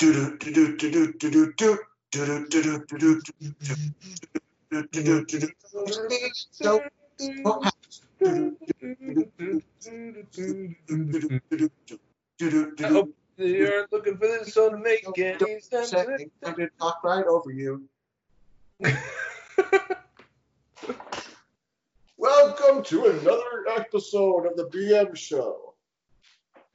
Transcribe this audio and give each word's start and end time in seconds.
I 0.00 0.04
hope 12.86 13.12
you 13.38 13.66
aren't 13.66 13.92
looking 13.92 14.16
for 14.18 14.26
this 14.28 14.54
song 14.54 14.70
to 14.70 14.76
make 14.78 15.04
any 15.18 15.60
sense. 15.60 15.92
I'm 15.92 16.30
gonna 16.42 16.68
talk 16.78 17.02
right 17.02 17.26
over 17.26 17.50
you. 17.50 17.82
Welcome 22.16 22.84
to 22.84 23.06
another 23.06 23.64
episode 23.76 24.46
of 24.46 24.56
the 24.56 24.68
BM 24.72 25.16
Show. 25.16 25.67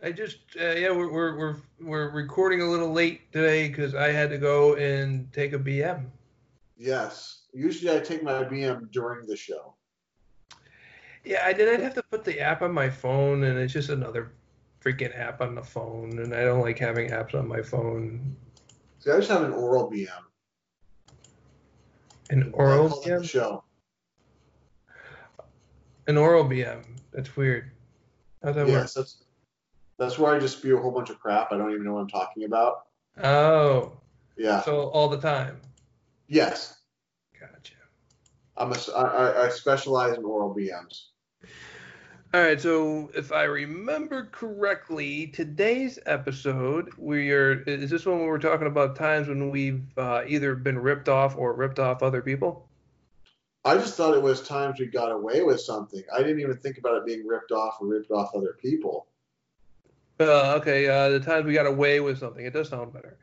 I 0.03 0.11
just 0.11 0.39
uh, 0.59 0.71
yeah 0.71 0.91
we're, 0.91 1.09
we're 1.09 1.37
we're 1.37 1.55
we're 1.79 2.09
recording 2.09 2.61
a 2.61 2.69
little 2.69 2.91
late 2.91 3.31
today 3.31 3.69
because 3.69 3.95
I 3.95 4.11
had 4.11 4.29
to 4.31 4.37
go 4.37 4.75
and 4.75 5.31
take 5.31 5.53
a 5.53 5.59
BM. 5.59 6.07
Yes, 6.77 7.43
usually 7.53 7.95
I 7.95 7.99
take 8.01 8.21
my 8.21 8.43
BM 8.43 8.91
during 8.91 9.25
the 9.25 9.37
show. 9.37 9.75
Yeah, 11.23 11.43
I 11.45 11.53
did. 11.53 11.69
I'd 11.69 11.79
have 11.79 11.93
to 11.93 12.03
put 12.03 12.25
the 12.25 12.41
app 12.41 12.61
on 12.61 12.73
my 12.73 12.89
phone, 12.89 13.45
and 13.45 13.57
it's 13.57 13.71
just 13.71 13.87
another 13.87 14.33
freaking 14.83 15.17
app 15.17 15.39
on 15.39 15.55
the 15.55 15.63
phone, 15.63 16.19
and 16.19 16.35
I 16.35 16.43
don't 16.43 16.59
like 16.59 16.77
having 16.77 17.09
apps 17.11 17.33
on 17.33 17.47
my 17.47 17.61
phone. 17.61 18.35
See, 18.99 19.09
I 19.09 19.15
just 19.15 19.29
have 19.29 19.43
an 19.43 19.53
oral 19.53 19.89
BM. 19.89 20.09
An 22.29 22.51
oral 22.53 22.89
call 22.89 22.99
it 22.99 23.05
the 23.05 23.11
BM. 23.11 23.23
show. 23.23 23.63
An 26.07 26.17
oral 26.17 26.43
BM. 26.43 26.83
That's 27.13 27.37
weird. 27.37 27.71
How's 28.43 28.55
that 28.55 28.67
Yes, 28.67 28.93
that's 28.93 29.22
that's 30.03 30.19
where 30.19 30.35
I 30.35 30.39
just 30.39 30.57
spew 30.57 30.77
a 30.77 30.81
whole 30.81 30.91
bunch 30.91 31.09
of 31.09 31.19
crap. 31.19 31.51
I 31.51 31.57
don't 31.57 31.71
even 31.71 31.83
know 31.83 31.93
what 31.93 32.01
I'm 32.01 32.09
talking 32.09 32.43
about. 32.43 32.85
Oh, 33.23 33.93
Yeah. 34.37 34.61
so 34.61 34.89
all 34.89 35.09
the 35.09 35.17
time. 35.19 35.59
Yes, 36.27 36.79
Gotcha. 37.39 37.73
I'm 38.57 38.71
a, 38.71 38.77
I, 38.95 39.45
I- 39.45 39.49
specialize 39.49 40.17
in 40.17 40.23
oral 40.23 40.55
BMs. 40.55 41.07
All 42.33 42.41
right, 42.41 42.59
so 42.59 43.11
if 43.15 43.31
I 43.31 43.43
remember 43.43 44.25
correctly, 44.31 45.27
today's 45.27 45.99
episode 46.07 46.89
we 46.97 47.31
are 47.31 47.61
is 47.63 47.91
this 47.91 48.07
one 48.07 48.17
where 48.19 48.27
we're 48.29 48.39
talking 48.39 48.65
about 48.65 48.95
times 48.95 49.27
when 49.27 49.51
we've 49.51 49.83
uh, 49.99 50.23
either 50.27 50.55
been 50.55 50.79
ripped 50.79 51.09
off 51.09 51.37
or 51.37 51.53
ripped 51.53 51.77
off 51.77 52.01
other 52.01 52.23
people? 52.23 52.67
I 53.65 53.75
just 53.75 53.93
thought 53.95 54.15
it 54.15 54.21
was 54.23 54.41
times 54.41 54.79
we 54.79 54.87
got 54.87 55.11
away 55.11 55.43
with 55.43 55.61
something. 55.61 56.01
I 56.11 56.19
didn't 56.23 56.39
even 56.39 56.57
think 56.57 56.79
about 56.79 56.95
it 56.97 57.05
being 57.05 57.25
ripped 57.27 57.51
off 57.51 57.77
or 57.79 57.87
ripped 57.87 58.09
off 58.09 58.31
other 58.35 58.57
people. 58.59 59.05
Uh, 60.29 60.55
okay, 60.57 60.87
uh, 60.87 61.09
the 61.09 61.19
times 61.19 61.45
we 61.45 61.53
got 61.53 61.65
away 61.65 61.99
with 61.99 62.17
something. 62.17 62.45
It 62.45 62.53
does 62.53 62.69
sound 62.69 62.93
better. 62.93 63.17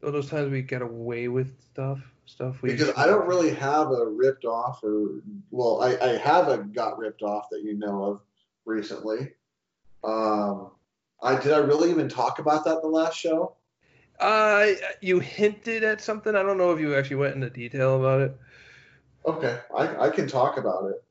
Those 0.00 0.28
times 0.28 0.50
we 0.50 0.62
get 0.62 0.82
away 0.82 1.28
with 1.28 1.54
stuff, 1.60 2.00
stuff 2.26 2.60
we 2.60 2.72
Because 2.72 2.90
I 2.96 3.06
don't 3.06 3.28
really 3.28 3.54
have 3.54 3.90
a 3.92 4.06
ripped 4.06 4.44
off 4.44 4.82
or 4.82 5.22
well, 5.50 5.80
I, 5.80 5.96
I 5.96 6.16
have 6.16 6.48
a 6.48 6.58
got 6.58 6.98
ripped 6.98 7.22
off 7.22 7.48
that 7.50 7.62
you 7.62 7.74
know 7.74 8.04
of 8.04 8.20
recently. 8.64 9.32
Um, 10.02 10.72
I 11.22 11.40
did 11.40 11.52
I 11.52 11.58
really 11.58 11.90
even 11.90 12.08
talk 12.08 12.40
about 12.40 12.64
that 12.64 12.76
in 12.76 12.82
the 12.82 12.88
last 12.88 13.16
show? 13.16 13.54
Uh, 14.18 14.72
you 15.00 15.20
hinted 15.20 15.84
at 15.84 16.00
something. 16.00 16.34
I 16.34 16.42
don't 16.42 16.58
know 16.58 16.72
if 16.72 16.80
you 16.80 16.96
actually 16.96 17.16
went 17.16 17.34
into 17.36 17.50
detail 17.50 17.98
about 17.98 18.20
it. 18.20 18.36
Okay, 19.24 19.60
I, 19.76 20.06
I 20.06 20.10
can 20.10 20.26
talk 20.26 20.58
about 20.58 20.86
it. 20.86 21.02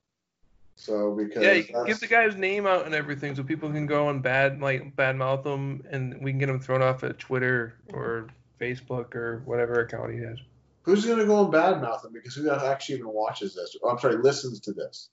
So 0.81 1.13
because 1.13 1.43
Yeah, 1.43 1.51
you 1.51 1.63
can 1.63 1.85
give 1.85 1.99
the 1.99 2.07
guy's 2.07 2.35
name 2.35 2.65
out 2.65 2.87
and 2.87 2.95
everything, 2.95 3.35
so 3.35 3.43
people 3.43 3.71
can 3.71 3.85
go 3.85 4.09
and 4.09 4.23
bad 4.23 4.61
like 4.61 4.95
bad 4.95 5.15
mouth 5.15 5.45
him, 5.45 5.83
and 5.91 6.19
we 6.23 6.31
can 6.31 6.39
get 6.39 6.49
him 6.49 6.59
thrown 6.59 6.81
off 6.81 7.03
at 7.03 7.19
Twitter 7.19 7.75
or 7.93 8.29
Facebook 8.59 9.13
or 9.13 9.43
whatever 9.45 9.81
account 9.81 10.11
he 10.11 10.19
has. 10.21 10.39
who's 10.81 11.05
gonna 11.05 11.25
go 11.25 11.45
and 11.45 11.53
badmouth 11.53 12.03
him 12.03 12.13
because 12.13 12.33
who 12.33 12.49
actually 12.49 12.95
even 12.95 13.13
watches 13.13 13.53
this? 13.53 13.77
Oh, 13.83 13.89
I'm 13.89 13.99
sorry, 13.99 14.17
listens 14.17 14.59
to 14.61 14.73
this. 14.73 15.09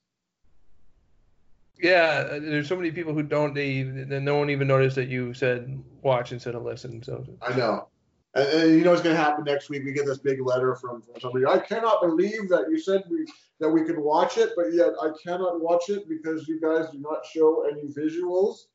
Yeah, 1.79 2.39
there's 2.39 2.67
so 2.67 2.75
many 2.75 2.89
people 2.89 3.13
who 3.13 3.21
don't. 3.21 3.53
They 3.53 3.83
then 3.83 4.25
no 4.25 4.37
one 4.37 4.49
even 4.49 4.67
noticed 4.67 4.95
that 4.95 5.07
you 5.07 5.35
said 5.35 5.83
watch 6.01 6.31
instead 6.31 6.55
of 6.55 6.63
listen. 6.63 7.03
So 7.03 7.23
I 7.43 7.55
know. 7.55 7.89
And, 8.35 8.47
and 8.47 8.71
you 8.71 8.83
know 8.83 8.91
what's 8.91 9.01
going 9.01 9.15
to 9.15 9.21
happen 9.21 9.43
next 9.43 9.69
week? 9.69 9.83
We 9.83 9.91
get 9.91 10.05
this 10.05 10.19
big 10.19 10.41
letter 10.41 10.75
from, 10.75 11.01
from 11.01 11.19
somebody. 11.19 11.45
I 11.45 11.59
cannot 11.59 12.01
believe 12.01 12.49
that 12.49 12.65
you 12.69 12.79
said 12.79 13.03
we 13.09 13.25
that 13.59 13.69
we 13.69 13.83
could 13.83 13.97
watch 13.97 14.37
it, 14.37 14.51
but 14.55 14.73
yet 14.73 14.93
I 15.01 15.09
cannot 15.21 15.59
watch 15.59 15.89
it 15.89 16.07
because 16.07 16.47
you 16.47 16.61
guys 16.61 16.89
do 16.91 16.99
not 16.99 17.25
show 17.25 17.67
any 17.69 17.87
visuals. 17.87 18.67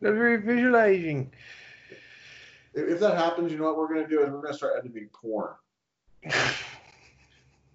that's 0.00 0.14
very 0.14 0.38
visualizing. 0.38 1.30
If, 2.72 2.88
if 2.88 3.00
that 3.00 3.18
happens, 3.18 3.52
you 3.52 3.58
know 3.58 3.64
what 3.64 3.76
we're 3.76 3.92
going 3.92 4.04
to 4.04 4.08
do 4.08 4.22
is 4.22 4.30
we're 4.30 4.40
going 4.40 4.52
to 4.52 4.56
start 4.56 4.74
editing 4.78 5.10
porn, 5.12 5.52
and, 6.22 6.32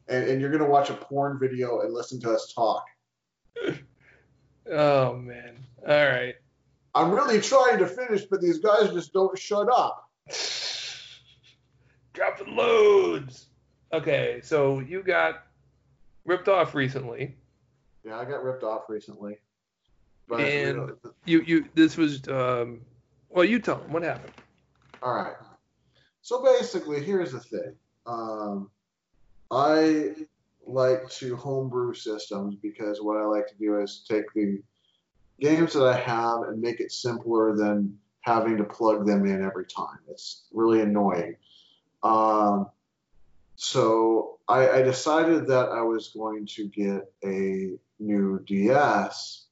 and 0.08 0.42
you're 0.42 0.50
going 0.50 0.64
to 0.64 0.70
watch 0.70 0.90
a 0.90 0.96
porn 0.96 1.38
video 1.38 1.82
and 1.82 1.94
listen 1.94 2.20
to 2.22 2.32
us 2.32 2.52
talk. 2.54 2.86
Oh 4.72 5.16
man. 5.16 5.58
All 5.88 6.06
right. 6.06 6.36
I'm 6.96 7.12
really 7.12 7.40
trying 7.40 7.78
to 7.78 7.88
finish, 7.88 8.24
but 8.24 8.42
these 8.42 8.58
guys 8.58 8.92
just 8.92 9.14
don't 9.14 9.38
shut 9.38 9.70
up. 9.72 10.07
Dropping 12.14 12.56
loads. 12.56 13.48
Okay, 13.94 14.42
so 14.44 14.80
you 14.80 15.04
got 15.04 15.44
ripped 16.26 16.48
off 16.48 16.76
recently. 16.76 17.36
Yeah, 18.04 18.18
I 18.20 18.26
got 18.26 18.44
ripped 18.44 18.64
off 18.64 18.84
recently. 18.90 19.38
But 20.28 20.42
And- 20.42 20.92
You 21.26 21.42
you 21.42 21.66
this 21.74 21.98
was 21.98 22.28
um. 22.28 22.82
Well, 23.30 23.46
you 23.46 23.60
tell 23.60 23.78
them 23.78 23.92
what 23.92 24.04
happened. 24.04 24.34
All 25.02 25.14
right. 25.14 25.36
So 26.22 26.44
basically, 26.44 27.04
here's 27.04 27.32
the 27.32 27.40
thing. 27.40 27.76
Um, 28.06 28.70
I 29.52 30.16
like 30.66 31.10
to 31.12 31.36
homebrew 31.36 31.94
systems 31.94 32.56
because 32.56 33.02
what 33.02 33.18
I 33.18 33.24
like 33.24 33.48
to 33.48 33.56
do 33.56 33.80
is 33.80 34.06
take 34.08 34.26
the 34.34 34.62
games 35.40 35.74
that 35.74 35.86
I 35.86 35.98
have 35.98 36.44
and 36.44 36.60
make 36.62 36.80
it 36.80 36.92
simpler 36.92 37.56
than 37.56 37.98
having 38.22 38.58
to 38.58 38.64
plug 38.64 39.06
them 39.06 39.26
in 39.26 39.44
every 39.44 39.66
time. 39.66 40.00
It's 40.10 40.44
really 40.52 40.82
annoying. 40.82 41.36
Um, 42.04 42.70
so 43.56 44.40
I, 44.48 44.70
I 44.70 44.82
decided 44.82 45.48
that 45.48 45.70
I 45.70 45.82
was 45.82 46.10
going 46.10 46.46
to 46.48 46.68
get 46.68 47.12
a 47.24 47.78
new 48.00 48.40
DS. 48.46 49.46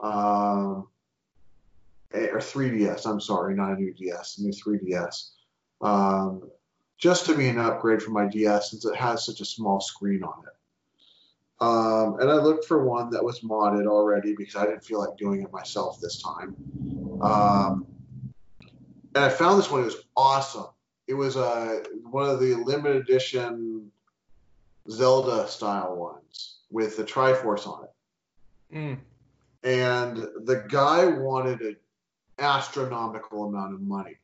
Um, 0.00 0.88
or 2.14 2.38
3DS. 2.38 3.06
I'm 3.06 3.20
sorry, 3.20 3.54
not 3.54 3.72
a 3.72 3.80
new 3.80 3.92
DS, 3.92 4.38
a 4.38 4.42
new 4.42 4.52
3DS. 4.52 5.30
Um, 5.80 6.50
just 6.98 7.26
to 7.26 7.36
be 7.36 7.48
an 7.48 7.58
upgrade 7.58 8.02
for 8.02 8.10
my 8.10 8.26
DS 8.26 8.70
since 8.70 8.84
it 8.84 8.94
has 8.96 9.24
such 9.24 9.40
a 9.40 9.44
small 9.44 9.80
screen 9.80 10.22
on 10.22 10.44
it. 10.46 10.52
Um, 11.60 12.20
and 12.20 12.30
I 12.30 12.34
looked 12.34 12.64
for 12.64 12.84
one 12.84 13.10
that 13.10 13.24
was 13.24 13.40
modded 13.40 13.86
already 13.86 14.34
because 14.36 14.56
I 14.56 14.66
didn't 14.66 14.84
feel 14.84 14.98
like 14.98 15.16
doing 15.16 15.42
it 15.42 15.52
myself 15.52 16.00
this 16.00 16.20
time. 16.22 16.56
Um, 17.20 17.86
and 19.14 19.24
I 19.24 19.28
found 19.28 19.58
this 19.58 19.70
one. 19.70 19.82
It 19.82 19.86
was 19.86 20.04
awesome. 20.16 20.66
It 21.06 21.14
was 21.14 21.36
uh, 21.36 21.82
one 22.10 22.28
of 22.28 22.40
the 22.40 22.54
limited 22.54 23.02
edition 23.02 23.90
Zelda 24.90 25.48
style 25.48 25.96
ones 25.96 26.58
with 26.70 26.96
the 26.96 27.04
Triforce 27.04 27.66
on 27.66 27.84
it 27.84 27.90
Mm. 28.74 28.98
and 29.64 30.16
the 30.16 30.64
guy 30.68 31.04
wanted 31.04 31.60
an 31.60 31.76
astronomical 32.38 33.44
amount 33.44 33.74
of 33.74 33.82
money 33.82 34.16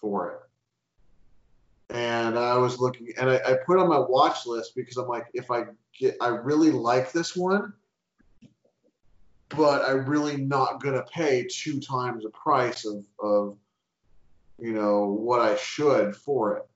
for 0.00 0.30
it. 0.30 1.96
And 1.96 2.38
I 2.38 2.56
was 2.56 2.78
looking, 2.78 3.08
and 3.18 3.28
I, 3.28 3.40
I 3.44 3.54
put 3.66 3.78
on 3.78 3.88
my 3.88 3.98
watch 3.98 4.46
list 4.46 4.76
because 4.76 4.96
I'm 4.96 5.08
like, 5.08 5.26
if 5.34 5.50
I 5.50 5.64
get, 5.98 6.16
I 6.20 6.28
really 6.28 6.70
like 6.70 7.10
this 7.10 7.34
one, 7.34 7.72
but 9.48 9.82
I'm 9.84 10.06
really 10.06 10.36
not 10.36 10.80
gonna 10.80 11.04
pay 11.12 11.48
two 11.50 11.80
times 11.80 12.22
the 12.22 12.30
price 12.30 12.86
of, 12.86 13.04
of, 13.18 13.56
you 14.60 14.72
know, 14.72 15.06
what 15.06 15.40
I 15.40 15.56
should 15.56 16.14
for 16.14 16.56
it. 16.56 16.66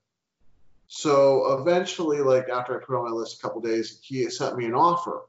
So 0.87 1.59
eventually, 1.59 2.19
like 2.19 2.49
after 2.49 2.81
I 2.81 2.85
put 2.85 2.97
on 2.97 3.05
my 3.05 3.11
list 3.11 3.39
a 3.39 3.43
couple 3.43 3.61
days, 3.61 3.99
he 4.03 4.29
sent 4.31 4.57
me 4.57 4.67
an 4.67 4.75
offer 4.75 5.27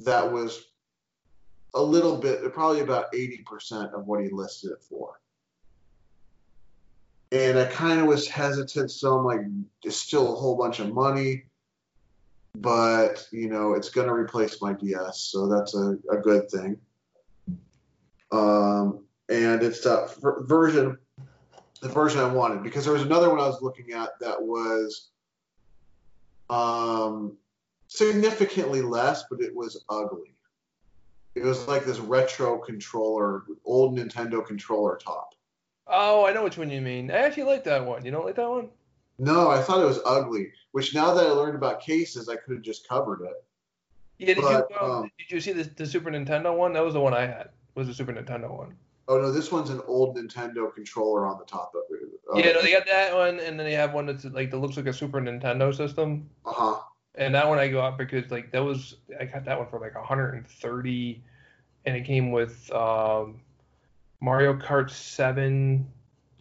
that 0.00 0.32
was 0.32 0.66
a 1.74 1.82
little 1.82 2.16
bit, 2.16 2.52
probably 2.52 2.80
about 2.80 3.12
80% 3.12 3.92
of 3.92 4.06
what 4.06 4.22
he 4.22 4.30
listed 4.30 4.72
it 4.72 4.82
for. 4.82 5.20
And 7.32 7.58
I 7.58 7.66
kind 7.66 8.00
of 8.00 8.06
was 8.06 8.26
hesitant, 8.26 8.90
so 8.90 9.16
I'm 9.16 9.24
like, 9.24 9.40
it's 9.84 9.96
still 9.96 10.32
a 10.32 10.36
whole 10.36 10.56
bunch 10.56 10.80
of 10.80 10.92
money, 10.92 11.44
but 12.56 13.24
you 13.30 13.48
know, 13.48 13.74
it's 13.74 13.90
going 13.90 14.08
to 14.08 14.12
replace 14.12 14.60
my 14.60 14.72
DS, 14.72 15.20
so 15.20 15.46
that's 15.46 15.74
a, 15.76 15.96
a 16.10 16.16
good 16.16 16.50
thing. 16.50 16.78
Um, 18.32 19.04
and 19.28 19.62
it's 19.62 19.82
that 19.82 20.16
ver- 20.20 20.42
version, 20.44 20.98
the 21.80 21.88
version 21.88 22.20
I 22.20 22.26
wanted, 22.26 22.62
because 22.62 22.84
there 22.84 22.92
was 22.92 23.02
another 23.02 23.30
one 23.30 23.40
I 23.40 23.46
was 23.46 23.62
looking 23.62 23.92
at 23.92 24.10
that 24.20 24.40
was 24.40 25.08
um, 26.50 27.36
significantly 27.88 28.82
less, 28.82 29.24
but 29.30 29.40
it 29.40 29.54
was 29.54 29.84
ugly. 29.88 30.34
It 31.34 31.44
was 31.44 31.66
like 31.68 31.84
this 31.84 31.98
retro 31.98 32.58
controller, 32.58 33.44
old 33.64 33.96
Nintendo 33.96 34.44
controller 34.44 34.96
top. 34.96 35.34
Oh, 35.86 36.26
I 36.26 36.32
know 36.32 36.44
which 36.44 36.58
one 36.58 36.70
you 36.70 36.80
mean. 36.80 37.10
I 37.10 37.18
actually 37.18 37.44
like 37.44 37.64
that 37.64 37.84
one. 37.84 38.04
You 38.04 38.10
don't 38.10 38.24
like 38.24 38.36
that 38.36 38.50
one? 38.50 38.68
No, 39.18 39.50
I 39.50 39.60
thought 39.60 39.82
it 39.82 39.86
was 39.86 40.00
ugly. 40.04 40.52
Which 40.72 40.94
now 40.94 41.14
that 41.14 41.26
I 41.26 41.30
learned 41.30 41.56
about 41.56 41.80
cases, 41.80 42.28
I 42.28 42.36
could 42.36 42.54
have 42.54 42.62
just 42.62 42.88
covered 42.88 43.22
it. 43.22 43.44
Yeah, 44.18 44.34
did 44.34 44.42
But, 44.42 44.68
you 44.70 44.76
um, 44.76 45.10
did 45.18 45.30
you 45.30 45.40
see 45.40 45.52
the, 45.52 45.64
the 45.64 45.86
Super 45.86 46.10
Nintendo 46.10 46.54
one? 46.56 46.72
That 46.74 46.84
was 46.84 46.94
the 46.94 47.00
one 47.00 47.14
I 47.14 47.22
had. 47.22 47.50
Was 47.74 47.86
the 47.86 47.94
Super 47.94 48.12
Nintendo 48.12 48.50
one? 48.50 48.76
Oh 49.10 49.20
no, 49.20 49.32
this 49.32 49.50
one's 49.50 49.70
an 49.70 49.80
old 49.88 50.16
Nintendo 50.16 50.72
controller 50.72 51.26
on 51.26 51.36
the 51.36 51.44
top 51.44 51.74
of 51.74 51.82
it. 51.90 52.08
yeah, 52.36 52.52
no, 52.52 52.62
they 52.62 52.70
got 52.70 52.86
that 52.86 53.12
one, 53.12 53.40
and 53.40 53.58
then 53.58 53.66
they 53.66 53.72
have 53.72 53.92
one 53.92 54.06
that's 54.06 54.24
like 54.24 54.52
that 54.52 54.58
looks 54.58 54.76
like 54.76 54.86
a 54.86 54.92
Super 54.92 55.20
Nintendo 55.20 55.76
system. 55.76 56.30
Uh 56.46 56.52
huh. 56.52 56.80
And 57.16 57.34
that 57.34 57.48
one 57.48 57.58
I 57.58 57.66
got 57.66 57.98
because 57.98 58.30
like 58.30 58.52
that 58.52 58.62
was 58.62 58.98
I 59.18 59.24
got 59.24 59.44
that 59.46 59.58
one 59.58 59.66
for 59.66 59.80
like 59.80 59.96
130, 59.96 61.24
and 61.86 61.96
it 61.96 62.04
came 62.04 62.30
with 62.30 62.72
um, 62.72 63.40
Mario 64.20 64.54
Kart 64.54 64.90
7. 64.90 65.84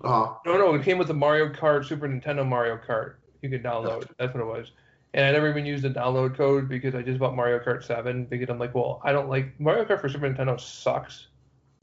Uh 0.03 0.07
huh. 0.07 0.33
No, 0.45 0.57
no, 0.59 0.75
it 0.75 0.83
came 0.83 0.99
with 0.99 1.07
the 1.07 1.13
Mario 1.15 1.49
Kart 1.51 1.83
Super 1.87 2.07
Nintendo 2.07 2.47
Mario 2.47 2.77
Kart. 2.87 3.15
You 3.41 3.49
could 3.49 3.63
download. 3.63 4.07
That's 4.19 4.31
what 4.31 4.41
it 4.41 4.45
was. 4.45 4.73
And 5.15 5.25
I 5.25 5.31
never 5.31 5.49
even 5.49 5.65
used 5.65 5.83
the 5.83 5.89
download 5.89 6.37
code 6.37 6.69
because 6.69 6.93
I 6.93 7.01
just 7.01 7.17
bought 7.17 7.35
Mario 7.35 7.57
Kart 7.57 7.83
7 7.83 8.25
because 8.25 8.47
I'm 8.47 8.59
like, 8.59 8.75
well, 8.75 9.01
I 9.03 9.11
don't 9.11 9.27
like 9.27 9.59
Mario 9.59 9.85
Kart 9.85 10.01
for 10.01 10.07
Super 10.07 10.31
Nintendo 10.31 10.59
sucks. 10.59 11.29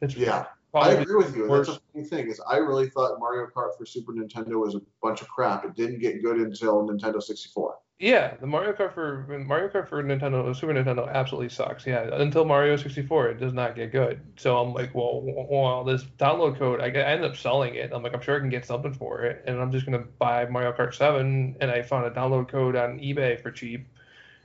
It's 0.00 0.15
Yeah, 0.15 0.44
I 0.76 0.93
agree 0.93 1.17
with 1.17 1.34
you. 1.34 1.43
That's 1.43 1.69
worse. 1.69 1.69
a 1.69 1.81
funny 1.93 2.05
thing 2.05 2.28
is 2.28 2.40
I 2.40 2.56
really 2.56 2.88
thought 2.88 3.19
Mario 3.19 3.46
Kart 3.46 3.76
for 3.76 3.87
Super 3.87 4.12
Nintendo 4.12 4.61
was 4.61 4.75
a 4.75 4.81
bunch 5.02 5.23
of 5.23 5.28
crap. 5.28 5.64
It 5.64 5.75
didn't 5.75 6.00
get 6.00 6.23
good 6.23 6.38
until 6.38 6.87
Nintendo 6.87 7.23
64. 7.23 7.78
Yeah, 7.99 8.37
the 8.37 8.46
Mario 8.46 8.75
Kart 8.75 8.93
for 8.93 9.25
Mario 9.46 9.69
Kart 9.69 9.88
for 9.88 10.02
Nintendo 10.02 10.55
Super 10.55 10.75
Nintendo 10.75 11.11
absolutely 11.11 11.49
sucks. 11.49 11.87
Yeah, 11.87 12.02
until 12.12 12.44
Mario 12.44 12.76
64, 12.76 13.28
it 13.28 13.40
does 13.40 13.55
not 13.55 13.75
get 13.75 13.90
good. 13.90 14.20
So 14.37 14.58
I'm 14.58 14.75
like, 14.75 14.94
well, 14.94 15.23
well, 15.25 15.82
this 15.82 16.05
download 16.19 16.58
code, 16.58 16.82
I, 16.82 16.87
I 16.88 17.12
ended 17.12 17.31
up 17.31 17.37
selling 17.38 17.75
it. 17.75 17.93
I'm 17.94 18.02
like, 18.02 18.12
I'm 18.12 18.20
sure 18.20 18.37
I 18.37 18.40
can 18.40 18.50
get 18.50 18.67
something 18.67 18.93
for 18.93 19.23
it, 19.23 19.44
and 19.46 19.58
I'm 19.58 19.73
just 19.73 19.87
gonna 19.87 20.05
buy 20.19 20.44
Mario 20.44 20.73
Kart 20.73 20.94
7. 20.94 21.56
And 21.58 21.70
I 21.70 21.81
found 21.81 22.05
a 22.05 22.11
download 22.11 22.49
code 22.49 22.76
on 22.76 22.99
eBay 22.99 23.40
for 23.40 23.50
cheap. 23.50 23.87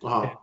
Uh 0.01 0.27
huh. 0.27 0.35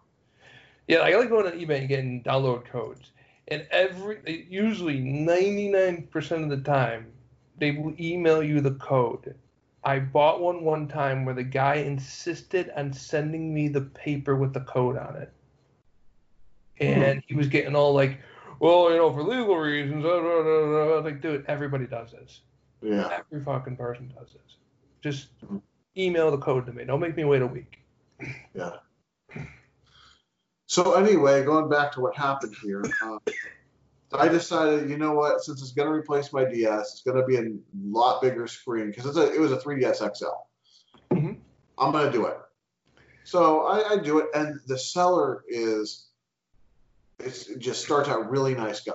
Yeah, 0.87 0.99
I 0.99 1.17
like 1.17 1.31
going 1.31 1.47
on 1.47 1.53
eBay 1.53 1.81
and 1.81 1.89
getting 1.89 2.23
download 2.23 2.67
codes. 2.67 3.13
And 3.51 3.67
every 3.71 4.47
usually 4.49 5.01
99% 5.01 6.43
of 6.43 6.51
the 6.51 6.59
time, 6.59 7.07
they 7.59 7.73
will 7.73 7.95
email 7.99 8.43
you 8.43 8.61
the 8.61 8.75
code. 8.75 9.35
I 9.85 10.01
bought 10.01 10.41
one 10.41 10.65
one 10.65 10.87
time 10.87 11.25
where 11.25 11.35
the 11.35 11.45
guy 11.45 11.77
insisted 11.77 12.71
on 12.77 12.93
sending 12.93 13.55
me 13.55 13.69
the 13.69 13.81
paper 13.81 14.37
with 14.37 14.53
the 14.53 14.61
code 14.61 14.99
on 14.99 15.17
it. 15.17 15.33
And 16.81 17.23
he 17.27 17.35
was 17.35 17.49
getting 17.49 17.75
all 17.75 17.93
like, 17.93 18.21
well, 18.61 18.91
you 18.91 18.97
know, 18.97 19.13
for 19.13 19.23
legal 19.23 19.57
reasons, 19.57 20.05
uh, 20.05 20.09
uh, 20.09 20.99
uh," 20.99 21.03
like, 21.03 21.21
dude, 21.21 21.45
everybody 21.47 21.87
does 21.87 22.13
this. 22.13 22.41
Yeah. 22.83 23.09
Every 23.11 23.43
fucking 23.45 23.77
person 23.77 24.13
does 24.17 24.33
this. 24.33 24.57
Just 25.01 25.29
email 25.97 26.31
the 26.31 26.39
code 26.39 26.67
to 26.67 26.73
me. 26.73 26.85
Don't 26.85 27.01
make 27.01 27.17
me 27.17 27.25
wait 27.25 27.43
a 27.43 27.47
week. 27.47 27.79
Yeah. 28.55 28.77
So 30.69 30.93
anyway, 30.93 31.43
going 31.45 31.71
back 31.71 31.93
to 31.93 32.01
what 32.01 32.15
happened 32.15 32.55
here, 32.63 32.85
um, 33.03 33.21
I 34.13 34.29
decided, 34.29 34.91
you 34.91 34.99
know 34.99 35.13
what? 35.15 35.41
Since 35.41 35.63
it's 35.63 35.73
going 35.73 35.89
to 35.89 35.95
replace 35.95 36.31
my 36.31 36.45
DS, 36.45 36.93
it's 36.93 37.03
going 37.03 37.17
to 37.17 37.25
be 37.27 37.37
a 37.37 37.51
lot 37.91 38.21
bigger 38.21 38.47
screen 38.47 38.91
because 38.91 39.17
a, 39.17 39.33
it 39.33 39.41
was 39.41 39.51
a 39.51 39.57
3DS 39.57 39.97
XL. 40.15 40.27
Mhm. 41.11 41.39
I'm 41.79 41.91
going 41.91 42.05
to 42.05 42.13
do 42.13 42.27
it. 42.27 42.37
So 43.25 43.63
I, 43.63 43.93
I 43.93 43.97
do 43.97 44.19
it, 44.19 44.27
and 44.35 44.61
the 44.67 44.79
seller 44.79 45.43
is, 45.49 46.09
it's, 47.19 47.49
it 47.49 47.61
just 47.61 47.83
starts 47.83 48.11
out 48.11 48.31
really 48.31 48.55
nice 48.55 48.81
guy. 48.81 48.93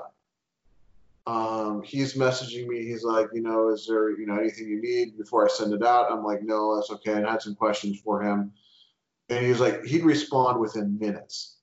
Um, 1.25 1.81
he's 1.81 2.13
messaging 2.13 2.67
me. 2.67 2.85
He's 2.85 3.03
like, 3.03 3.29
you 3.33 3.41
know, 3.41 3.69
is 3.69 3.87
there, 3.87 4.11
you 4.11 4.27
know, 4.27 4.37
anything 4.37 4.67
you 4.67 4.79
need 4.79 5.17
before 5.17 5.43
I 5.43 5.49
send 5.49 5.73
it 5.73 5.83
out? 5.83 6.11
I'm 6.11 6.23
like, 6.23 6.43
no, 6.43 6.75
that's 6.75 6.91
okay. 6.91 7.13
And 7.13 7.25
I 7.25 7.31
had 7.31 7.41
some 7.41 7.55
questions 7.55 7.99
for 7.99 8.21
him. 8.21 8.51
And 9.29 9.43
he 9.43 9.49
was 9.49 9.59
like, 9.59 9.83
he'd 9.85 10.03
respond 10.03 10.59
within 10.59 10.99
minutes. 10.99 11.57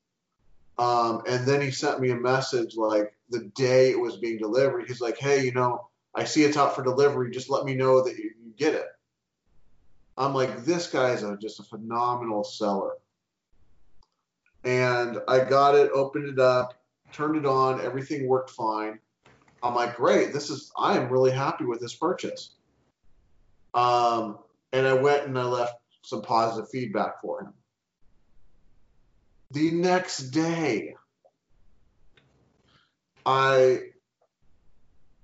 Um, 0.80 1.22
and 1.26 1.46
then 1.46 1.60
he 1.60 1.70
sent 1.70 2.00
me 2.00 2.08
a 2.08 2.16
message 2.16 2.74
like 2.74 3.12
the 3.28 3.50
day 3.54 3.90
it 3.90 4.00
was 4.00 4.16
being 4.16 4.38
delivered. 4.38 4.86
He's 4.88 5.02
like, 5.02 5.18
hey, 5.18 5.44
you 5.44 5.52
know, 5.52 5.86
I 6.14 6.24
see 6.24 6.42
it's 6.42 6.56
out 6.56 6.74
for 6.74 6.82
delivery. 6.82 7.30
Just 7.30 7.50
let 7.50 7.66
me 7.66 7.74
know 7.74 8.02
that 8.02 8.16
you, 8.16 8.30
you 8.42 8.54
get 8.56 8.72
it. 8.72 8.86
I'm 10.16 10.32
like, 10.32 10.64
this 10.64 10.86
guy's 10.86 11.22
a, 11.22 11.36
just 11.36 11.60
a 11.60 11.64
phenomenal 11.64 12.44
seller. 12.44 12.92
And 14.64 15.18
I 15.28 15.44
got 15.44 15.74
it, 15.74 15.90
opened 15.92 16.30
it 16.30 16.38
up, 16.38 16.82
turned 17.12 17.36
it 17.36 17.44
on, 17.44 17.82
everything 17.82 18.26
worked 18.26 18.50
fine. 18.50 18.98
I'm 19.62 19.74
like, 19.74 19.96
great, 19.96 20.32
this 20.32 20.48
is, 20.48 20.72
I 20.78 20.96
am 20.96 21.10
really 21.10 21.30
happy 21.30 21.66
with 21.66 21.80
this 21.80 21.94
purchase. 21.94 22.54
Um, 23.74 24.38
and 24.72 24.86
I 24.86 24.94
went 24.94 25.26
and 25.26 25.38
I 25.38 25.44
left 25.44 25.74
some 26.00 26.22
positive 26.22 26.70
feedback 26.70 27.20
for 27.20 27.42
him. 27.42 27.52
The 29.52 29.72
next 29.72 30.30
day, 30.30 30.94
I 33.26 33.80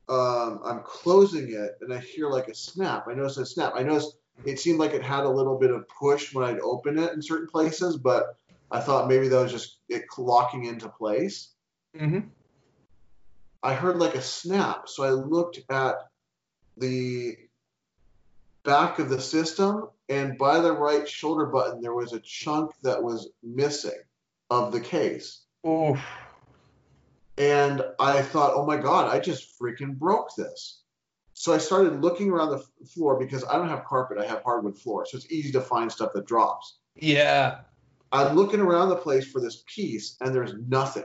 um, 0.08 0.60
I'm 0.64 0.80
closing 0.84 1.52
it 1.52 1.78
and 1.80 1.92
I 1.92 1.98
hear 1.98 2.28
like 2.28 2.48
a 2.48 2.54
snap. 2.54 3.06
I 3.08 3.14
noticed 3.14 3.38
a 3.38 3.46
snap. 3.46 3.74
I 3.76 3.82
noticed 3.82 4.16
it 4.44 4.58
seemed 4.58 4.78
like 4.78 4.92
it 4.92 5.02
had 5.02 5.24
a 5.24 5.28
little 5.28 5.58
bit 5.58 5.70
of 5.70 5.86
push 5.88 6.34
when 6.34 6.44
I'd 6.44 6.60
open 6.60 6.98
it 6.98 7.12
in 7.12 7.22
certain 7.22 7.46
places, 7.46 7.96
but 7.96 8.36
I 8.70 8.80
thought 8.80 9.08
maybe 9.08 9.28
that 9.28 9.42
was 9.42 9.52
just 9.52 9.78
it 9.88 10.04
locking 10.18 10.64
into 10.64 10.88
place. 10.88 11.52
Mm-hmm. 11.96 12.28
I 13.62 13.74
heard 13.74 13.98
like 13.98 14.14
a 14.14 14.22
snap, 14.22 14.88
so 14.88 15.04
I 15.04 15.10
looked 15.10 15.60
at 15.70 15.96
the 16.76 17.36
back 18.64 18.98
of 18.98 19.08
the 19.08 19.20
system, 19.20 19.88
and 20.08 20.36
by 20.36 20.60
the 20.60 20.72
right 20.72 21.08
shoulder 21.08 21.46
button, 21.46 21.80
there 21.80 21.94
was 21.94 22.12
a 22.12 22.20
chunk 22.20 22.72
that 22.82 23.02
was 23.02 23.30
missing 23.42 23.98
of 24.50 24.72
the 24.72 24.80
case. 24.80 25.42
Oof. 25.66 26.00
And 27.38 27.84
I 27.98 28.22
thought, 28.22 28.52
oh 28.54 28.64
my 28.64 28.76
God, 28.76 29.14
I 29.14 29.18
just 29.18 29.58
freaking 29.60 29.98
broke 29.98 30.34
this. 30.36 30.82
So 31.34 31.52
I 31.52 31.58
started 31.58 32.00
looking 32.00 32.30
around 32.30 32.50
the 32.50 32.58
f- 32.58 32.88
floor 32.88 33.18
because 33.18 33.44
I 33.44 33.56
don't 33.56 33.68
have 33.68 33.84
carpet, 33.84 34.16
I 34.18 34.24
have 34.24 34.42
hardwood 34.42 34.78
floor. 34.78 35.04
So 35.04 35.18
it's 35.18 35.30
easy 35.30 35.52
to 35.52 35.60
find 35.60 35.92
stuff 35.92 36.12
that 36.14 36.26
drops. 36.26 36.78
Yeah. 36.94 37.58
I'm 38.10 38.34
looking 38.34 38.60
around 38.60 38.88
the 38.88 38.96
place 38.96 39.26
for 39.26 39.40
this 39.40 39.62
piece 39.66 40.16
and 40.20 40.34
there's 40.34 40.54
nothing. 40.54 41.04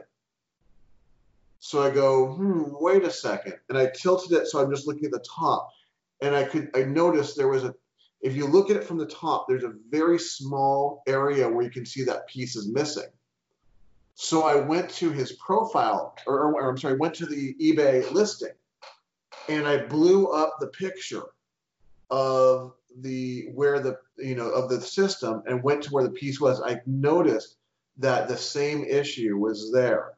So 1.60 1.84
I 1.84 1.90
go, 1.90 2.34
hmm, 2.34 2.64
wait 2.80 3.04
a 3.04 3.12
second. 3.12 3.56
And 3.68 3.78
I 3.78 3.88
tilted 3.88 4.32
it 4.32 4.48
so 4.48 4.62
I'm 4.62 4.72
just 4.72 4.88
looking 4.88 5.06
at 5.06 5.12
the 5.12 5.24
top. 5.30 5.70
And 6.22 6.34
I 6.34 6.44
could 6.44 6.70
I 6.76 6.84
noticed 6.84 7.36
there 7.36 7.50
was 7.50 7.66
a 7.66 7.76
if 8.22 8.36
you 8.36 8.48
look 8.48 8.70
at 8.70 8.78
it 8.78 8.84
from 8.84 9.00
the 9.00 9.06
top, 9.08 9.48
there's 9.48 9.64
a 9.64 9.74
very 9.90 10.20
small 10.20 11.04
area 11.08 11.50
where 11.50 11.64
you 11.64 11.72
can 11.72 11.86
see 11.86 12.04
that 12.06 12.28
piece 12.28 12.56
is 12.56 12.72
missing. 12.72 13.10
So 14.24 14.44
I 14.44 14.54
went 14.54 14.92
to 14.92 15.10
his 15.10 15.32
profile, 15.32 16.16
or, 16.28 16.54
or 16.54 16.70
I'm 16.70 16.78
sorry, 16.78 16.96
went 16.96 17.16
to 17.16 17.26
the 17.26 17.56
eBay 17.56 18.10
listing, 18.12 18.54
and 19.50 19.68
I 19.68 19.78
blew 19.78 20.28
up 20.28 20.58
the 20.60 20.68
picture 20.68 21.24
of 22.12 22.74
the 23.00 23.50
where 23.56 23.80
the 23.80 23.98
you 24.20 24.36
know 24.36 24.48
of 24.50 24.70
the 24.70 24.80
system 24.80 25.42
and 25.48 25.64
went 25.64 25.82
to 25.84 25.90
where 25.90 26.04
the 26.04 26.12
piece 26.12 26.40
was. 26.40 26.62
I 26.62 26.82
noticed 26.86 27.56
that 27.98 28.28
the 28.28 28.38
same 28.38 28.84
issue 28.84 29.38
was 29.38 29.72
there, 29.72 30.14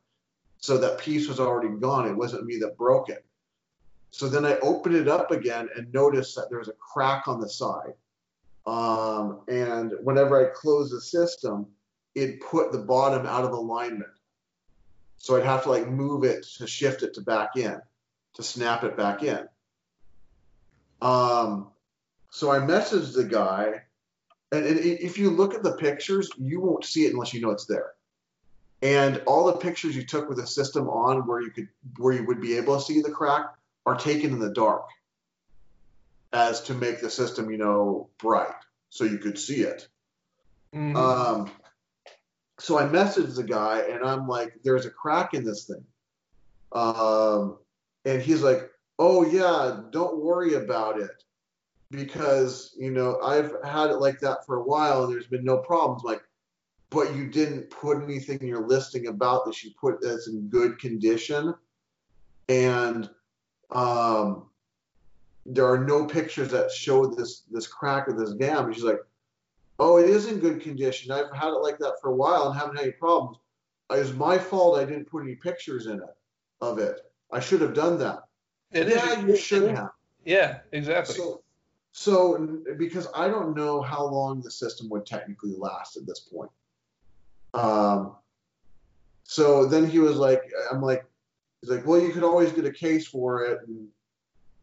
so 0.57 0.77
that 0.79 0.99
piece 0.99 1.29
was 1.29 1.39
already 1.39 1.69
gone. 1.69 2.05
It 2.05 2.17
wasn't 2.17 2.45
me 2.45 2.57
that 2.57 2.77
broke 2.77 3.07
it. 3.07 3.23
So 4.11 4.27
then 4.27 4.45
I 4.45 4.57
opened 4.57 4.95
it 4.95 5.07
up 5.07 5.31
again 5.31 5.69
and 5.77 5.93
noticed 5.93 6.35
that 6.35 6.49
there 6.49 6.59
was 6.59 6.67
a 6.67 6.73
crack 6.93 7.29
on 7.29 7.39
the 7.39 7.47
side. 7.47 7.93
Um, 8.65 9.39
and 9.47 9.93
whenever 10.01 10.45
I 10.45 10.53
closed 10.53 10.93
the 10.93 10.99
system, 10.99 11.67
it 12.15 12.41
put 12.41 12.71
the 12.71 12.79
bottom 12.79 13.25
out 13.25 13.43
of 13.43 13.51
alignment. 13.51 14.11
So 15.17 15.37
I'd 15.37 15.45
have 15.45 15.63
to 15.63 15.69
like 15.69 15.87
move 15.87 16.23
it 16.23 16.45
to 16.57 16.67
shift 16.67 17.01
it 17.01 17.13
to 17.15 17.21
back 17.21 17.55
in, 17.55 17.81
to 18.35 18.43
snap 18.43 18.83
it 18.83 18.97
back 18.97 19.23
in. 19.23 19.47
Um, 21.01 21.69
so 22.29 22.51
I 22.51 22.59
messaged 22.59 23.13
the 23.13 23.23
guy, 23.23 23.83
and, 24.51 24.65
and 24.65 24.79
if 24.79 25.17
you 25.17 25.29
look 25.29 25.53
at 25.53 25.63
the 25.63 25.73
pictures, 25.73 26.29
you 26.37 26.59
won't 26.61 26.85
see 26.85 27.05
it 27.05 27.13
unless 27.13 27.33
you 27.33 27.41
know 27.41 27.51
it's 27.51 27.65
there. 27.65 27.91
And 28.81 29.21
all 29.25 29.45
the 29.45 29.53
pictures 29.53 29.95
you 29.95 30.05
took 30.05 30.27
with 30.27 30.37
the 30.37 30.47
system 30.47 30.89
on, 30.89 31.25
where 31.25 31.41
you 31.41 31.51
could, 31.51 31.69
where 31.97 32.13
you 32.13 32.25
would 32.25 32.41
be 32.41 32.57
able 32.57 32.77
to 32.77 32.83
see 32.83 33.01
the 33.01 33.11
crack, 33.11 33.45
are 33.85 33.95
taken 33.95 34.31
in 34.31 34.39
the 34.39 34.51
dark, 34.51 34.87
as 36.33 36.61
to 36.63 36.73
make 36.73 36.99
the 36.99 37.09
system, 37.09 37.49
you 37.49 37.57
know, 37.57 38.09
bright, 38.17 38.55
so 38.89 39.03
you 39.05 39.19
could 39.19 39.37
see 39.37 39.61
it. 39.61 39.87
Mhm. 40.73 40.95
Um, 40.95 41.51
so 42.63 42.79
I 42.79 42.83
messaged 42.83 43.35
the 43.35 43.43
guy 43.43 43.81
and 43.91 44.05
I'm 44.05 44.25
like, 44.25 44.53
there's 44.63 44.85
a 44.85 44.89
crack 44.89 45.33
in 45.33 45.43
this 45.43 45.65
thing. 45.65 45.83
Um, 46.71 47.57
and 48.05 48.21
he's 48.21 48.41
like, 48.41 48.71
oh, 48.97 49.25
yeah, 49.25 49.81
don't 49.91 50.23
worry 50.23 50.53
about 50.53 50.97
it. 50.97 51.25
Because, 51.91 52.73
you 52.79 52.89
know, 52.89 53.19
I've 53.21 53.53
had 53.65 53.89
it 53.89 53.97
like 53.97 54.21
that 54.21 54.45
for 54.45 54.55
a 54.55 54.63
while 54.63 55.03
and 55.03 55.11
there's 55.11 55.27
been 55.27 55.43
no 55.43 55.57
problems. 55.57 56.03
Like, 56.05 56.23
but 56.89 57.13
you 57.13 57.29
didn't 57.29 57.69
put 57.69 58.01
anything 58.01 58.39
in 58.39 58.47
your 58.47 58.65
listing 58.65 59.07
about 59.07 59.45
this. 59.45 59.61
You 59.61 59.71
put 59.77 59.99
this 59.99 60.27
in 60.27 60.47
good 60.47 60.79
condition. 60.79 61.53
And 62.47 63.09
um, 63.71 64.45
there 65.45 65.67
are 65.69 65.83
no 65.83 66.05
pictures 66.05 66.51
that 66.51 66.71
show 66.71 67.07
this 67.07 67.43
this 67.51 67.67
crack 67.67 68.07
or 68.07 68.13
this 68.13 68.33
damage. 68.35 68.75
She's 68.75 68.85
like, 68.85 69.01
oh, 69.83 69.97
it 69.97 70.09
is 70.09 70.27
in 70.27 70.39
good 70.39 70.61
condition. 70.61 71.11
I've 71.11 71.31
had 71.33 71.49
it 71.49 71.61
like 71.61 71.77
that 71.79 71.95
for 72.01 72.09
a 72.09 72.15
while 72.15 72.47
and 72.47 72.57
haven't 72.57 72.77
had 72.77 72.85
any 72.85 72.93
problems. 72.93 73.37
It 73.91 73.99
was 73.99 74.13
my 74.13 74.37
fault 74.37 74.79
I 74.79 74.85
didn't 74.85 75.05
put 75.05 75.23
any 75.23 75.35
pictures 75.35 75.87
in 75.87 75.97
it 75.99 76.15
of 76.61 76.79
it. 76.79 77.01
I 77.33 77.41
should 77.41 77.59
have 77.59 77.73
done 77.73 77.99
that. 77.99 78.23
It 78.71 78.87
is- 78.87 78.95
yeah, 78.95 79.19
you 79.25 79.35
should 79.35 79.69
have. 79.75 79.91
Yeah, 80.23 80.59
exactly. 80.71 81.15
So, 81.15 81.43
so 81.91 82.61
because 82.77 83.07
I 83.13 83.27
don't 83.27 83.55
know 83.57 83.81
how 83.81 84.05
long 84.05 84.41
the 84.41 84.49
system 84.49 84.89
would 84.89 85.05
technically 85.05 85.53
last 85.57 85.97
at 85.97 86.07
this 86.07 86.21
point. 86.21 86.49
Um, 87.53 88.15
so 89.25 89.65
then 89.65 89.85
he 89.87 89.99
was 89.99 90.15
like, 90.15 90.43
I'm 90.71 90.81
like, 90.81 91.05
he's 91.59 91.69
like, 91.69 91.85
well, 91.85 91.99
you 91.99 92.11
could 92.13 92.23
always 92.23 92.53
get 92.53 92.65
a 92.65 92.71
case 92.71 93.05
for 93.05 93.43
it 93.43 93.59
and, 93.67 93.87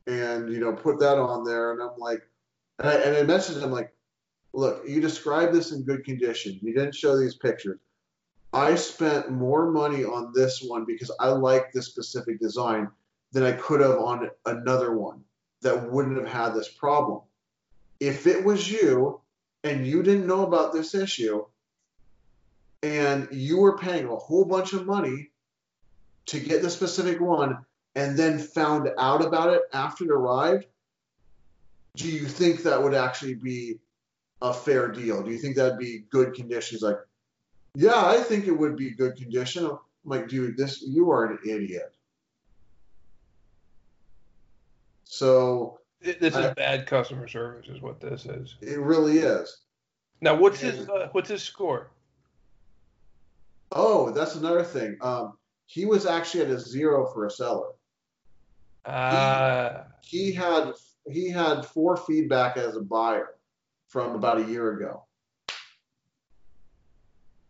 and 0.06 0.50
you 0.52 0.60
know, 0.60 0.72
put 0.72 0.98
that 1.00 1.18
on 1.18 1.44
there. 1.44 1.72
And 1.72 1.82
I'm 1.82 1.98
like, 1.98 2.22
and 2.78 2.88
I, 2.88 2.94
and 2.94 3.16
I 3.18 3.22
messaged 3.36 3.62
him 3.62 3.70
like, 3.70 3.92
look, 4.52 4.83
you 4.87 5.00
described 5.00 5.54
this 5.54 5.73
in 5.73 5.83
good 5.83 6.04
condition. 6.04 6.59
You 6.62 6.75
didn't 6.75 6.95
show 6.95 7.16
these 7.16 7.37
pictures. 7.37 7.78
I 8.52 8.75
spent 8.75 9.30
more 9.30 9.71
money 9.71 10.04
on 10.04 10.33
this 10.35 10.62
one 10.62 10.85
because 10.85 11.11
I 11.21 11.28
like 11.28 11.73
this 11.73 11.87
specific 11.87 12.40
design 12.40 12.90
than 13.33 13.45
I 13.45 13.52
could 13.52 13.80
have 13.80 13.99
on 13.99 14.28
another 14.45 14.97
one 14.97 15.23
that 15.62 15.90
wouldn't 15.90 16.19
have 16.19 16.28
had 16.28 16.54
this 16.54 16.69
problem. 16.69 17.21
If 18.00 18.26
it 18.26 18.45
was 18.45 18.71
you 18.71 19.21
and 19.62 19.87
you 19.87 20.02
didn't 20.02 20.26
know 20.26 20.45
about 20.45 20.73
this 20.73 20.95
issue 20.95 21.45
and 22.83 23.28
you 23.30 23.59
were 23.59 23.78
paying 23.78 24.07
a 24.07 24.16
whole 24.16 24.45
bunch 24.45 24.73
of 24.73 24.87
money 24.87 25.30
to 26.26 26.40
get 26.40 26.62
the 26.62 26.71
specific 26.71 27.21
one 27.21 27.59
and 27.95 28.16
then 28.16 28.38
found 28.38 28.90
out 28.99 29.25
about 29.25 29.52
it 29.52 29.62
after 29.73 30.04
it 30.04 30.11
arrived, 30.11 30.66
do 31.95 32.09
you 32.09 32.26
think 32.26 32.62
that 32.62 32.83
would 32.83 32.95
actually 32.95 33.35
be 33.35 33.78
a 34.42 34.52
fair 34.54 34.88
deal? 34.88 35.23
Do 35.23 35.30
you 35.30 35.38
think 35.38 35.56
that'd 35.56 35.78
be 35.78 36.04
good 36.11 36.35
condition? 36.35 36.76
He's 36.76 36.82
like, 36.82 36.99
yeah, 37.75 38.04
I 38.06 38.18
think 38.18 38.47
it 38.47 38.52
would 38.52 38.76
be 38.76 38.90
good 38.90 39.16
condition. 39.16 39.66
I'm 39.66 39.78
like, 40.04 40.28
dude, 40.28 40.56
this 40.56 40.82
you 40.82 41.11
are 41.11 41.26
an 41.26 41.38
idiot. 41.44 41.94
So 45.04 45.78
this 46.00 46.35
is 46.35 46.37
I- 46.37 46.54
bad 46.54 46.87
customer 46.87 47.28
service, 47.28 47.68
is 47.68 47.80
what 47.82 48.00
this 48.00 48.26
is. 48.26 48.56
it 48.61 48.78
really 48.78 49.18
is. 49.18 49.59
Now, 50.23 50.35
what's 50.35 50.61
his 50.61 50.88
uh, 50.88 51.09
what's 51.12 51.30
his 51.30 51.42
score? 51.42 51.90
Oh, 53.73 54.11
that's 54.11 54.35
another 54.35 54.62
thing. 54.64 54.99
Um, 55.00 55.35
he 55.66 55.87
was 55.87 56.04
actually 56.04 56.44
at 56.44 56.50
a 56.50 56.59
zero 56.59 57.06
for 57.12 57.26
a 57.26 57.30
seller. 57.30 57.68
Uh, 58.85 59.85
He 60.02 60.32
had 60.32 60.73
he 61.11 61.30
had 61.30 61.64
four 61.64 61.97
feedback 61.97 62.56
as 62.56 62.76
a 62.76 62.80
buyer 62.80 63.35
from 63.90 64.14
about 64.14 64.38
a 64.38 64.44
year 64.44 64.73
ago. 64.73 65.04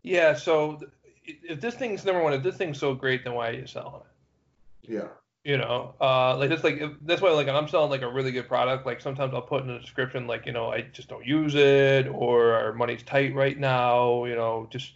yeah. 0.02 0.35
So 0.35 0.80
if 1.25 1.61
this 1.61 1.75
thing's 1.75 2.04
number 2.04 2.23
one, 2.23 2.32
if 2.32 2.42
this 2.42 2.56
thing's 2.56 2.78
so 2.78 2.94
great, 2.94 3.25
then 3.25 3.35
why 3.35 3.50
are 3.50 3.52
you 3.52 3.66
selling 3.66 4.00
it? 4.00 4.92
Yeah. 4.92 5.09
You 5.44 5.56
know, 5.56 5.94
uh, 6.00 6.37
like 6.37 6.50
that's 6.50 6.64
like 6.64 6.82
that's 7.02 7.23
why 7.23 7.30
like 7.30 7.49
I'm 7.49 7.68
selling 7.68 7.90
like 7.90 8.02
a 8.02 8.12
really 8.12 8.32
good 8.32 8.49
product. 8.49 8.85
Like 8.85 9.00
sometimes 9.00 9.32
I'll 9.32 9.40
put 9.40 9.64
in 9.64 9.70
a 9.70 9.80
description 9.80 10.26
like 10.26 10.44
you 10.44 10.52
know 10.52 10.70
I 10.70 10.82
just 10.82 11.09
don't 11.09 11.25
use 11.25 11.54
it 11.54 12.09
or 12.09 12.52
our 12.52 12.75
money's 12.75 13.02
tight 13.02 13.35
right 13.35 13.59
now. 13.59 14.26
You 14.26 14.35
know, 14.35 14.68
just 14.70 14.92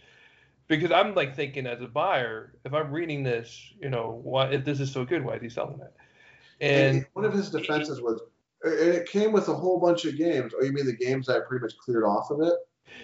because 0.67 0.91
I'm 0.91 1.15
like 1.15 1.35
thinking 1.35 1.65
as 1.65 1.81
a 1.81 1.87
buyer, 1.87 2.53
if 2.63 2.73
I'm 2.73 2.91
reading 2.91 3.23
this, 3.23 3.73
you 3.79 3.89
know, 3.89 4.19
why 4.23 4.47
if 4.49 4.65
this 4.65 4.79
is 4.79 4.91
so 4.91 5.05
good, 5.05 5.23
why 5.23 5.35
is 5.35 5.41
he 5.41 5.49
selling 5.49 5.79
it? 5.79 5.93
And, 6.61 6.97
And 6.97 7.05
one 7.13 7.25
of 7.25 7.33
his 7.33 7.49
defenses 7.49 8.01
was, 8.01 8.21
and 8.65 8.89
it 8.89 9.07
came 9.07 9.31
with 9.31 9.47
a 9.47 9.53
whole 9.53 9.79
bunch 9.79 10.05
of 10.05 10.17
games. 10.17 10.53
Oh, 10.57 10.63
you 10.63 10.71
mean 10.71 10.85
the 10.85 10.95
games 10.95 11.29
I 11.29 11.39
pretty 11.39 11.63
much 11.63 11.77
cleared 11.77 12.03
off 12.03 12.31
of 12.31 12.41
it? 12.41 12.55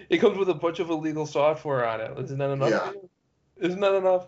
it 0.10 0.18
comes 0.18 0.38
with 0.38 0.50
a 0.50 0.54
bunch 0.54 0.80
of 0.80 0.90
illegal 0.90 1.26
software 1.26 1.86
on 1.86 2.02
it. 2.02 2.18
Isn't 2.18 2.38
that 2.38 2.52
enough? 2.52 2.70
Yeah. 2.70 2.92
Isn't 3.66 3.80
that 3.80 3.94
enough? 3.96 4.28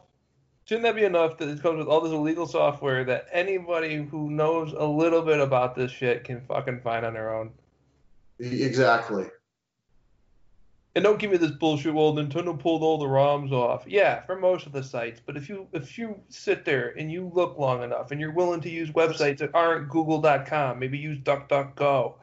Shouldn't 0.66 0.84
that 0.84 0.96
be 0.96 1.04
enough 1.04 1.38
that 1.40 1.50
it 1.50 1.62
comes 1.62 1.78
with 1.78 1.88
all 1.88 2.02
this 2.02 2.14
illegal 2.14 2.48
software 2.48 3.04
that 3.04 3.28
anybody 3.32 4.04
who 4.04 4.30
knows 4.30 4.74
a 4.74 4.86
little 4.86 5.22
bit 5.22 5.40
about 5.40 5.76
this 5.76 5.92
shit 5.92 6.24
can 6.24 6.40
fucking 6.42 6.80
find 6.82 7.06
on 7.06 7.14
their 7.14 7.36
own? 7.36 7.52
Exactly. 8.40 9.26
And 10.96 11.04
don't 11.04 11.18
give 11.18 11.32
me 11.32 11.38
this 11.38 11.52
bullshit. 11.52 11.94
Well, 11.94 12.14
Nintendo 12.14 12.58
pulled 12.58 12.84
all 12.84 13.00
the 13.00 13.08
ROMs 13.08 13.52
off. 13.52 13.84
Yeah, 13.88 14.22
for 14.22 14.38
most 14.38 14.68
of 14.68 14.74
the 14.74 14.84
sites. 14.84 15.20
But 15.26 15.36
if 15.36 15.50
you 15.50 15.68
if 15.74 15.98
you 15.98 16.20
sit 16.30 16.66
there 16.66 16.90
and 16.98 17.12
you 17.12 17.32
look 17.34 17.58
long 17.58 17.82
enough 17.82 18.12
and 18.12 18.22
you're 18.22 18.32
willing 18.32 18.62
to 18.62 18.70
use 18.70 18.92
websites 18.92 19.40
that 19.40 19.56
aren't 19.56 19.90
Google.com, 19.90 20.78
maybe 20.78 21.00
use 21.00 21.18
DuckDuckGo 21.20 22.14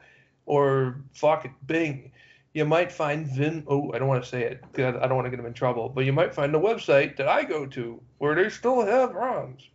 or 0.46 1.02
fuck 1.12 1.44
it, 1.44 1.50
Bing, 1.66 2.12
you 2.54 2.64
might 2.64 2.92
find 2.92 3.26
Vin. 3.26 3.64
Oh, 3.66 3.92
I 3.92 3.98
don't 3.98 4.08
want 4.08 4.22
to 4.22 4.28
say 4.28 4.42
it 4.42 4.62
'cause 4.72 4.94
I 5.00 5.08
don't 5.08 5.16
want 5.16 5.26
to 5.26 5.30
get 5.30 5.38
them 5.38 5.46
in 5.46 5.52
trouble. 5.52 5.88
But 5.88 6.04
you 6.04 6.12
might 6.12 6.32
find 6.32 6.54
a 6.54 6.58
website 6.58 7.16
that 7.16 7.26
I 7.28 7.42
go 7.42 7.66
to 7.66 8.00
where 8.18 8.36
they 8.36 8.48
still 8.50 8.82
have 8.82 9.10
ROMs. 9.10 9.68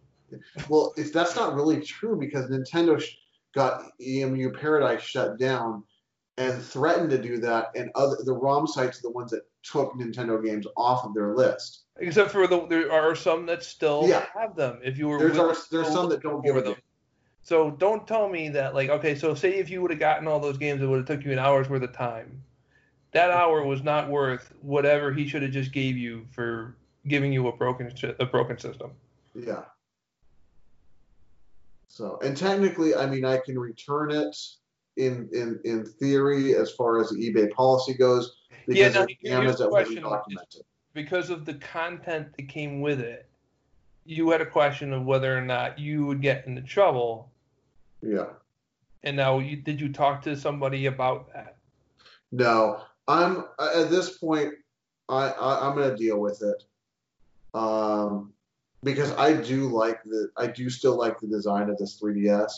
Well, 0.70 0.94
if 0.96 1.12
that's 1.12 1.36
not 1.36 1.54
really 1.54 1.82
true 1.82 2.18
because 2.18 2.50
Nintendo 2.50 3.04
got 3.54 3.92
EmuParadise 4.02 5.00
shut 5.00 5.38
down 5.38 5.84
and 6.38 6.62
threatened 6.62 7.10
to 7.12 7.22
do 7.22 7.38
that, 7.40 7.72
and 7.76 7.90
other 7.96 8.18
the 8.24 8.34
ROM 8.34 8.68
sites 8.68 9.00
are 9.00 9.04
the 9.04 9.12
ones 9.12 9.32
that 9.32 9.44
took 9.64 9.94
Nintendo 9.94 10.44
games 10.44 10.68
off 10.76 11.06
of 11.06 11.14
their 11.14 11.36
list. 11.36 11.84
Except 11.98 12.32
for 12.32 12.46
the 12.48 12.66
there 12.68 12.92
are 12.92 13.16
some 13.16 13.46
that 13.46 13.64
still 13.64 14.08
Yeah. 14.08 14.26
have 14.34 14.56
them. 14.56 14.80
If 14.84 14.98
you 14.98 15.08
were 15.08 15.18
There's 15.20 15.38
are, 15.38 15.56
there's 15.72 15.92
some 15.92 16.10
that 16.10 16.22
don't 16.22 16.44
give 16.44 16.62
them. 16.64 16.76
So 17.42 17.72
don't 17.72 18.08
tell 18.08 18.28
me 18.28 18.50
that 18.50 18.74
like 18.74 18.90
okay, 18.90 19.16
so 19.16 19.34
say 19.34 19.56
if 19.56 19.70
you 19.70 19.82
would 19.82 19.92
have 19.92 20.00
gotten 20.00 20.28
all 20.28 20.40
those 20.40 20.58
games, 20.58 20.82
it 20.82 20.88
would 20.88 20.98
have 20.98 21.08
took 21.08 21.24
you 21.26 21.32
an 21.32 21.40
hour's 21.40 21.70
worth 21.70 21.84
of 21.84 21.94
time. 21.94 22.44
That 23.12 23.32
hour 23.32 23.64
was 23.64 23.82
not 23.82 24.10
worth 24.10 24.54
whatever 24.62 25.14
he 25.14 25.28
should 25.28 25.42
have 25.42 25.52
just 25.52 25.72
gave 25.72 25.96
you 25.96 26.26
for 26.32 26.76
giving 27.08 27.32
you 27.32 27.48
a 27.48 27.56
broken 27.56 27.94
a 28.20 28.26
broken 28.26 28.58
system. 28.58 28.92
Yeah. 29.34 29.64
So, 31.88 32.20
and 32.22 32.36
technically, 32.36 32.94
I 32.94 33.06
mean, 33.06 33.24
I 33.24 33.38
can 33.38 33.58
return 33.58 34.12
it 34.12 34.36
in 34.98 35.30
in 35.34 35.60
in 35.66 35.86
theory 35.86 36.56
as 36.56 36.72
far 36.72 37.02
as 37.02 37.10
the 37.10 37.16
eBay 37.18 37.52
policy 37.52 37.94
goes 37.94 38.38
Yeah, 38.68 39.06
here's 39.22 39.58
the 39.58 39.68
question. 39.70 40.04
Because 40.94 41.30
of 41.30 41.46
the 41.46 41.56
content 41.56 42.30
that 42.38 42.48
came 42.48 42.82
with 42.82 43.00
it, 43.00 43.28
you 44.06 44.30
had 44.30 44.42
a 44.42 44.46
question 44.46 44.94
of 44.94 45.04
whether 45.06 45.38
or 45.38 45.42
not 45.42 45.78
you 45.78 46.06
would 46.06 46.22
get 46.22 46.48
into 46.48 46.62
trouble. 46.62 47.32
Yeah. 48.02 48.28
And 49.04 49.18
now, 49.18 49.40
you, 49.40 49.58
did 49.58 49.82
you 49.82 49.92
talk 49.92 50.22
to 50.24 50.36
somebody 50.38 50.86
about 50.86 51.32
that? 51.34 51.58
No, 52.32 52.82
I'm 53.08 53.46
at 53.60 53.90
this 53.90 54.18
point. 54.18 54.54
I, 55.10 55.30
I 55.30 55.68
I'm 55.68 55.76
gonna 55.76 55.96
deal 55.96 56.20
with 56.20 56.42
it, 56.42 56.64
um, 57.54 58.34
because 58.84 59.12
I 59.14 59.34
do 59.34 59.70
like 59.70 60.04
the 60.04 60.32
I 60.36 60.48
do 60.48 60.70
still 60.70 60.98
like 60.98 61.20
the 61.20 61.28
design 61.28 61.70
of 61.70 61.78
this 61.78 62.00
3ds. 62.02 62.52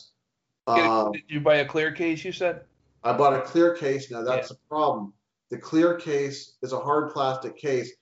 Um, 0.68 1.14
did 1.14 1.24
you 1.28 1.40
buy 1.40 1.56
a 1.56 1.66
clear 1.66 1.92
case? 1.92 2.24
You 2.26 2.32
said. 2.32 2.62
I 3.04 3.14
bought 3.14 3.34
a 3.34 3.42
clear 3.42 3.74
case. 3.76 4.12
Now 4.12 4.22
that's 4.22 4.50
Yeah. 4.50 4.56
the 4.56 4.60
problem. 4.70 5.14
The 5.50 5.58
clear 5.58 5.96
case 5.96 6.58
is 6.62 6.74
a 6.74 6.80
hard 6.80 7.14
plastic 7.14 7.56
case, 7.56 7.94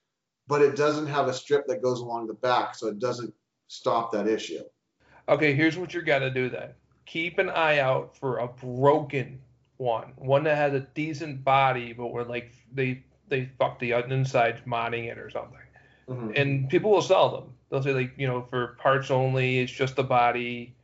but 0.48 0.62
it 0.62 0.76
doesn't 0.76 1.08
have 1.08 1.28
a 1.28 1.34
strip 1.34 1.68
that 1.68 1.82
goes 1.84 2.00
along 2.00 2.28
the 2.28 2.34
back, 2.34 2.74
so 2.76 2.88
it 2.88 2.98
doesn't 2.98 3.34
stop 3.68 4.12
that 4.14 4.28
issue. 4.28 4.64
Okay, 5.30 5.54
here's 5.54 5.78
what 5.78 5.94
you 5.94 6.02
got 6.02 6.20
to 6.20 6.32
do 6.32 6.50
then. 6.50 6.70
Keep 7.06 7.38
an 7.38 7.50
eye 7.50 7.80
out 7.80 8.18
for 8.18 8.40
a 8.40 8.48
broken 8.48 9.40
one, 9.78 10.14
one 10.16 10.44
that 10.46 10.56
has 10.56 10.74
a 10.74 10.80
decent 10.80 11.44
body, 11.44 11.94
but 11.94 12.08
where 12.08 12.24
like 12.24 12.52
they 12.74 13.04
they 13.28 13.50
fuck 13.60 13.80
the 13.80 13.92
inside 13.92 14.62
modding 14.66 15.12
it 15.12 15.18
or 15.18 15.30
something. 15.30 15.60
Mhm. 16.08 16.40
And 16.40 16.70
people 16.70 16.92
will 16.92 17.02
sell 17.02 17.30
them. 17.30 17.54
They'll 17.70 17.84
say 17.84 17.94
like 17.94 18.14
you 18.18 18.28
know 18.28 18.44
for 18.44 18.76
parts 18.80 19.12
only, 19.12 19.60
it's 19.60 19.72
just 19.72 19.96
the 19.96 20.04
body, 20.04 20.76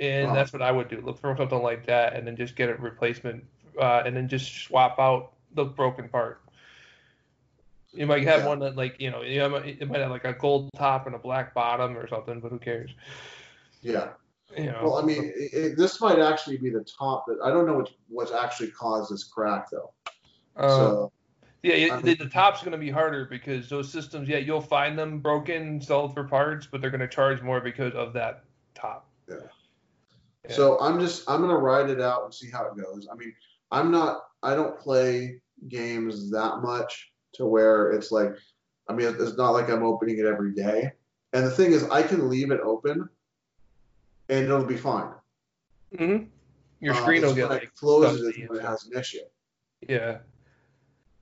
and 0.00 0.34
that's 0.34 0.52
what 0.52 0.62
I 0.62 0.72
would 0.72 0.88
do. 0.88 1.00
Look 1.00 1.18
for 1.18 1.36
something 1.36 1.62
like 1.62 1.86
that, 1.86 2.14
and 2.14 2.26
then 2.26 2.36
just 2.36 2.56
get 2.56 2.68
a 2.68 2.74
replacement, 2.74 3.44
uh, 3.80 4.02
and 4.04 4.16
then 4.16 4.28
just 4.28 4.64
swap 4.64 4.98
out 4.98 5.32
the 5.54 5.64
broken 5.64 6.08
part. 6.08 6.40
You 7.92 8.06
might 8.06 8.24
have 8.24 8.40
Yeah. 8.40 8.48
one 8.48 8.58
that 8.60 8.76
like 8.76 9.00
you 9.00 9.10
know 9.10 9.22
you 9.22 9.38
know, 9.38 9.54
it 9.56 9.88
might 9.88 10.00
have 10.00 10.10
like 10.10 10.24
a 10.24 10.32
gold 10.32 10.70
top 10.76 11.06
and 11.06 11.14
a 11.14 11.18
black 11.18 11.54
bottom 11.54 11.96
or 11.96 12.08
something, 12.08 12.40
but 12.40 12.50
who 12.50 12.58
cares? 12.58 12.90
Yeah. 13.82 14.10
You 14.56 14.66
know. 14.66 14.80
Well, 14.82 14.98
I 14.98 15.02
mean, 15.02 15.32
it, 15.36 15.54
it, 15.54 15.76
this 15.76 16.00
might 16.00 16.18
actually 16.18 16.58
be 16.58 16.70
the 16.70 16.84
top, 16.84 17.24
but 17.26 17.38
I 17.42 17.50
don't 17.50 17.66
know 17.66 17.74
what 17.74 17.90
what's 18.08 18.32
actually 18.32 18.70
caused 18.70 19.12
this 19.12 19.24
crack 19.24 19.70
though. 19.70 19.92
Um, 20.56 20.70
so 20.70 21.12
yeah, 21.62 21.74
yeah 21.76 21.94
I 21.94 22.00
the, 22.00 22.06
mean- 22.06 22.18
the 22.18 22.28
top's 22.28 22.60
going 22.60 22.72
to 22.72 22.78
be 22.78 22.90
harder 22.90 23.24
because 23.24 23.68
those 23.68 23.90
systems, 23.90 24.28
yeah, 24.28 24.38
you'll 24.38 24.60
find 24.60 24.98
them 24.98 25.18
broken, 25.20 25.80
sold 25.80 26.14
for 26.14 26.24
parts, 26.24 26.66
but 26.70 26.80
they're 26.80 26.90
going 26.90 27.00
to 27.00 27.08
charge 27.08 27.42
more 27.42 27.60
because 27.60 27.94
of 27.94 28.12
that 28.12 28.44
top. 28.74 29.08
Yeah. 30.48 30.54
So 30.56 30.78
I'm 30.80 31.00
just 31.00 31.28
I'm 31.28 31.40
gonna 31.40 31.56
ride 31.56 31.90
it 31.90 32.00
out 32.00 32.24
and 32.24 32.34
see 32.34 32.50
how 32.50 32.66
it 32.66 32.76
goes. 32.76 33.08
I 33.10 33.16
mean, 33.16 33.34
I'm 33.70 33.90
not 33.90 34.20
I 34.42 34.54
don't 34.54 34.78
play 34.78 35.40
games 35.68 36.30
that 36.30 36.58
much 36.62 37.12
to 37.34 37.46
where 37.46 37.90
it's 37.92 38.12
like 38.12 38.34
I 38.88 38.92
mean 38.92 39.14
it's 39.18 39.36
not 39.36 39.50
like 39.50 39.70
I'm 39.70 39.82
opening 39.82 40.18
it 40.18 40.26
every 40.26 40.54
day. 40.54 40.92
And 41.32 41.44
the 41.46 41.50
thing 41.50 41.72
is 41.72 41.84
I 41.84 42.02
can 42.02 42.28
leave 42.28 42.50
it 42.50 42.60
open 42.60 43.08
and 44.28 44.44
it'll 44.44 44.64
be 44.64 44.76
fine. 44.76 45.12
hmm 45.96 46.24
Your 46.80 46.94
Um, 46.94 47.02
screen 47.02 47.22
will 47.22 47.34
get 47.34 47.50
like 47.50 47.64
it 47.64 47.74
closes 47.74 48.36
and 48.36 48.48
when 48.48 48.58
it 48.58 48.64
has 48.64 48.86
an 48.86 48.98
issue. 48.98 49.18
Yeah. 49.88 50.18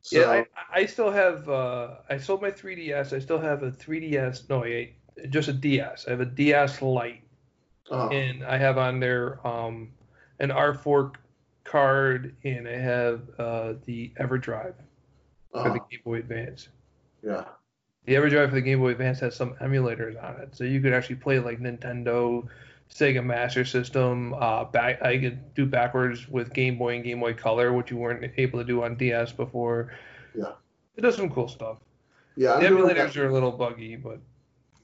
So, 0.03 0.19
yeah, 0.19 0.31
I, 0.31 0.81
I 0.81 0.87
still 0.87 1.11
have. 1.13 1.49
Uh, 1.49 1.99
I 2.11 2.19
sold 2.19 2.43
my 2.43 2.51
3DS. 2.51 3.13
I 3.13 3.21
still 3.21 3.39
have 3.39 3.63
a 3.63 3.71
3DS. 3.71 4.49
No, 4.51 4.61
wait, 4.61 4.97
just 5.31 5.49
a 5.49 5.53
DS. 5.53 6.07
I 6.09 6.11
have 6.11 6.21
a 6.21 6.27
DS 6.27 6.83
Lite, 6.83 7.23
uh, 7.91 8.09
and 8.09 8.45
I 8.45 8.57
have 8.59 8.79
on 8.79 9.01
there 9.01 9.45
um, 9.47 9.91
an 10.39 10.51
R4 10.51 11.15
card, 11.65 12.35
and 12.45 12.67
I 12.69 12.77
have 12.77 13.23
uh, 13.39 13.75
the 13.85 14.13
EverDrive 14.21 14.75
for 15.53 15.63
the 15.65 15.81
uh, 15.81 15.87
Game 15.91 16.01
Boy 16.05 16.15
Advance. 16.17 16.69
yeah, 17.23 17.45
The 18.07 18.15
EverDrive 18.15 18.49
for 18.49 18.55
the 18.55 18.61
Game 18.63 18.81
Boy 18.81 18.91
Advance 18.91 19.21
has 19.21 19.37
some 19.37 19.55
emulators 19.55 20.23
on 20.23 20.41
it, 20.41 20.55
so 20.57 20.65
you 20.65 20.81
could 20.81 20.93
actually 20.93 21.17
play 21.17 21.39
like 21.39 21.61
Nintendo, 21.61 22.47
Sega 22.93 23.25
Master 23.25 23.65
System. 23.65 24.35
Uh, 24.35 24.65
back 24.65 25.03
I 25.03 25.19
could 25.19 25.55
do 25.55 25.67
backwards 25.67 26.29
with 26.29 26.53
Game 26.53 26.79
Boy 26.79 26.97
and 26.97 27.05
Game 27.05 27.21
Boy 27.21 27.35
Color, 27.35 27.73
which 27.73 27.91
you 27.91 27.97
weren't 27.97 28.33
able 28.37 28.59
to 28.59 28.65
do 28.65 28.83
on 28.83 28.97
DS 28.97 29.33
before. 29.33 29.93
Yeah. 30.35 30.53
It 30.97 31.01
does 31.01 31.17
some 31.17 31.31
cool 31.31 31.49
stuff. 31.49 31.79
yeah. 32.37 32.55
I'm 32.55 32.63
emulators 32.63 33.17
are 33.17 33.27
a 33.29 33.33
little 33.33 33.53
buggy, 33.53 33.97
but 33.97 34.21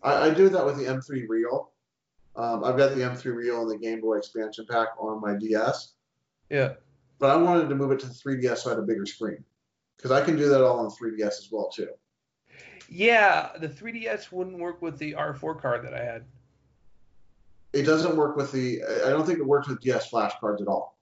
I, 0.02 0.28
I 0.28 0.30
do 0.30 0.48
that 0.48 0.64
with 0.64 0.76
the 0.78 0.84
M3 0.84 1.26
Real. 1.28 1.70
Um, 2.36 2.64
I've 2.64 2.76
got 2.76 2.94
the 2.94 3.00
M3 3.00 3.24
Real 3.34 3.62
and 3.62 3.70
the 3.70 3.78
Game 3.78 4.00
Boy 4.00 4.18
expansion 4.18 4.66
pack 4.68 4.88
on 4.98 5.20
my 5.20 5.34
DS, 5.34 5.94
yeah. 6.50 6.74
but 7.18 7.30
I 7.30 7.36
wanted 7.36 7.68
to 7.68 7.74
move 7.74 7.90
it 7.90 8.00
to 8.00 8.06
the 8.06 8.12
3DS 8.12 8.58
so 8.58 8.70
I 8.70 8.74
had 8.74 8.78
a 8.78 8.86
bigger 8.86 9.06
screen 9.06 9.42
because 9.96 10.12
I 10.12 10.24
can 10.24 10.36
do 10.36 10.48
that 10.48 10.62
all 10.62 10.78
on 10.78 10.90
3DS 10.90 11.26
as 11.26 11.48
well 11.50 11.68
too. 11.68 11.88
Yeah, 12.88 13.50
the 13.58 13.68
3DS 13.68 14.32
wouldn't 14.32 14.58
work 14.58 14.80
with 14.80 14.98
the 14.98 15.12
R4 15.12 15.60
card 15.60 15.84
that 15.84 15.94
I 15.94 16.04
had. 16.04 16.24
It 17.72 17.82
doesn't 17.82 18.16
work 18.16 18.36
with 18.36 18.50
the. 18.50 18.82
I 19.04 19.10
don't 19.10 19.26
think 19.26 19.38
it 19.38 19.46
works 19.46 19.68
with 19.68 19.80
DS 19.80 20.08
flash 20.08 20.32
cards 20.40 20.62
at 20.62 20.68
all. 20.68 20.96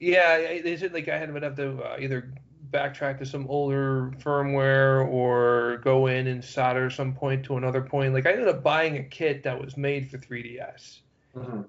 Yeah, 0.00 0.38
they 0.62 0.76
said 0.76 0.94
like 0.94 1.08
I 1.08 1.18
had 1.18 1.32
would 1.32 1.42
have 1.42 1.56
to 1.56 1.82
uh, 1.82 1.96
either 2.00 2.32
backtrack 2.74 3.18
to 3.18 3.26
some 3.26 3.46
older 3.48 4.12
firmware 4.18 5.06
or 5.06 5.78
go 5.84 6.08
in 6.08 6.26
and 6.26 6.44
solder 6.44 6.90
some 6.90 7.14
point 7.14 7.44
to 7.44 7.56
another 7.56 7.80
point. 7.80 8.12
Like 8.12 8.26
I 8.26 8.32
ended 8.32 8.48
up 8.48 8.62
buying 8.62 8.96
a 8.98 9.04
kit 9.04 9.44
that 9.44 9.60
was 9.60 9.76
made 9.76 10.10
for 10.10 10.18
3DS. 10.18 10.98
Mm-hmm. 11.36 11.62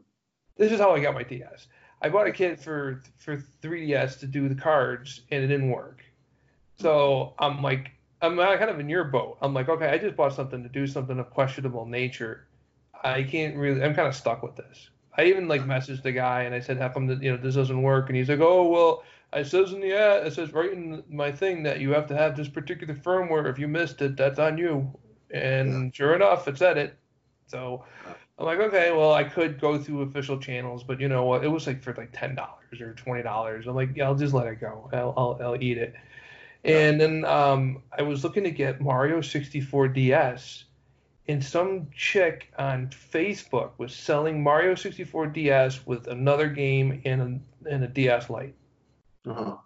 This 0.58 0.72
is 0.72 0.80
how 0.80 0.96
I 0.96 1.00
got 1.00 1.14
my 1.14 1.24
DS. 1.24 1.68
I 2.02 2.10
bought 2.10 2.28
a 2.28 2.32
kit 2.32 2.60
for 2.60 3.04
for 3.18 3.38
3DS 3.62 4.20
to 4.20 4.28
do 4.28 4.50
the 4.50 4.56
cards, 4.56 5.22
and 5.32 5.44
it 5.44 5.48
didn't 5.48 5.70
work. 5.70 6.04
So 6.78 7.34
I'm 7.40 7.62
like, 7.62 7.92
I'm 8.22 8.38
kind 8.38 8.70
of 8.70 8.80
in 8.80 8.90
your 8.90 9.06
boat. 9.06 9.38
I'm 9.42 9.54
like, 9.54 9.70
okay, 9.70 9.88
I 9.88 9.98
just 9.98 10.16
bought 10.16 10.34
something 10.34 10.64
to 10.64 10.70
do 10.70 10.88
something 10.88 11.20
of 11.20 11.30
questionable 11.30 11.86
nature. 11.86 12.48
I 13.04 13.24
can't 13.24 13.56
really. 13.56 13.84
I'm 13.84 13.94
kind 13.94 14.08
of 14.08 14.16
stuck 14.16 14.44
with 14.44 14.56
this. 14.56 14.90
I 15.18 15.26
even 15.26 15.48
like 15.48 15.62
messaged 15.62 16.04
the 16.04 16.12
guy 16.12 16.44
and 16.44 16.56
I 16.56 16.60
said, 16.60 16.78
"How 16.78 16.90
come 16.90 17.08
that 17.08 17.22
you 17.22 17.32
know 17.32 17.38
this 17.38 17.56
doesn't 17.56 17.82
work?" 17.82 18.10
And 18.10 18.18
he's 18.18 18.30
like, 18.30 18.40
"Oh 18.40 18.68
well, 18.68 19.04
it 19.34 19.48
says 19.48 19.74
in 19.74 19.82
the 19.82 19.94
ad, 19.94 20.28
it 20.28 20.34
says 20.34 20.54
right 20.54 20.72
in 20.72 21.04
my 21.10 21.32
thing 21.32 21.64
that 21.64 21.80
you 21.80 21.92
have 21.92 22.08
to 22.08 22.18
have 22.18 22.36
this 22.36 22.48
particular 22.48 22.94
firmware. 22.94 23.50
If 23.50 23.60
you 23.60 23.68
missed 23.68 24.02
it, 24.02 24.18
that's 24.18 24.40
on 24.40 24.58
you." 24.58 24.92
And 25.32 25.94
sure 25.94 26.16
enough, 26.16 26.48
it 26.48 26.58
said 26.58 26.78
it. 26.78 26.98
So 27.48 27.84
I'm 28.38 28.46
like, 28.46 28.60
okay, 28.60 28.92
well, 28.92 29.14
I 29.14 29.24
could 29.24 29.60
go 29.60 29.78
through 29.78 30.02
official 30.02 30.38
channels, 30.38 30.84
but 30.84 31.00
you 31.00 31.08
know 31.08 31.26
what? 31.26 31.44
It 31.44 31.48
was 31.48 31.68
like 31.68 31.82
for 31.82 31.94
like 31.94 32.12
ten 32.12 32.36
dollars 32.36 32.82
or 32.82 32.94
twenty 32.94 33.24
dollars. 33.24 33.68
I'm 33.68 33.76
like, 33.76 33.96
yeah, 33.96 34.06
I'll 34.06 34.16
just 34.16 34.34
let 34.34 34.48
it 34.48 34.60
go. 34.60 34.90
I'll 34.94 35.14
I'll, 35.18 35.40
I'll 35.42 35.64
eat 35.64 35.78
it. 35.78 35.96
And 36.66 37.00
then 37.00 37.26
um, 37.26 37.84
I 37.98 38.02
was 38.02 38.24
looking 38.24 38.44
to 38.44 38.50
get 38.50 38.82
Mario 38.82 39.22
64 39.22 39.90
DS, 39.90 40.64
and 41.28 41.44
some 41.44 41.88
chick 41.96 42.52
on 42.58 42.88
Facebook 42.88 43.72
was 43.78 43.96
selling 43.96 44.42
Mario 44.42 44.74
64 44.74 45.28
DS 45.28 45.86
with 45.86 46.08
another 46.08 46.50
game 46.50 47.04
and 47.06 47.22
a, 47.22 47.70
and 47.72 47.84
a 47.84 47.88
DS 47.88 48.32
Lite. 48.32 48.56
Uh-huh. 49.26 49.58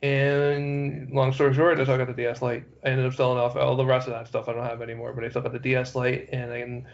And 0.00 1.10
long 1.10 1.32
story 1.32 1.54
short, 1.54 1.78
I 1.80 1.82
still 1.82 1.96
got 1.96 2.06
the 2.06 2.12
DS 2.12 2.40
Lite. 2.40 2.64
I 2.84 2.88
ended 2.88 3.06
up 3.06 3.14
selling 3.14 3.38
off 3.38 3.56
all 3.56 3.76
the 3.76 3.84
rest 3.84 4.06
of 4.06 4.14
that 4.14 4.28
stuff. 4.28 4.48
I 4.48 4.52
don't 4.52 4.64
have 4.64 4.80
anymore, 4.80 5.12
but 5.12 5.24
I 5.24 5.28
still 5.28 5.42
got 5.42 5.52
the 5.52 5.58
DS 5.58 5.96
Lite, 5.96 6.28
and 6.32 6.50
then 6.50 6.86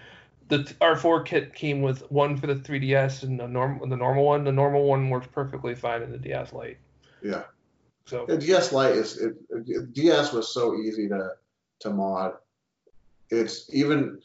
the 0.49 0.59
R4 0.81 1.25
kit 1.25 1.55
came 1.55 1.83
with 1.83 2.11
one 2.11 2.37
for 2.37 2.47
the 2.47 2.55
3DS 2.55 3.23
and 3.23 3.39
the 3.39 3.47
normal 3.47 3.87
the 3.87 3.97
normal 3.97 4.25
one. 4.25 4.45
The 4.45 4.53
normal 4.53 4.85
one 4.85 5.11
works 5.11 5.27
perfectly 5.31 5.75
fine 5.75 6.03
in 6.03 6.13
the 6.13 6.19
DS 6.19 6.53
Lite. 6.53 6.79
Yeah. 7.23 7.45
So 8.07 8.27
Yeah, 8.29 8.37
DS 8.37 8.73
Lite 8.73 8.97
is 8.97 9.19
it, 9.19 9.35
it- 9.51 9.93
DS 9.93 10.33
was 10.33 10.53
so 10.53 10.75
easy 10.75 11.09
to 11.09 11.31
to 11.81 11.91
mod. 11.91 12.35
It's 13.31 13.73
even 13.75 14.21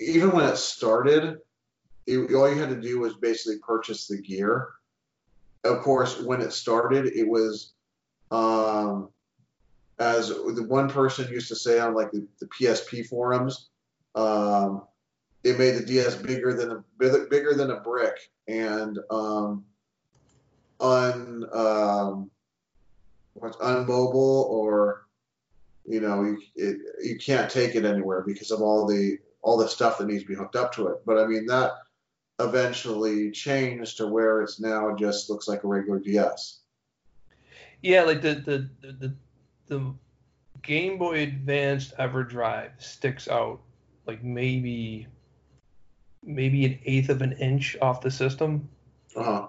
even 0.00 0.32
when 0.32 0.46
it 0.46 0.56
started, 0.56 1.38
it, 2.06 2.34
all 2.34 2.52
you 2.52 2.60
had 2.60 2.70
to 2.70 2.80
do 2.80 2.98
was 2.98 3.14
basically 3.14 3.58
purchase 3.58 4.06
the 4.06 4.20
gear. 4.20 4.68
Of 5.64 5.80
course, 5.80 6.20
when 6.20 6.40
it 6.40 6.52
started, 6.52 7.06
it 7.06 7.28
was 7.28 7.72
um, 8.30 9.10
as 9.98 10.28
the 10.28 10.64
one 10.66 10.88
person 10.88 11.30
used 11.30 11.48
to 11.48 11.56
say 11.56 11.78
on 11.78 11.94
like 11.94 12.10
the, 12.10 12.26
the 12.40 12.46
PSP 12.46 13.06
forums, 13.06 13.68
um, 14.14 14.82
it 15.44 15.58
made 15.58 15.76
the 15.76 15.84
DS 15.84 16.16
bigger 16.16 16.54
than 16.54 16.70
a 16.70 16.84
bigger 16.98 17.54
than 17.54 17.70
a 17.70 17.80
brick 17.80 18.16
and 18.48 18.98
um, 19.10 19.64
un 20.80 21.46
um, 21.52 22.30
what's 23.34 23.56
unmobile 23.58 24.44
or 24.50 25.06
you 25.86 26.00
know 26.00 26.22
you 26.22 26.40
it, 26.56 26.78
you 27.02 27.18
can't 27.18 27.50
take 27.50 27.74
it 27.74 27.84
anywhere 27.84 28.22
because 28.26 28.50
of 28.50 28.60
all 28.60 28.86
the 28.86 29.18
all 29.42 29.56
the 29.56 29.68
stuff 29.68 29.98
that 29.98 30.06
needs 30.06 30.22
to 30.22 30.28
be 30.28 30.34
hooked 30.34 30.56
up 30.56 30.72
to 30.74 30.88
it. 30.88 30.98
But 31.04 31.18
I 31.18 31.26
mean 31.26 31.46
that 31.46 31.72
eventually 32.42 33.30
changed 33.30 33.96
to 33.98 34.06
where 34.06 34.42
it's 34.42 34.60
now 34.60 34.94
just 34.94 35.30
looks 35.30 35.48
like 35.48 35.64
a 35.64 35.68
regular 35.68 35.98
DS. 35.98 36.60
yeah, 37.82 38.02
like 38.02 38.22
the 38.22 38.34
the 38.34 38.68
the 38.80 38.92
the, 38.92 39.14
the 39.66 39.94
Game 40.62 40.98
Boy 40.98 41.22
Advanced 41.22 41.96
EverDrive 41.98 42.80
sticks 42.80 43.28
out 43.28 43.60
like 44.06 44.22
maybe 44.22 45.06
maybe 46.24 46.64
an 46.64 46.78
eighth 46.84 47.08
of 47.08 47.22
an 47.22 47.32
inch 47.32 47.76
off 47.82 48.00
the 48.00 48.10
system. 48.10 48.68
Uh-huh. 49.16 49.48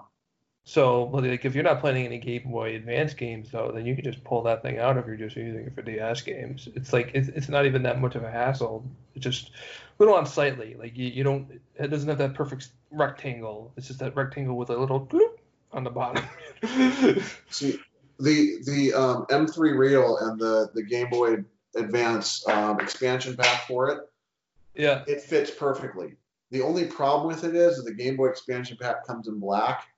So, 0.66 1.04
like, 1.04 1.44
if 1.44 1.54
you're 1.54 1.62
not 1.62 1.80
playing 1.80 2.06
any 2.06 2.18
Game 2.18 2.50
Boy 2.50 2.74
Advance 2.74 3.12
games, 3.12 3.50
though, 3.50 3.70
then 3.70 3.84
you 3.84 3.94
can 3.94 4.02
just 4.02 4.24
pull 4.24 4.42
that 4.44 4.62
thing 4.62 4.78
out 4.78 4.96
if 4.96 5.06
you're 5.06 5.16
just 5.16 5.36
using 5.36 5.66
it 5.66 5.74
for 5.74 5.82
DS 5.82 6.22
games. 6.22 6.68
It's 6.74 6.90
like 6.90 7.10
it's, 7.12 7.28
it's 7.28 7.50
not 7.50 7.66
even 7.66 7.82
that 7.82 8.00
much 8.00 8.14
of 8.14 8.24
a 8.24 8.30
hassle. 8.30 8.82
It's 9.14 9.22
just 9.22 9.48
a 9.48 9.52
little 9.98 10.16
unsightly. 10.16 10.74
Like 10.78 10.96
you, 10.96 11.08
you 11.08 11.22
don't, 11.22 11.60
it 11.78 11.88
doesn't 11.88 12.08
have 12.08 12.16
that 12.16 12.32
perfect 12.32 12.68
rectangle. 12.90 13.72
It's 13.76 13.88
just 13.88 13.98
that 13.98 14.16
rectangle 14.16 14.56
with 14.56 14.70
a 14.70 14.76
little 14.76 15.04
bloop 15.04 15.36
on 15.70 15.84
the 15.84 15.90
bottom. 15.90 16.24
See, 17.50 17.78
the 18.18 18.56
the 18.64 18.94
um, 18.94 19.26
M3 19.26 19.76
Real 19.76 20.16
and 20.18 20.40
the 20.40 20.70
the 20.74 20.82
Game 20.82 21.10
Boy 21.10 21.44
Advance 21.76 22.46
um, 22.48 22.80
expansion 22.80 23.36
pack 23.36 23.66
for 23.66 23.90
it, 23.90 23.98
yeah, 24.74 25.04
it 25.06 25.20
fits 25.20 25.50
perfectly. 25.50 26.14
The 26.50 26.62
only 26.62 26.86
problem 26.86 27.26
with 27.26 27.44
it 27.44 27.54
is 27.54 27.76
that 27.76 27.82
the 27.82 27.94
Game 27.94 28.16
Boy 28.16 28.28
expansion 28.28 28.78
pack 28.80 29.06
comes 29.06 29.28
in 29.28 29.40
black, 29.40 29.88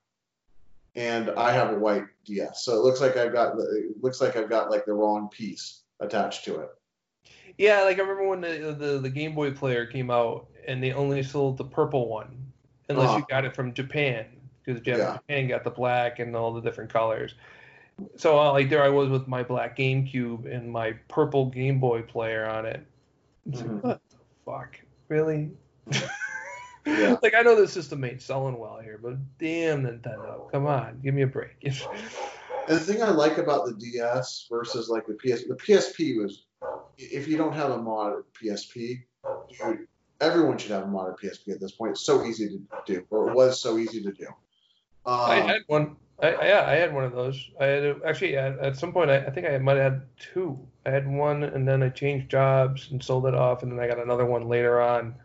and 0.97 1.29
I 1.31 1.51
have 1.53 1.71
a 1.73 1.79
white 1.79 2.05
DS, 2.25 2.65
so 2.65 2.73
it 2.73 2.81
looks 2.83 2.99
like 2.99 3.15
I've 3.15 3.33
got 3.33 3.55
it 3.59 4.03
looks 4.03 4.19
like 4.19 4.35
I've 4.35 4.49
got 4.49 4.69
like 4.71 4.85
the 4.85 4.93
wrong 4.93 5.29
piece 5.29 5.83
attached 6.01 6.43
to 6.45 6.59
it. 6.59 6.69
yeah. 7.57 7.83
Like 7.83 7.97
I 7.97 8.01
remember 8.01 8.27
when 8.27 8.41
the, 8.41 8.75
the 8.77 8.99
the 8.99 9.09
Game 9.09 9.35
Boy 9.35 9.51
player 9.51 9.85
came 9.85 10.11
out, 10.11 10.47
and 10.67 10.83
they 10.83 10.91
only 10.91 11.23
sold 11.23 11.57
the 11.57 11.63
purple 11.65 12.09
one, 12.09 12.51
unless 12.89 13.09
Uh-huh. 13.09 13.19
you 13.19 13.25
got 13.29 13.45
it 13.45 13.55
from 13.55 13.73
Japan, 13.73 14.25
because 14.65 14.81
Yeah. 14.85 15.13
Japan 15.13 15.47
got 15.47 15.63
the 15.63 15.71
black 15.71 16.19
and 16.19 16.35
all 16.35 16.53
the 16.53 16.61
different 16.61 16.91
colors. 16.91 17.35
So 18.17 18.39
uh, 18.39 18.51
like 18.51 18.69
there 18.69 18.83
I 18.83 18.89
was 18.89 19.09
with 19.09 19.27
my 19.27 19.43
black 19.43 19.77
GameCube 19.77 20.51
and 20.53 20.71
my 20.71 20.93
purple 21.07 21.47
Game 21.47 21.79
Boy 21.79 22.01
player 22.01 22.47
on 22.47 22.65
it. 22.65 22.85
It's 23.47 23.61
Mhm. 23.61 23.73
like, 23.75 23.83
what 23.83 24.01
the 24.09 24.17
fuck? 24.45 24.79
Really? 25.09 25.51
Yeah. 26.87 27.17
Like 27.21 27.33
I 27.33 27.41
know 27.41 27.55
the 27.59 27.67
system 27.67 28.03
ain't 28.03 28.21
selling 28.21 28.57
well 28.57 28.79
here, 28.81 28.99
but 29.01 29.15
damn 29.37 29.83
Nintendo, 29.83 30.49
come 30.51 30.65
on, 30.67 30.99
give 31.03 31.13
me 31.13 31.21
a 31.23 31.27
break. 31.27 31.51
And 32.69 32.75
the 32.75 32.81
thing 32.81 33.01
I 33.01 33.11
like 33.11 33.37
about 33.37 33.65
the 33.65 33.73
DS 33.75 34.47
versus 34.51 34.89
like 34.89 35.05
the 35.07 35.13
PS, 35.13 35.43
the 35.47 35.55
PSP 35.55 36.21
was, 36.21 36.43
if 36.97 37.25
you 37.25 37.37
don't 37.37 37.53
have 37.53 37.71
a 37.71 37.77
modded 37.77 38.23
PSP, 38.43 39.03
dude, 39.49 39.87
everyone 40.19 40.57
should 40.57 40.71
have 40.71 40.83
a 40.83 40.87
modded 40.87 41.17
PSP 41.17 41.53
at 41.53 41.61
this 41.61 41.71
point. 41.71 41.91
It's 41.91 42.01
so 42.01 42.25
easy 42.25 42.49
to 42.49 42.59
do, 42.85 43.05
or 43.09 43.29
it 43.29 43.35
was 43.35 43.61
so 43.61 43.77
easy 43.77 44.03
to 44.03 44.11
do. 44.11 44.25
Um, 45.05 45.19
I 45.31 45.35
had 45.35 45.61
one. 45.67 45.95
I, 46.21 46.33
I- 46.33 46.47
yeah, 46.47 46.65
I 46.67 46.73
had 46.73 46.93
one 46.93 47.05
of 47.05 47.13
those. 47.13 47.41
I 47.57 47.65
had 47.67 47.83
a- 47.85 47.99
actually 48.05 48.35
at, 48.35 48.59
at 48.59 48.75
some 48.75 48.91
point 48.91 49.11
I, 49.11 49.19
I 49.19 49.29
think 49.29 49.47
I 49.47 49.57
might 49.59 49.77
have 49.77 49.93
had 49.93 50.01
two. 50.17 50.59
I 50.85 50.89
had 50.89 51.07
one 51.07 51.43
and 51.43 51.65
then 51.65 51.81
I 51.81 51.87
changed 51.87 52.29
jobs 52.29 52.89
and 52.91 53.01
sold 53.01 53.27
it 53.27 53.33
off, 53.33 53.63
and 53.63 53.71
then 53.71 53.79
I 53.79 53.87
got 53.87 53.99
another 54.03 54.25
one 54.25 54.49
later 54.49 54.81
on. 54.81 55.15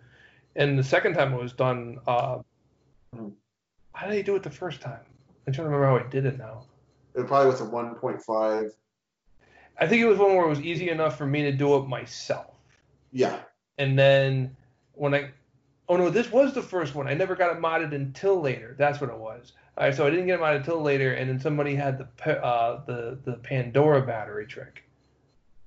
And 0.57 0.79
the 0.79 0.85
second 0.85 1.15
time 1.15 1.33
it 1.33 1.41
was 1.41 1.53
done, 1.53 1.99
uh, 2.07 2.39
Hmm. 3.15 3.29
how 3.95 4.07
did 4.09 4.17
I 4.19 4.23
do 4.23 4.37
it 4.37 4.43
the 4.43 4.51
first 4.51 4.81
time? 4.81 5.05
I'm 5.47 5.53
trying 5.53 5.67
to 5.67 5.71
remember 5.75 5.87
how 5.87 6.07
I 6.07 6.09
did 6.11 6.25
it 6.27 6.39
now. 6.39 6.65
it 7.15 7.27
probably 7.27 7.51
was 7.51 7.61
a 7.61 7.65
1.5. 7.67 8.71
I 9.79 9.87
think 9.87 10.01
it 10.01 10.07
was 10.07 10.19
one 10.19 10.35
where 10.35 10.47
it 10.47 10.49
was 10.49 10.61
easy 10.61 10.89
enough 10.89 11.19
for 11.19 11.27
me 11.27 11.43
to 11.43 11.53
do 11.53 11.77
it 11.77 11.87
myself. 11.87 12.55
Yeah, 13.13 13.41
And 13.77 13.99
then 13.99 14.57
when 14.95 15.15
I, 15.15 15.31
oh 15.91 15.97
no, 15.97 16.09
this 16.09 16.31
was 16.33 16.55
the 16.55 16.63
first 16.63 16.95
one. 16.95 17.07
I 17.07 17.13
never 17.15 17.35
got 17.37 17.55
it 17.55 17.61
modded 17.61 17.95
until 17.95 18.41
later. 18.41 18.75
That's 18.79 19.01
what 19.01 19.11
it 19.11 19.19
was. 19.19 19.53
All 19.77 19.85
right, 19.85 19.95
so 19.95 20.07
I 20.07 20.11
didn't 20.11 20.27
get 20.27 20.39
it 20.39 20.43
modded 20.43 20.57
until 20.57 20.81
later, 20.81 21.13
and 21.15 21.29
then 21.29 21.39
somebody 21.41 21.75
had 21.75 21.99
the 21.99 22.43
uh, 22.43 22.83
the 22.87 23.19
the 23.25 23.35
Pandora 23.39 24.01
battery 24.07 24.47
trick. 24.47 24.85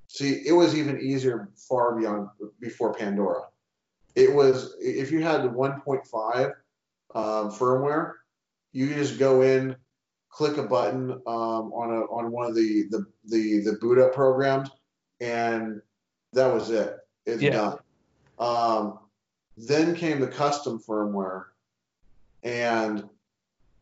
See, 0.08 0.42
it 0.46 0.52
was 0.52 0.76
even 0.76 1.00
easier 1.00 1.48
far 1.56 1.94
beyond 1.96 2.28
before 2.60 2.94
Pandora. 2.94 3.42
It 4.16 4.32
was 4.32 4.74
if 4.80 5.12
you 5.12 5.22
had 5.22 5.42
the 5.42 5.48
1.5 5.48 6.46
um, 7.14 7.50
firmware, 7.52 8.14
you 8.72 8.94
just 8.94 9.18
go 9.18 9.42
in, 9.42 9.76
click 10.30 10.56
a 10.56 10.62
button 10.62 11.12
um, 11.12 11.72
on 11.72 11.90
a 11.94 12.00
on 12.06 12.32
one 12.32 12.46
of 12.46 12.54
the 12.54 12.84
the 12.90 13.06
the, 13.26 13.60
the 13.60 13.72
boot 13.74 13.98
up 13.98 14.14
programs, 14.14 14.70
and 15.20 15.80
that 16.32 16.52
was 16.52 16.70
it. 16.70 16.96
It's 17.26 17.42
Yeah. 17.42 17.50
done. 17.50 17.78
Um, 18.38 18.98
then 19.56 19.94
came 19.94 20.20
the 20.20 20.28
custom 20.28 20.78
firmware, 20.78 21.44
and 22.42 23.08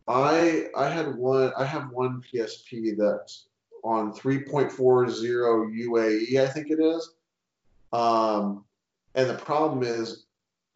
I 0.09 0.69
I 0.77 0.89
had 0.89 1.15
one 1.17 1.53
I 1.57 1.65
have 1.65 1.91
one 1.91 2.23
PSP 2.23 2.97
that's 2.97 3.47
on 3.83 4.13
3.40 4.15 4.71
UAE 5.87 6.41
I 6.41 6.47
think 6.49 6.71
it 6.71 6.81
is, 6.81 7.15
um, 7.93 8.65
and 9.15 9.29
the 9.29 9.35
problem 9.35 9.83
is 9.83 10.24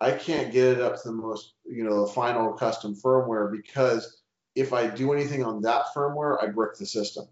I 0.00 0.12
can't 0.12 0.52
get 0.52 0.64
it 0.64 0.80
up 0.80 1.00
to 1.02 1.08
the 1.08 1.14
most 1.14 1.54
you 1.66 1.84
know 1.84 2.06
the 2.06 2.12
final 2.12 2.52
custom 2.52 2.94
firmware 2.94 3.50
because 3.50 4.22
if 4.54 4.72
I 4.72 4.88
do 4.88 5.12
anything 5.12 5.44
on 5.44 5.62
that 5.62 5.87
firmware, 5.94 6.42
I 6.42 6.48
brick 6.48 6.76
the 6.76 6.87
system. 6.87 7.26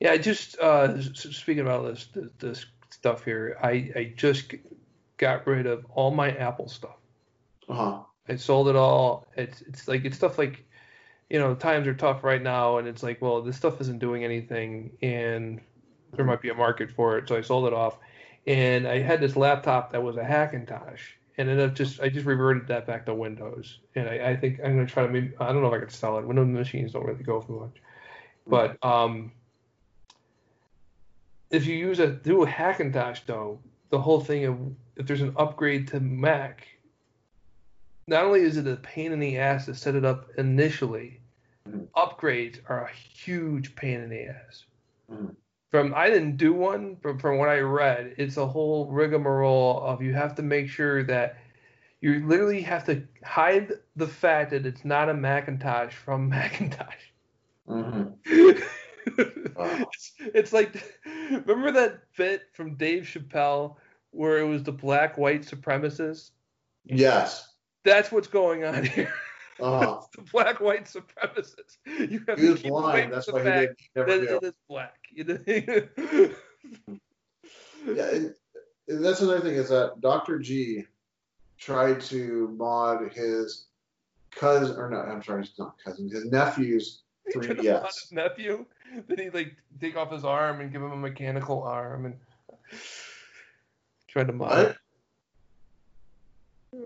Yeah, 0.00 0.12
I 0.12 0.18
just 0.18 0.58
uh, 0.58 1.00
speaking 1.14 1.60
about 1.60 1.86
this, 1.86 2.08
this 2.14 2.30
this 2.38 2.66
stuff 2.90 3.24
here, 3.24 3.56
I 3.62 3.90
I 3.96 4.12
just 4.16 4.54
got 5.16 5.46
rid 5.46 5.66
of 5.66 5.86
all 5.94 6.10
my 6.10 6.30
Apple 6.32 6.68
stuff. 6.68 6.96
Uh 7.68 7.74
huh. 7.74 8.00
I 8.28 8.36
sold 8.36 8.68
it 8.68 8.76
all. 8.76 9.26
It's 9.36 9.60
it's 9.62 9.88
like 9.88 10.04
it's 10.04 10.16
stuff 10.16 10.38
like, 10.38 10.64
you 11.30 11.38
know, 11.38 11.54
times 11.54 11.86
are 11.86 11.94
tough 11.94 12.24
right 12.24 12.42
now, 12.42 12.78
and 12.78 12.88
it's 12.88 13.02
like, 13.02 13.20
well, 13.20 13.42
this 13.42 13.56
stuff 13.56 13.80
isn't 13.80 13.98
doing 13.98 14.24
anything, 14.24 14.96
and 15.02 15.60
there 16.12 16.24
might 16.24 16.42
be 16.42 16.48
a 16.48 16.54
market 16.54 16.90
for 16.90 17.18
it, 17.18 17.28
so 17.28 17.36
I 17.36 17.42
sold 17.42 17.66
it 17.66 17.72
off. 17.72 17.98
And 18.46 18.86
I 18.86 18.98
had 18.98 19.20
this 19.20 19.36
laptop 19.36 19.92
that 19.92 20.02
was 20.02 20.16
a 20.16 20.22
Hackintosh, 20.22 21.00
and 21.36 21.48
then 21.48 21.58
it 21.58 21.74
just 21.74 22.00
I 22.00 22.08
just 22.08 22.26
reverted 22.26 22.68
that 22.68 22.86
back 22.86 23.06
to 23.06 23.14
Windows, 23.14 23.80
and 23.94 24.08
I, 24.08 24.30
I 24.30 24.36
think 24.36 24.60
I'm 24.64 24.76
gonna 24.76 24.86
try 24.86 25.04
to 25.06 25.12
maybe 25.12 25.32
I 25.40 25.52
don't 25.52 25.62
know 25.62 25.68
if 25.68 25.74
I 25.74 25.78
could 25.78 25.92
sell 25.92 26.18
it. 26.18 26.26
Windows 26.26 26.46
machines 26.46 26.92
don't 26.92 27.04
really 27.04 27.24
go 27.24 27.40
for 27.40 27.52
much, 27.52 27.76
but 28.46 28.84
um, 28.84 29.32
if 31.50 31.66
you 31.66 31.74
use 31.74 31.98
a 31.98 32.08
do 32.08 32.42
a 32.42 32.46
Hackintosh 32.46 33.20
though, 33.26 33.60
the 33.90 34.00
whole 34.00 34.20
thing 34.20 34.44
of 34.44 34.58
if 34.96 35.06
there's 35.06 35.22
an 35.22 35.34
upgrade 35.36 35.88
to 35.88 36.00
Mac, 36.00 36.66
not 38.06 38.24
only 38.24 38.40
is 38.40 38.56
it 38.56 38.66
a 38.66 38.76
pain 38.76 39.12
in 39.12 39.18
the 39.18 39.38
ass 39.38 39.66
to 39.66 39.74
set 39.74 39.94
it 39.94 40.04
up 40.04 40.28
initially, 40.38 41.20
Mhm. 41.68 41.88
upgrades 41.96 42.60
are 42.68 42.84
a 42.84 42.92
huge 42.92 43.74
pain 43.74 44.00
in 44.00 44.10
the 44.10 44.24
ass. 44.24 44.66
Mhm. 45.10 45.34
From 45.74 45.92
I 45.92 46.08
didn't 46.08 46.36
do 46.36 46.52
one, 46.52 46.98
but 47.02 47.20
from 47.20 47.38
what 47.38 47.48
I 47.48 47.58
read, 47.58 48.14
it's 48.16 48.36
a 48.36 48.46
whole 48.46 48.86
rigmarole 48.86 49.82
of 49.82 50.00
you 50.00 50.14
have 50.14 50.36
to 50.36 50.42
make 50.42 50.68
sure 50.68 51.02
that 51.02 51.36
you 52.00 52.24
literally 52.24 52.60
have 52.60 52.84
to 52.84 53.02
hide 53.24 53.72
the 53.96 54.06
fact 54.06 54.52
that 54.52 54.66
it's 54.66 54.84
not 54.84 55.08
a 55.08 55.14
Macintosh 55.14 55.92
from 55.92 56.28
Macintosh. 56.28 57.10
hmm 57.66 58.04
Wow. 59.56 59.88
it's, 59.92 60.12
it's 60.20 60.52
like 60.52 60.96
remember 61.44 61.72
that 61.72 62.02
bit 62.16 62.42
from 62.52 62.76
Dave 62.76 63.02
Chappelle 63.02 63.74
where 64.12 64.38
it 64.38 64.46
was 64.46 64.62
the 64.62 64.70
black 64.70 65.18
white 65.18 65.42
supremacists? 65.42 66.30
Yes. 66.84 67.52
That's 67.82 68.12
what's 68.12 68.28
going 68.28 68.62
on 68.62 68.84
here. 68.84 69.12
Uh, 69.60 70.00
the 70.16 70.22
black 70.32 70.60
white 70.60 70.86
supremacists. 70.86 71.76
You 71.86 72.24
have 72.26 72.40
he 72.40 72.48
to 72.48 72.54
keep 72.56 72.72
away 72.72 72.80
blind. 72.80 73.02
from 73.04 73.12
That's 73.12 73.32
why 73.32 73.38
he 73.38 73.50
didn't 73.50 73.78
never 73.94 74.18
that 74.18 74.36
it 74.36 74.42
is 74.42 74.52
black. 74.68 74.94
Yeah, 77.86 78.08
and, 78.10 78.34
and 78.88 79.04
that's 79.04 79.20
another 79.20 79.40
thing 79.40 79.54
is 79.56 79.68
that 79.68 80.00
Dr. 80.00 80.38
G 80.38 80.84
tried 81.58 82.00
to 82.02 82.48
mod 82.56 83.12
his 83.12 83.66
cousin, 84.30 84.76
or 84.76 84.88
no, 84.90 84.96
I'm 85.00 85.22
sorry, 85.22 85.42
it's 85.42 85.58
not 85.58 85.76
cousin, 85.84 86.08
his 86.08 86.24
nephew's 86.24 87.02
He 87.26 87.32
tried 87.32 87.48
to 87.48 87.54
mod 87.54 87.64
3DS. 87.64 87.84
his 87.84 88.12
nephew. 88.12 88.66
Then 89.06 89.18
he 89.18 89.30
like 89.30 89.54
take 89.80 89.96
off 89.96 90.10
his 90.10 90.24
arm 90.24 90.60
and 90.60 90.72
give 90.72 90.82
him 90.82 90.92
a 90.92 90.96
mechanical 90.96 91.62
arm 91.62 92.06
and 92.06 92.16
tried 94.08 94.28
to 94.28 94.32
mod. 94.32 94.76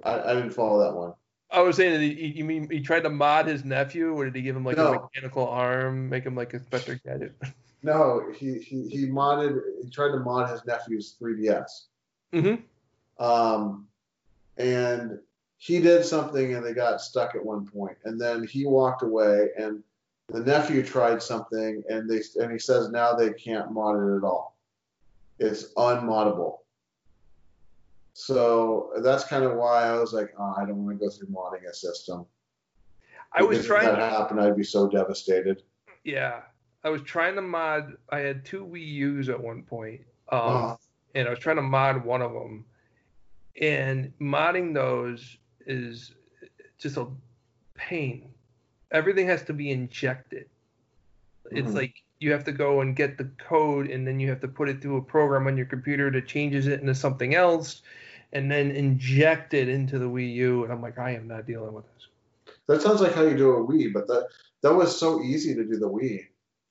I, 0.05 0.21
I 0.21 0.35
didn't 0.35 0.51
follow 0.51 0.85
that 0.85 0.95
one. 0.97 1.15
I 1.51 1.61
was 1.61 1.77
saying 1.77 2.01
he, 2.01 2.27
you 2.27 2.45
mean 2.45 2.69
he 2.71 2.81
tried 2.81 3.05
to 3.05 3.11
mod 3.11 3.47
his 3.47 3.65
nephew, 3.65 4.13
or 4.13 4.25
did 4.27 4.37
he 4.37 4.43
give 4.43 4.57
him 4.57 4.65
like 4.65 4.77
a 4.77 4.93
mechanical 4.93 5.49
arm, 5.49 6.09
make 6.09 6.25
him 6.25 6.35
like 6.35 6.55
Inspector 6.55 7.01
Gadget? 7.05 7.35
No, 7.81 8.33
he, 8.35 8.59
he, 8.59 8.89
he 8.89 9.07
modded, 9.07 9.61
he 9.85 9.89
tried 9.89 10.11
to 10.11 10.19
mod 10.19 10.51
his 10.51 10.65
nephew's 10.65 11.17
3DS. 11.23 11.69
mm-hmm. 12.33 13.25
Um, 13.25 13.87
and 14.57 15.21
he 15.59 15.81
did 15.81 16.05
something 16.05 16.55
and 16.55 16.65
they 16.65 16.73
got 16.73 17.01
stuck 17.01 17.35
at 17.35 17.45
one 17.45 17.67
point. 17.67 17.97
And 18.05 18.21
then 18.21 18.45
he 18.45 18.67
walked 18.67 19.03
away 19.03 19.51
and 19.57 19.83
the 20.29 20.41
nephew 20.41 20.83
tried 20.83 21.23
something 21.23 21.83
and 21.89 22.09
they 22.09 22.23
and 22.41 22.53
he 22.53 22.59
says 22.59 22.91
now 22.91 23.15
they 23.15 23.33
can't 23.33 23.73
mod 23.73 23.97
it 23.97 24.17
at 24.17 24.25
all. 24.25 24.57
It's 25.39 25.73
unmoddable. 25.75 26.59
So 28.21 28.91
that's 29.01 29.23
kind 29.23 29.45
of 29.45 29.55
why 29.55 29.85
I 29.85 29.97
was 29.97 30.13
like, 30.13 30.35
oh, 30.37 30.53
I 30.59 30.67
don't 30.67 30.85
want 30.85 30.99
to 30.99 31.07
go 31.07 31.09
through 31.09 31.29
modding 31.29 31.71
a 31.71 31.73
system. 31.73 32.27
I 33.33 33.43
was 33.43 33.65
trying. 33.65 33.87
If 33.87 33.93
that 33.93 34.11
happened, 34.11 34.41
I'd 34.41 34.57
be 34.57 34.65
so 34.65 34.89
devastated. 34.89 35.63
Yeah, 36.03 36.41
I 36.83 36.89
was 36.91 37.01
trying 37.03 37.37
to 37.37 37.43
mod. 37.43 37.97
I 38.11 38.19
had 38.19 38.45
two 38.45 38.67
Wii 38.67 38.85
U's 38.85 39.29
at 39.29 39.41
one 39.41 39.63
point, 39.63 40.01
um, 40.31 40.41
Uh, 40.41 40.77
and 41.15 41.29
I 41.29 41.31
was 41.31 41.39
trying 41.39 41.57
to 41.57 41.63
mod 41.63 42.05
one 42.05 42.21
of 42.21 42.33
them. 42.33 42.65
And 43.61 44.13
modding 44.19 44.75
those 44.75 45.39
is 45.67 46.13
just 46.77 46.97
a 46.97 47.07
pain. 47.75 48.35
Everything 48.91 49.29
has 49.29 49.45
to 49.45 49.53
be 49.53 49.71
injected. 49.71 50.49
It's 51.53 51.71
Mhm. 51.71 51.77
like 51.77 51.95
you 52.19 52.33
have 52.33 52.43
to 52.45 52.53
go 52.53 52.81
and 52.81 52.97
get 52.97 53.17
the 53.17 53.31
code, 53.39 53.89
and 53.89 54.05
then 54.05 54.19
you 54.19 54.29
have 54.29 54.41
to 54.41 54.49
put 54.49 54.69
it 54.69 54.83
through 54.83 54.97
a 54.97 55.03
program 55.03 55.47
on 55.47 55.57
your 55.57 55.67
computer 55.67 56.11
that 56.11 56.27
changes 56.27 56.67
it 56.67 56.81
into 56.81 56.97
something 56.97 57.37
else, 57.37 57.83
and 58.33 58.51
then 58.51 58.71
inject 58.71 59.55
it 59.55 59.69
into 59.69 59.99
the 59.99 60.07
Wii 60.07 60.35
U. 60.35 60.65
And 60.65 60.73
I'm 60.73 60.83
like, 60.83 60.99
I 60.99 61.13
am 61.13 61.29
not 61.29 61.47
dealing 61.47 61.73
with 61.73 61.85
this. 61.95 62.55
that 62.67 62.83
sounds 62.83 63.01
like 63.01 63.15
how 63.15 63.23
you 63.23 63.37
do 63.37 63.53
a 63.53 63.67
Wii, 63.67 63.93
but 63.93 64.07
that 64.09 64.29
that 64.63 64.75
was 64.75 64.99
so 64.99 65.23
easy 65.23 65.55
to 65.55 65.65
do 65.65 65.79
the 65.79 65.89
Wii. 65.89 66.27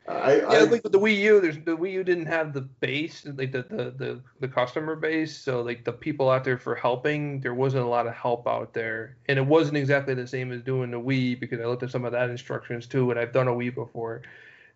I, 0.08 0.38
Yeah, 0.38 0.48
I 0.48 0.60
like 0.63 0.84
with 0.84 0.93
the 0.93 1.00
Wii 1.00 1.17
U, 1.17 1.41
there's 1.41 1.58
the 1.58 1.76
Wii 1.76 1.91
U 1.91 2.04
didn't 2.04 2.28
have 2.28 2.54
the 2.54 2.62
base, 2.62 3.26
like 3.26 3.52
the, 3.52 3.63
the 3.63 3.93
the 3.98 4.22
the 4.39 4.48
customer 4.48 4.96
base. 4.96 5.38
So 5.38 5.62
like 5.62 5.84
the 5.84 5.91
people 5.91 6.30
out 6.30 6.46
there 6.46 6.58
for 6.58 6.76
helping, 6.76 7.41
there 7.41 7.54
wasn't 7.54 7.84
a 7.84 7.88
lot 7.88 8.08
of 8.08 8.13
help 8.13 8.48
out 8.48 8.74
there, 8.74 9.17
and 9.28 9.38
it 9.38 9.46
wasn't 9.46 9.78
exactly 9.78 10.13
the 10.13 10.28
same 10.28 10.52
as 10.54 10.62
doing 10.62 10.91
the 10.91 11.00
Wii 11.00 11.39
because 11.39 11.60
I 11.60 11.65
looked 11.65 11.84
at 11.84 11.91
some 11.91 12.06
of 12.06 12.13
that 12.13 12.30
instructions 12.30 12.88
too, 12.88 13.12
and 13.12 13.20
I've 13.20 13.34
done 13.34 13.50
a 13.50 13.54
Wii 13.54 13.76
before, 13.76 14.22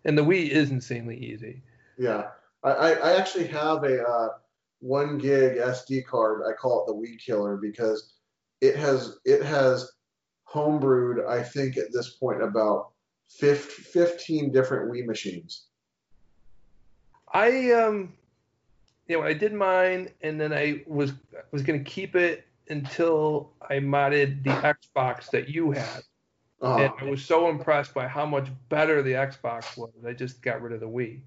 and 0.04 0.18
the 0.18 0.22
Wii 0.22 0.50
is 0.50 0.70
insanely 0.70 1.16
easy. 1.16 1.62
Yeah, 1.96 2.28
I, 2.62 2.70
I, 2.70 2.90
I 2.90 3.16
actually 3.16 3.46
have 3.46 3.84
a 3.84 4.02
uh, 4.02 4.28
one 4.82 5.16
gig 5.16 5.58
SD 5.58 6.04
card. 6.04 6.42
I 6.48 6.52
call 6.52 6.82
it 6.82 6.86
the 6.88 6.94
Weed 6.94 7.18
Killer 7.24 7.56
because 7.56 8.14
it 8.60 8.76
has 8.76 9.18
it 9.24 9.42
has 9.42 9.90
homebrewed. 10.52 11.26
I 11.26 11.42
think 11.42 11.76
at 11.76 11.92
this 11.92 12.10
point 12.16 12.42
about 12.42 12.90
15, 13.30 13.84
15 13.84 14.52
different 14.52 14.92
Wii 14.92 15.06
machines. 15.06 15.66
I 17.32 17.70
um, 17.72 18.12
yeah, 19.08 19.16
when 19.16 19.28
I 19.28 19.32
did 19.32 19.52
mine, 19.54 20.10
and 20.20 20.40
then 20.40 20.52
I 20.52 20.82
was 20.86 21.12
was 21.52 21.62
gonna 21.62 21.80
keep 21.80 22.16
it 22.16 22.46
until 22.68 23.52
I 23.68 23.74
modded 23.74 24.42
the 24.42 24.50
Xbox 24.50 25.30
that 25.30 25.48
you 25.48 25.70
had. 25.70 26.02
Uh, 26.60 26.76
and 26.76 26.92
I 27.00 27.04
was 27.10 27.24
so 27.24 27.48
impressed 27.48 27.92
by 27.94 28.06
how 28.06 28.24
much 28.26 28.48
better 28.68 29.02
the 29.02 29.12
Xbox 29.12 29.76
was. 29.76 29.90
I 30.06 30.12
just 30.12 30.42
got 30.42 30.62
rid 30.62 30.72
of 30.72 30.80
the 30.80 30.88
Wii. 30.88 31.20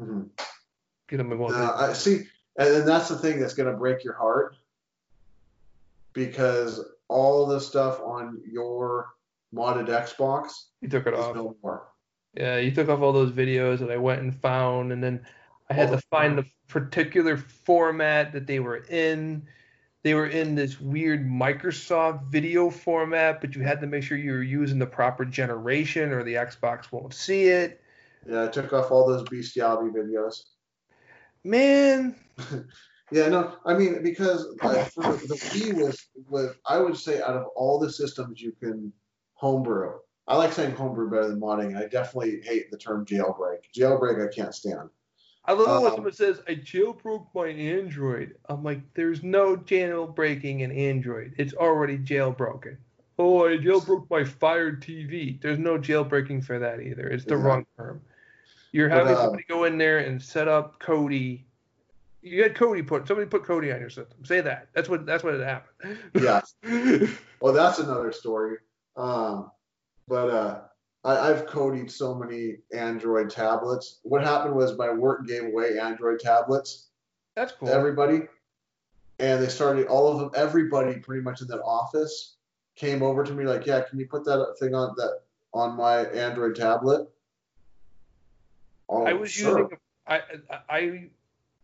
mhm. 0.00 0.28
Get 1.08 1.18
them 1.18 1.32
in 1.32 1.38
one. 1.38 1.54
Uh, 1.54 1.72
I 1.74 1.92
see, 1.92 2.24
and 2.58 2.74
then 2.74 2.86
that's 2.86 3.08
the 3.08 3.16
thing 3.18 3.40
that's 3.40 3.54
going 3.54 3.70
to 3.70 3.76
break 3.76 4.04
your 4.04 4.14
heart 4.14 4.56
because 6.12 6.84
all 7.08 7.46
the 7.46 7.60
stuff 7.60 8.00
on 8.00 8.40
your 8.50 9.08
modded 9.54 9.88
Xbox 9.88 10.52
You 10.80 10.88
took 10.88 11.06
it 11.06 11.14
off. 11.14 11.34
no 11.34 11.56
more. 11.62 11.88
Yeah, 12.34 12.58
you 12.58 12.70
took 12.70 12.88
off 12.88 13.00
all 13.00 13.12
those 13.12 13.32
videos 13.32 13.78
that 13.78 13.90
I 13.90 13.96
went 13.96 14.20
and 14.22 14.34
found, 14.34 14.92
and 14.92 15.02
then 15.02 15.24
I 15.70 15.74
had 15.74 15.88
All 15.88 15.96
to 15.96 16.02
find 16.10 16.36
the 16.36 16.44
particular 16.68 17.36
format 17.36 18.32
that 18.32 18.46
they 18.46 18.60
were 18.60 18.84
in. 18.88 19.46
They 20.02 20.14
were 20.14 20.26
in 20.26 20.54
this 20.54 20.80
weird 20.80 21.26
Microsoft 21.26 22.26
video 22.26 22.70
format, 22.70 23.40
but 23.40 23.56
you 23.56 23.62
had 23.62 23.80
to 23.80 23.86
make 23.86 24.02
sure 24.02 24.18
you 24.18 24.32
were 24.32 24.42
using 24.42 24.78
the 24.78 24.86
proper 24.86 25.24
generation, 25.24 26.12
or 26.12 26.22
the 26.22 26.34
Xbox 26.34 26.92
won't 26.92 27.14
see 27.14 27.44
it. 27.44 27.80
Yeah, 28.28 28.44
I 28.44 28.48
took 28.48 28.72
off 28.72 28.90
all 28.90 29.06
those 29.06 29.28
bestiality 29.28 29.90
videos. 29.90 30.42
Man, 31.46 32.16
Yeah, 33.12 33.28
no, 33.28 33.56
I 33.64 33.74
mean 33.74 34.02
because 34.02 34.48
I, 34.62 34.82
for 34.82 35.02
the, 35.04 35.38
key 35.52 35.70
Wii 35.70 35.84
was 35.84 36.08
was 36.28 36.56
I 36.66 36.78
would 36.78 36.96
say 36.96 37.22
out 37.22 37.36
of 37.36 37.46
all 37.54 37.78
the 37.78 37.90
systems 37.90 38.42
you 38.42 38.52
can 38.60 38.92
homebrew, 39.34 39.92
I 40.26 40.36
like 40.36 40.52
saying 40.52 40.74
homebrew 40.74 41.08
better 41.08 41.28
than 41.28 41.40
modding. 41.40 41.76
I 41.76 41.86
definitely 41.86 42.40
hate 42.42 42.70
the 42.72 42.76
term 42.78 43.06
jailbreak. 43.06 43.58
Jailbreak 43.76 44.28
I 44.28 44.34
can't 44.34 44.54
stand. 44.54 44.90
I 45.44 45.52
love 45.52 45.68
it 45.68 45.82
when 45.82 45.90
Um, 45.92 45.94
someone 45.94 46.12
says, 46.12 46.40
I 46.48 46.56
jailbroke 46.56 47.28
my 47.32 47.46
Android. 47.46 48.34
I'm 48.48 48.64
like, 48.64 48.80
there's 48.94 49.22
no 49.22 49.56
jailbreaking 49.56 50.62
in 50.62 50.72
Android. 50.72 51.34
It's 51.38 51.54
already 51.54 51.98
jailbroken. 51.98 52.76
Oh, 53.20 53.46
I 53.46 53.56
jailbroke 53.56 54.10
my 54.10 54.24
Fire 54.24 54.72
TV. 54.72 55.40
There's 55.40 55.60
no 55.60 55.78
jailbreaking 55.78 56.44
for 56.44 56.58
that 56.58 56.80
either. 56.80 57.06
It's 57.08 57.24
the 57.24 57.34
Exactly. 57.34 57.36
wrong 57.48 57.66
term. 57.76 58.00
You're 58.72 58.88
But, 58.88 58.98
having 58.98 59.14
uh, 59.14 59.22
somebody 59.22 59.44
go 59.48 59.64
in 59.64 59.78
there 59.78 59.98
and 59.98 60.20
set 60.20 60.48
up 60.48 60.80
Kodi. 60.80 61.42
You 62.22 62.42
had 62.42 62.54
Kodi 62.54 62.86
put 62.86 63.06
somebody 63.06 63.28
put 63.28 63.44
Kodi 63.44 63.72
on 63.72 63.80
your 63.80 63.90
system. 63.90 64.24
Say 64.24 64.40
that. 64.40 64.68
That's 64.74 64.88
what 64.88 65.06
that's 65.06 65.22
what 65.22 65.34
had 65.34 65.42
happened. 65.42 65.98
Yes. 66.14 66.54
Well, 67.40 67.52
that's 67.52 67.78
another 67.78 68.12
story. 68.12 68.56
Um, 68.96 69.50
but 70.08 70.30
uh, 70.30 70.60
I, 71.04 71.30
I've 71.30 71.46
coded 71.46 71.90
so 71.90 72.14
many 72.14 72.56
Android 72.74 73.30
tablets. 73.30 74.00
What 74.02 74.24
happened 74.24 74.54
was 74.54 74.76
my 74.76 74.90
work 74.90 75.26
gave 75.26 75.44
away 75.44 75.78
Android 75.78 76.20
tablets 76.20 76.88
that's 77.34 77.52
cool. 77.52 77.68
to 77.68 77.74
everybody, 77.74 78.22
and 79.18 79.42
they 79.42 79.48
started 79.48 79.86
all 79.86 80.10
of 80.10 80.18
them. 80.18 80.30
Everybody, 80.34 80.98
pretty 80.98 81.22
much 81.22 81.42
in 81.42 81.48
that 81.48 81.62
office, 81.62 82.36
came 82.74 83.02
over 83.02 83.22
to 83.22 83.32
me 83.32 83.44
like, 83.44 83.66
"Yeah, 83.66 83.82
can 83.82 83.98
you 83.98 84.06
put 84.06 84.24
that 84.24 84.56
thing 84.58 84.74
on 84.74 84.94
that 84.96 85.20
on 85.52 85.76
my 85.76 86.06
Android 86.06 86.56
tablet?" 86.56 87.08
Oh, 88.88 89.06
I 89.06 89.12
was 89.14 89.30
sure. 89.30 89.68
using 89.68 89.78
I 90.06 90.18
I- 90.50 90.60
I 90.70 91.10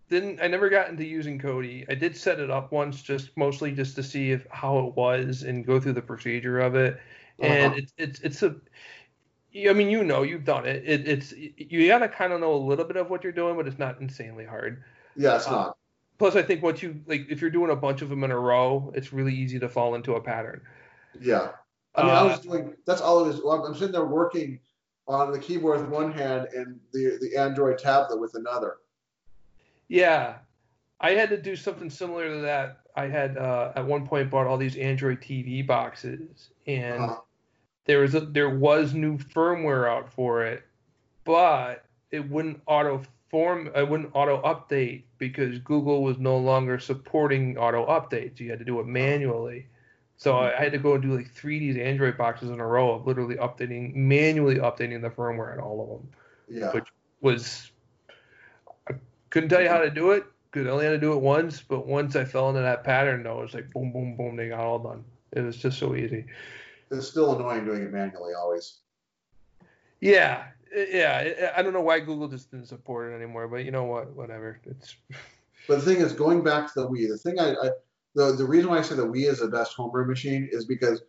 didn't 0.08 0.40
I 0.42 0.48
never 0.48 0.68
got 0.70 0.90
into 0.90 1.04
using 1.04 1.38
Kodi. 1.38 1.86
I 1.90 1.94
did 1.94 2.16
set 2.16 2.40
it 2.40 2.50
up 2.50 2.72
once 2.72 3.02
just 3.02 3.36
mostly 3.36 3.72
just 3.72 3.96
to 3.96 4.02
see 4.02 4.32
if 4.32 4.46
how 4.50 4.78
it 4.88 4.94
was 4.96 5.42
and 5.42 5.66
go 5.66 5.80
through 5.80 5.94
the 5.94 6.02
procedure 6.02 6.60
of 6.60 6.74
it. 6.76 7.00
And 7.40 7.74
Uh-huh. 7.74 7.74
it's 7.74 7.92
it's 7.98 8.20
it's 8.20 8.42
a 8.42 8.56
I 9.68 9.72
mean 9.74 9.90
you 9.90 10.02
know 10.04 10.22
you've 10.22 10.44
done 10.44 10.66
it. 10.66 10.82
it 10.86 11.06
it's 11.08 11.32
you 11.32 11.86
gotta 11.86 12.08
kind 12.08 12.32
of 12.32 12.40
know 12.40 12.54
a 12.54 12.56
little 12.56 12.84
bit 12.84 12.96
of 12.96 13.10
what 13.10 13.22
you're 13.22 13.32
doing, 13.32 13.56
but 13.56 13.66
it's 13.66 13.78
not 13.78 14.00
insanely 14.00 14.44
hard. 14.46 14.82
Yeah, 15.14 15.36
it's 15.36 15.46
uh, 15.46 15.50
not. 15.50 15.76
Plus 16.18 16.36
I 16.36 16.42
think 16.42 16.62
once 16.62 16.82
you 16.82 17.02
like 17.06 17.26
if 17.30 17.40
you're 17.40 17.50
doing 17.50 17.70
a 17.70 17.76
bunch 17.76 18.02
of 18.02 18.08
them 18.08 18.24
in 18.24 18.30
a 18.30 18.38
row, 18.38 18.92
it's 18.96 19.12
really 19.12 19.34
easy 19.34 19.58
to 19.60 19.68
fall 19.68 19.94
into 19.94 20.14
a 20.14 20.20
pattern. 20.20 20.62
Yeah. 21.20 21.52
I 21.94 22.02
mean, 22.02 22.14
I 22.14 22.22
Uh, 22.22 22.28
was 22.28 22.40
doing. 22.40 22.74
That's 22.86 23.00
all 23.00 23.28
it 23.28 23.44
well, 23.44 23.64
I'm 23.64 23.74
sitting 23.74 23.92
there 23.92 24.06
working 24.06 24.60
on 25.08 25.32
the 25.32 25.38
keyboard 25.38 25.80
with 25.80 25.88
one 25.88 26.12
hand 26.12 26.48
and 26.54 26.78
the 26.92 27.18
the 27.20 27.36
Android 27.36 27.78
tablet 27.78 28.20
with 28.20 28.34
another. 28.34 28.78
Yeah, 29.88 30.36
I 31.00 31.10
had 31.12 31.28
to 31.30 31.36
do 31.36 31.56
something 31.56 31.90
similar 31.90 32.28
to 32.28 32.40
that. 32.42 32.78
I 32.94 33.06
had 33.08 33.36
uh, 33.36 33.72
at 33.74 33.86
one 33.86 34.06
point 34.06 34.30
bought 34.30 34.46
all 34.46 34.58
these 34.58 34.76
Android 34.76 35.20
TV 35.20 35.66
boxes, 35.66 36.50
and 36.66 37.02
Uh, 37.02 37.16
there 37.84 38.00
was 38.00 38.14
a, 38.14 38.20
there 38.20 38.50
was 38.50 38.94
new 38.94 39.18
firmware 39.18 39.88
out 39.88 40.12
for 40.12 40.44
it, 40.44 40.62
but 41.24 41.84
it 42.10 42.28
wouldn't 42.28 42.60
auto 42.66 43.02
form. 43.28 43.70
It 43.74 43.88
wouldn't 43.88 44.10
auto 44.14 44.40
update 44.42 45.02
because 45.18 45.58
Google 45.58 46.02
was 46.02 46.18
no 46.18 46.36
longer 46.38 46.78
supporting 46.78 47.58
auto 47.58 47.86
updates. 47.86 48.38
You 48.38 48.50
had 48.50 48.60
to 48.60 48.64
do 48.64 48.78
it 48.78 48.86
manually. 48.86 49.66
So 50.16 50.36
I, 50.36 50.56
I 50.56 50.62
had 50.62 50.72
to 50.72 50.78
go 50.78 50.94
and 50.94 51.02
do 51.02 51.16
like 51.16 51.30
three 51.30 51.56
of 51.56 51.60
these 51.74 51.82
Android 51.82 52.16
boxes 52.16 52.50
in 52.50 52.60
a 52.60 52.66
row 52.66 52.92
of 52.92 53.06
literally 53.06 53.36
updating, 53.36 53.94
manually 53.94 54.56
updating 54.56 55.02
the 55.02 55.10
firmware 55.10 55.52
on 55.54 55.60
all 55.60 55.82
of 55.82 55.88
them 55.88 56.08
yeah. 56.52 56.72
Which- 56.72 56.88
was 57.20 57.70
I 58.88 58.94
couldn't 59.30 59.48
tell 59.48 59.62
you 59.62 59.68
how 59.68 59.78
to 59.78 59.90
do 59.90 60.10
it. 60.10 60.24
Could 60.50 60.66
only 60.66 60.84
had 60.84 60.90
to 60.90 60.98
do 60.98 61.12
it 61.12 61.20
once, 61.20 61.62
but 61.62 61.86
once 61.86 62.16
I 62.16 62.24
fell 62.24 62.48
into 62.50 62.60
that 62.60 62.84
pattern, 62.84 63.22
though, 63.22 63.38
it 63.38 63.42
was 63.42 63.54
like 63.54 63.72
boom, 63.72 63.92
boom, 63.92 64.16
boom. 64.16 64.36
They 64.36 64.48
got 64.48 64.60
all 64.60 64.80
done. 64.80 65.04
It 65.32 65.40
was 65.40 65.56
just 65.56 65.78
so 65.78 65.94
easy. 65.94 66.26
It's 66.90 67.08
still 67.08 67.34
annoying 67.36 67.64
doing 67.64 67.82
it 67.82 67.92
manually 67.92 68.34
always. 68.34 68.80
Yeah, 70.00 70.48
yeah. 70.74 71.52
I- 71.54 71.60
I 71.60 71.62
don't 71.62 71.72
know 71.72 71.80
why 71.80 72.00
Google 72.00 72.28
just 72.28 72.50
didn't 72.50 72.66
support 72.66 73.12
it 73.12 73.14
anymore, 73.14 73.48
but 73.48 73.64
you 73.64 73.70
know 73.70 73.84
what? 73.84 74.10
Whatever. 74.14 74.60
It's 74.66 74.96
But 75.68 75.76
the 75.76 75.94
thing 75.94 76.02
is, 76.02 76.12
going 76.12 76.42
back 76.42 76.66
to 76.74 76.80
the 76.80 76.88
Wii, 76.88 77.08
the 77.08 77.16
thing 77.16 77.38
I, 77.38 77.52
I 77.52 77.70
the 78.14 78.32
the 78.32 78.44
reason 78.44 78.70
why 78.70 78.78
I 78.78 78.82
say 78.82 78.96
that 78.96 79.06
Wii 79.06 79.28
is 79.28 79.40
the 79.40 79.48
best 79.48 79.74
homebrew 79.74 80.06
machine 80.06 80.48
is 80.50 80.64
because 80.64 81.02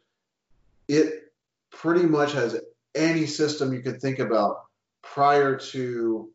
it 0.87 1.31
pretty 1.71 2.03
much 2.05 2.33
has 2.33 2.59
any 2.95 3.25
system 3.25 3.73
you 3.73 3.81
could 3.81 4.01
think 4.01 4.19
about 4.19 4.65
prior 5.01 5.57
to 5.57 6.29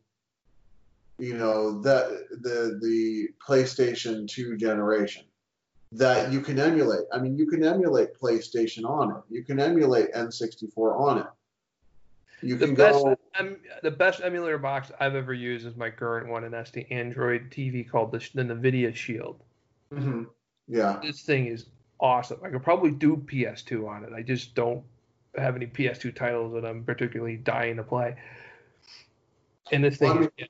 you 1.17 1.33
know 1.37 1.81
that 1.81 2.27
the 2.41 2.79
the 2.81 3.29
PlayStation 3.45 4.27
2 4.27 4.57
generation 4.57 5.23
that 5.91 6.31
you 6.31 6.41
can 6.41 6.59
emulate. 6.59 7.05
I 7.11 7.19
mean, 7.19 7.37
you 7.37 7.47
can 7.47 7.63
emulate 7.63 8.09
PlayStation 8.19 8.85
on 8.85 9.11
it. 9.11 9.23
You 9.29 9.43
can 9.43 9.59
emulate 9.59 10.13
N64 10.13 10.99
on 10.99 11.17
it. 11.19 11.25
You 12.41 12.55
the 12.55 12.67
can 12.67 12.75
best. 12.75 13.03
go. 13.03 13.17
em- 13.37 13.59
the 13.81 13.91
best 13.91 14.21
emulator 14.23 14.57
box 14.59 14.91
I've 14.99 15.15
ever 15.15 15.33
used 15.33 15.65
is 15.65 15.75
my 15.75 15.89
current 15.89 16.29
one, 16.29 16.43
and 16.43 16.53
that's 16.53 16.71
the 16.71 16.89
Android 16.91 17.49
TV 17.49 17.89
called 17.89 18.11
the, 18.11 18.19
the 18.33 18.43
Nvidia 18.43 18.95
Shield. 18.95 19.41
Mhm. 19.91 20.27
Yeah. 20.69 20.99
This 21.01 21.21
thing 21.23 21.47
is 21.47 21.65
awesome. 21.99 22.39
I 22.43 22.49
could 22.49 22.63
probably 22.63 22.91
do 22.91 23.17
PS2 23.17 23.87
on 23.89 24.03
it. 24.03 24.11
I 24.15 24.21
just 24.21 24.55
don't 24.55 24.83
have 25.35 25.55
any 25.55 25.65
PS2 25.65 26.15
titles 26.15 26.53
that 26.53 26.65
I'm 26.65 26.83
particularly 26.83 27.37
dying 27.37 27.75
to 27.77 27.83
play. 27.83 28.15
And 29.71 29.83
this 29.83 29.97
thing, 29.97 30.09
Well, 30.09 30.29
I 30.39 30.43
is, 30.43 30.47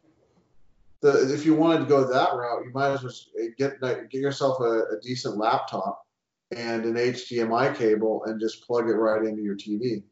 the, 1.02 1.34
if 1.34 1.46
you 1.46 1.56
wanted 1.56 1.80
to 1.80 1.86
go 1.86 2.06
that 2.06 2.34
route, 2.34 2.66
you 2.66 2.72
might 2.74 2.92
as 2.92 3.04
well 3.04 3.14
get 3.58 3.80
get 3.82 4.14
yourself 4.14 4.60
a, 4.60 4.96
a 4.98 5.00
decent 5.02 5.38
laptop 5.38 6.06
and 6.56 6.84
an 6.86 6.96
HDMI 6.96 7.76
cable 7.76 8.24
and 8.26 8.40
just 8.40 8.66
plug 8.66 8.90
it 8.90 8.94
right 8.94 9.24
into 9.24 9.42
your 9.42 9.56
TV. 9.56 10.04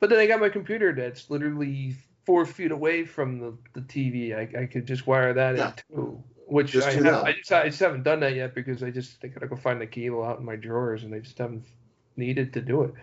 but 0.00 0.10
then 0.10 0.18
I 0.18 0.26
got 0.26 0.40
my 0.40 0.48
computer 0.48 0.92
that's 0.92 1.30
literally 1.30 1.94
four 2.24 2.46
feet 2.46 2.70
away 2.72 3.04
from 3.04 3.38
the, 3.38 3.56
the 3.74 3.80
TV. 3.82 4.34
I, 4.36 4.62
I 4.62 4.66
could 4.66 4.86
just 4.86 5.06
wire 5.06 5.32
that 5.34 5.56
Yeah. 5.56 5.72
in 5.90 5.96
too. 5.96 6.24
Which 6.50 6.72
Just 6.72 6.88
I, 6.88 6.92
have. 6.92 7.24
I, 7.24 7.32
just, 7.32 7.52
I 7.52 7.66
just 7.68 7.80
haven't 7.80 8.02
done 8.02 8.20
that 8.20 8.34
yet 8.34 8.54
because 8.54 8.82
I 8.82 8.90
just 8.90 9.24
I 9.24 9.28
gotta 9.28 9.46
go 9.46 9.56
find 9.56 9.80
the 9.80 9.86
cable 9.86 10.24
out 10.24 10.38
in 10.40 10.44
my 10.44 10.56
drawers 10.56 11.04
and 11.04 11.14
I 11.14 11.20
just 11.20 11.38
haven't 11.38 11.64
needed 12.16 12.52
to 12.54 12.60
do 12.60 12.82
it. 12.82 12.94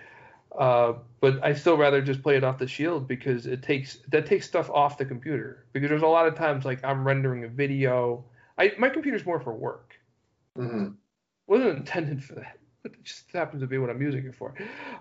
Uh, 0.57 0.93
but 1.21 1.43
I 1.43 1.53
still 1.53 1.77
rather 1.77 2.01
just 2.01 2.23
play 2.23 2.35
it 2.37 2.43
off 2.43 2.57
the 2.57 2.67
Shield 2.67 3.07
because 3.07 3.45
it 3.45 3.63
takes 3.63 3.99
that 4.09 4.25
takes 4.25 4.45
stuff 4.45 4.69
off 4.69 4.97
the 4.97 5.05
computer 5.05 5.65
because 5.73 5.89
there's 5.89 6.01
a 6.03 6.07
lot 6.07 6.27
of 6.27 6.35
times 6.35 6.65
like 6.65 6.83
I'm 6.83 7.05
rendering 7.07 7.43
a 7.45 7.47
video. 7.47 8.25
I 8.57 8.73
my 8.77 8.89
computer's 8.89 9.25
more 9.25 9.39
for 9.39 9.53
work. 9.53 9.95
hmm 10.55 10.89
wasn't 11.47 11.77
intended 11.77 12.23
for 12.23 12.35
that. 12.35 12.57
But 12.83 12.93
it 12.93 13.03
just 13.03 13.31
happens 13.33 13.61
to 13.61 13.67
be 13.67 13.77
what 13.79 13.89
I'm 13.89 14.01
using 14.01 14.25
it 14.25 14.35
for. 14.35 14.53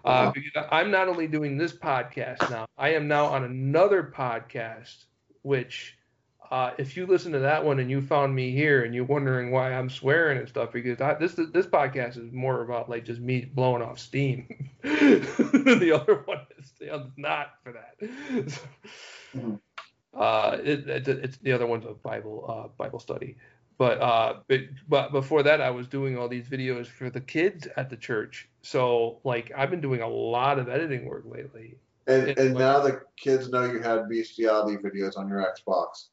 Uh, 0.04 0.08
Uh-huh. 0.08 0.32
because 0.34 0.66
I'm 0.72 0.90
not 0.90 1.08
only 1.08 1.26
doing 1.28 1.58
this 1.58 1.72
podcast 1.76 2.48
now, 2.48 2.66
I 2.78 2.94
am 2.94 3.06
now 3.08 3.26
on 3.26 3.44
another 3.44 4.02
podcast, 4.16 5.04
which, 5.42 5.98
uh, 6.50 6.72
if 6.78 6.96
you 6.96 7.06
listen 7.06 7.32
to 7.32 7.38
that 7.40 7.64
one 7.64 7.78
and 7.80 7.90
you 7.90 8.00
found 8.00 8.34
me 8.34 8.50
here 8.52 8.84
and 8.84 8.94
you're 8.94 9.04
wondering 9.04 9.50
why 9.50 9.72
I'm 9.72 9.90
swearing 9.90 10.38
and 10.38 10.48
stuff, 10.48 10.72
because 10.72 11.00
I, 11.00 11.14
this 11.14 11.34
this 11.34 11.66
podcast 11.66 12.16
is 12.18 12.32
more 12.32 12.62
about 12.62 12.88
like 12.88 13.04
just 13.04 13.20
me 13.20 13.44
blowing 13.44 13.82
off 13.82 13.98
steam. 13.98 14.70
the 14.82 16.00
other 16.00 16.22
one 16.24 16.40
is 16.58 16.72
not 17.16 17.54
for 17.62 17.72
that. 17.72 18.50
So, 18.50 18.60
Mhm. 19.36 19.60
uh, 20.14 20.56
it, 20.62 20.88
it, 20.88 21.08
it's 21.08 21.36
the 21.38 21.52
other 21.52 21.66
one's 21.66 21.84
a 21.84 21.92
Bible 21.92 22.44
uh, 22.48 22.68
Bible 22.78 22.98
study. 23.00 23.36
But 23.78 24.00
uh, 24.00 24.40
but, 24.48 24.60
but 24.88 25.12
before 25.12 25.42
that, 25.42 25.60
I 25.60 25.70
was 25.70 25.86
doing 25.86 26.16
all 26.16 26.28
these 26.28 26.46
videos 26.48 26.86
for 26.86 27.10
the 27.10 27.20
kids 27.20 27.68
at 27.76 27.90
the 27.90 27.96
church. 27.96 28.48
So 28.62 29.18
like 29.24 29.52
I've 29.56 29.70
been 29.70 29.82
doing 29.82 30.00
a 30.00 30.08
lot 30.08 30.58
of 30.58 30.68
editing 30.68 31.04
work 31.06 31.24
lately. 31.26 31.76
And 32.06 32.28
It- 32.28 32.38
and 32.38 32.54
now 32.54 32.80
the 32.80 33.02
kids 33.16 33.50
know 33.50 33.64
you 33.64 33.80
had 33.80 34.08
bestiality 34.08 34.76
videos 34.78 35.18
on 35.18 35.28
your 35.28 35.44
Xbox. 35.44 36.06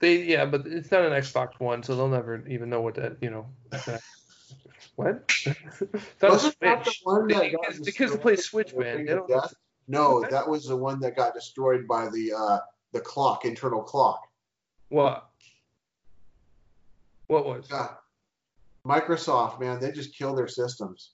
They 0.00 0.22
yeah, 0.24 0.46
but 0.46 0.66
it's 0.66 0.90
not 0.90 1.02
an 1.04 1.12
Xbox 1.12 1.60
One, 1.60 1.82
so 1.82 1.94
they'll 1.94 2.08
never 2.08 2.44
even 2.48 2.70
know 2.70 2.80
what 2.80 2.94
that 2.94 3.18
you 3.20 3.30
know. 3.30 3.46
That, 3.70 4.00
what? 4.96 5.30
it's 5.46 6.22
not 6.22 6.30
Wasn't 6.32 6.58
that 6.60 6.84
the 6.84 6.94
one 7.04 7.28
that 7.28 7.52
got 7.52 7.66
kids- 7.66 7.80
the 7.80 7.92
kids 7.92 8.12
that 8.12 8.22
play 8.22 8.36
Switch, 8.36 8.74
man, 8.74 8.96
Ring 8.96 9.06
they 9.06 9.12
of 9.12 9.18
don't- 9.28 9.42
Death? 9.42 9.54
No, 9.88 10.22
that 10.30 10.48
was 10.48 10.66
the 10.66 10.76
one 10.76 11.00
that 11.00 11.16
got 11.16 11.34
destroyed 11.34 11.86
by 11.88 12.08
the 12.08 12.32
uh, 12.32 12.58
the 12.92 13.00
clock, 13.00 13.44
internal 13.44 13.82
clock. 13.82 14.20
What? 14.88 15.28
What 17.26 17.44
was? 17.44 17.66
God. 17.68 17.90
Microsoft, 18.86 19.60
man, 19.60 19.78
they 19.80 19.92
just 19.92 20.16
kill 20.16 20.34
their 20.34 20.48
systems. 20.48 21.12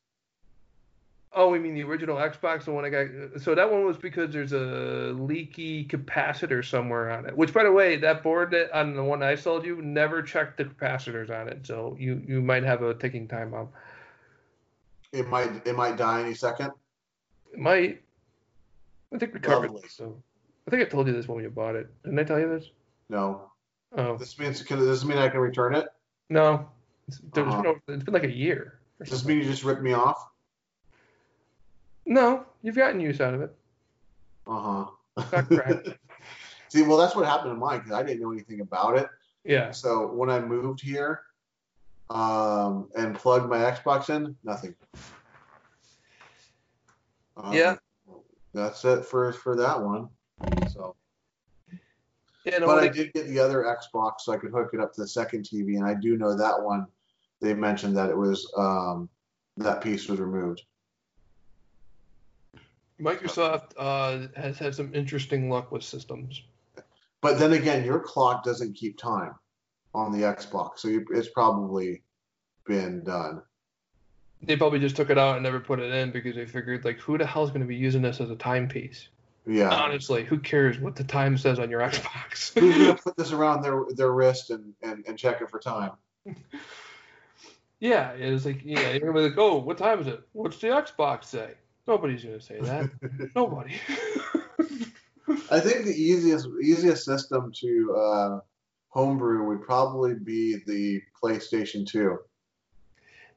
Oh, 1.39 1.51
we 1.51 1.59
mean 1.59 1.75
the 1.75 1.83
original 1.83 2.17
Xbox, 2.17 2.65
the 2.65 2.73
one 2.73 2.87
I 2.87 2.89
got. 2.89 3.43
So 3.43 3.55
that 3.55 3.71
one 3.71 3.85
was 3.85 3.99
because 3.99 4.33
there's 4.33 4.55
a 4.55 5.13
leaky 5.13 5.85
capacitor 5.85 6.65
somewhere 6.65 7.11
on 7.11 7.27
it. 7.27 7.37
Which, 7.37 7.53
by 7.53 7.63
the 7.63 7.71
way, 7.71 7.97
that 7.99 8.23
board 8.23 8.51
that 8.53 8.73
on 8.73 8.97
the 8.97 9.05
one 9.05 9.23
I 9.23 9.35
sold 9.35 9.67
you 9.67 9.83
never 9.83 10.23
checked 10.23 10.57
the 10.57 10.65
capacitors 10.65 11.29
on 11.29 11.49
it, 11.49 11.67
so 11.67 11.95
you 12.01 12.23
you 12.27 12.41
might 12.41 12.63
have 12.63 12.81
a 12.83 12.95
ticking 12.95 13.29
time 13.29 13.51
bomb. 13.51 13.69
It 15.13 15.29
might 15.29 15.67
it 15.67 15.77
might 15.77 15.99
die 15.99 16.23
any 16.23 16.33
second. 16.33 16.71
It 17.53 17.59
might. 17.59 18.01
I 19.13 19.19
think 19.19 19.35
we 19.35 19.41
covered 19.41 19.67
Lovely. 19.67 19.83
this. 19.83 19.93
So 19.93 20.17
I 20.67 20.71
think 20.71 20.83
I 20.83 20.87
told 20.87 21.07
you 21.07 21.13
this 21.13 21.29
when 21.29 21.45
you 21.45 21.51
bought 21.51 21.77
it. 21.77 21.87
Didn't 22.03 22.19
I 22.19 22.25
tell 22.25 22.41
you 22.41 22.49
this? 22.49 22.71
No. 23.11 23.51
Oh 23.97 24.17
This 24.17 24.39
means 24.39 24.63
can 24.63 24.79
does 24.79 24.87
this 24.89 25.05
mean 25.05 25.19
I 25.19 25.29
can 25.29 25.41
return 25.41 25.75
it? 25.75 25.87
no, 26.31 26.67
it's, 27.07 27.21
Uh-huh. 27.37 27.57
been 27.59 27.67
over, 27.67 27.81
it's 27.89 28.03
been 28.05 28.15
like 28.15 28.25
a 28.25 28.33
year. 28.33 28.81
Does 29.01 29.11
this 29.11 29.25
mean 29.27 29.37
you 29.39 29.45
just 29.45 29.65
ripped 29.65 29.83
me 29.83 29.93
off? 29.93 30.17
No, 32.07 32.47
you've 32.63 32.77
gotten 32.77 33.01
use 33.01 33.21
out 33.21 33.35
of 33.35 33.43
it. 33.43 33.55
Uh 34.47 34.87
huh. 35.17 35.47
See, 36.69 36.83
well, 36.83 36.97
that's 36.97 37.17
what 37.17 37.27
happened 37.27 37.51
to 37.53 37.57
mine 37.57 37.79
because 37.81 37.93
I 37.93 38.03
didn't 38.03 38.23
know 38.23 38.33
anything 38.33 38.61
about 38.61 38.97
it. 38.97 39.09
Yeah. 39.45 39.71
So 39.73 40.07
when 40.13 40.31
I 40.31 40.41
moved 40.41 40.81
here 40.81 41.23
um, 42.11 42.89
and 42.97 43.15
plugged 43.15 43.49
my 43.49 43.59
Xbox 43.59 44.11
in, 44.11 44.37
nothing. 44.45 44.75
Um, 47.37 47.53
Yeah. 47.53 47.77
That's 48.55 48.85
it 48.85 49.05
for 49.05 49.33
for 49.33 49.55
that 49.57 49.83
one. 49.83 50.09
So, 50.69 50.97
Yeah, 52.45 52.59
no, 52.59 52.67
but 52.67 52.79
I 52.79 52.89
did 52.89 53.13
get 53.13 53.27
the 53.27 53.39
other 53.39 53.65
Xbox 53.65 54.21
so 54.21 54.33
I 54.33 54.39
could 54.39 54.51
hook 54.51 54.71
it 54.73 54.81
up 54.81 54.95
to 54.95 55.03
the 55.03 55.09
second 55.09 55.45
TV, 55.45 55.77
and 55.77 55.85
I 55.85 55.95
do 55.95 56.17
know 56.17 56.35
that 56.35 56.63
one. 56.63 56.87
They 57.43 57.53
mentioned 57.53 57.95
that 57.99 58.09
it 58.09 58.17
was 58.17 58.51
um, 58.57 59.11
that 59.59 59.83
piece 59.83 60.09
was 60.09 60.21
removed. 60.21 60.63
Microsoft 63.01 63.73
uh, 63.77 64.29
has 64.41 64.59
had 64.59 64.75
some 64.75 64.95
interesting 64.95 65.51
luck 65.51 65.71
with 65.71 65.83
systems. 65.83 66.43
But 67.21 67.39
then 67.39 67.53
again, 67.53 67.85
your 67.85 68.01
clock 68.01 68.45
doesn't 68.45 68.75
keep 68.75 68.99
time 68.99 69.35
on 69.95 70.13
the 70.13 70.25
Xbox, 70.25 70.79
so 70.79 70.89
you, 70.89 71.05
it's 71.11 71.29
probably 71.29 72.03
been 72.67 73.03
done. 73.05 73.43
They 74.43 74.57
probably 74.57 74.79
just 74.79 74.97
took 74.97 75.11
it 75.11 75.19
out 75.19 75.35
and 75.35 75.43
never 75.43 75.61
put 75.61 75.81
it 75.81 75.93
in 75.93 76.11
because 76.11 76.37
they 76.37 76.47
figured, 76.47 76.85
like, 76.85 76.99
who 77.01 77.17
the 77.17 77.27
hell's 77.27 77.51
going 77.51 77.63
to 77.63 77.67
be 77.67 77.77
using 77.77 78.03
this 78.03 78.21
as 78.21 78.31
a 78.31 78.37
timepiece? 78.37 79.09
Yeah. 79.47 79.71
Honestly, 79.71 80.25
who 80.25 80.39
cares 80.39 80.79
what 80.79 80.97
the 80.97 81.05
time 81.05 81.39
says 81.39 81.59
on 81.59 81.71
your 81.71 81.81
Xbox? 81.81 82.53
Who's 82.59 82.77
gonna 82.77 82.95
put 82.97 83.17
this 83.17 83.33
around 83.33 83.63
their 83.63 83.85
their 83.95 84.11
wrist 84.11 84.51
and, 84.51 84.75
and, 84.83 85.05
and 85.07 85.17
check 85.17 85.41
it 85.41 85.49
for 85.49 85.61
time? 85.61 85.93
yeah, 87.81 88.13
it 88.15 88.33
was 88.33 88.45
like, 88.45 88.63
yeah, 88.65 88.93
be 88.99 89.07
like, 89.07 89.39
oh, 89.39 89.59
what 89.59 89.79
time 89.79 90.01
is 90.01 90.09
it? 90.09 90.21
What's 90.33 90.59
the 90.59 90.69
Xbox 90.69 91.25
say? 91.25 91.55
Nobody's 91.87 92.25
gonna 92.25 92.41
say 92.41 92.61
that. 92.61 92.91
Nobody. 93.37 93.75
I 95.51 95.61
think 95.61 95.85
the 95.85 95.95
easiest 95.95 96.49
easiest 96.63 97.05
system 97.05 97.53
to 97.61 97.97
uh, 97.97 98.41
homebrew 98.89 99.47
would 99.47 99.63
probably 99.63 100.15
be 100.15 100.57
the 100.67 101.01
PlayStation 101.23 101.87
2. 101.87 102.19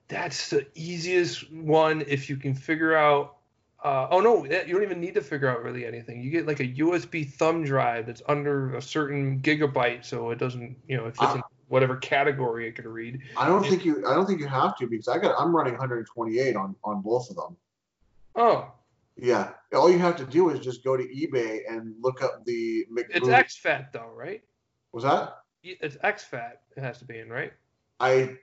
That's 0.08 0.50
the 0.50 0.66
easiest 0.76 1.52
one 1.52 2.02
if 2.08 2.30
you 2.30 2.38
can 2.38 2.54
figure 2.56 2.96
out. 2.96 3.36
Uh, 3.84 4.08
oh 4.12 4.20
no, 4.20 4.44
you 4.44 4.74
don't 4.74 4.84
even 4.84 5.00
need 5.00 5.14
to 5.14 5.22
figure 5.22 5.48
out 5.48 5.64
really 5.64 5.86
anything. 5.86 6.22
You 6.22 6.32
get 6.32 6.46
like 6.48 6.60
a 6.60 6.68
USB 6.68 7.32
thumb 7.32 7.64
drive 7.64 8.08
that's 8.08 8.22
under 8.28 8.76
a 8.76 8.82
certain 8.82 9.40
gigabyte, 9.42 10.04
so 10.04 10.32
it 10.32 10.38
doesn't, 10.38 10.76
you 10.88 10.98
know, 10.98 11.06
it 11.06 11.16
fits 11.16 11.32
Ah. 11.32 11.36
in 11.36 11.44
whatever 11.70 11.96
category 11.96 12.68
it 12.68 12.76
can 12.76 12.88
read. 12.88 13.22
I 13.38 13.48
don't 13.48 13.64
Yeah. 13.64 13.70
think 13.70 13.86
you 13.86 14.06
I 14.08 14.16
don't 14.16 14.26
think 14.26 14.40
you 14.42 14.48
have 14.48 14.76
to 14.78 14.88
because 14.88 15.08
I 15.08 15.18
got 15.20 15.40
I'm 15.40 15.56
running 15.56 15.74
128 15.74 16.56
on 16.56 16.76
on 16.84 17.02
both 17.02 17.30
of 17.30 17.36
them. 17.36 17.56
Oh, 18.36 18.72
Yeah, 19.16 19.52
all 19.74 19.90
you 19.92 20.00
have 20.00 20.16
to 20.18 20.26
do 20.26 20.50
is 20.50 20.60
just 20.60 20.84
go 20.84 20.96
to 20.96 21.04
eBay 21.04 21.62
and 21.70 21.94
look 22.00 22.22
up 22.24 22.46
the 22.46 22.86
it's 22.90 23.26
McBoot. 23.28 23.34
exFAT 23.46 23.92
though, 23.92 24.12
right? 24.16 24.42
Was 24.94 25.04
that? 25.04 25.38
It's 25.64 25.98
exFAT. 25.98 26.54
It 26.78 26.82
has 26.84 27.00
to 27.00 27.06
be 27.06 27.20
in, 27.20 27.30
right? 27.30 27.52
I 28.00 28.38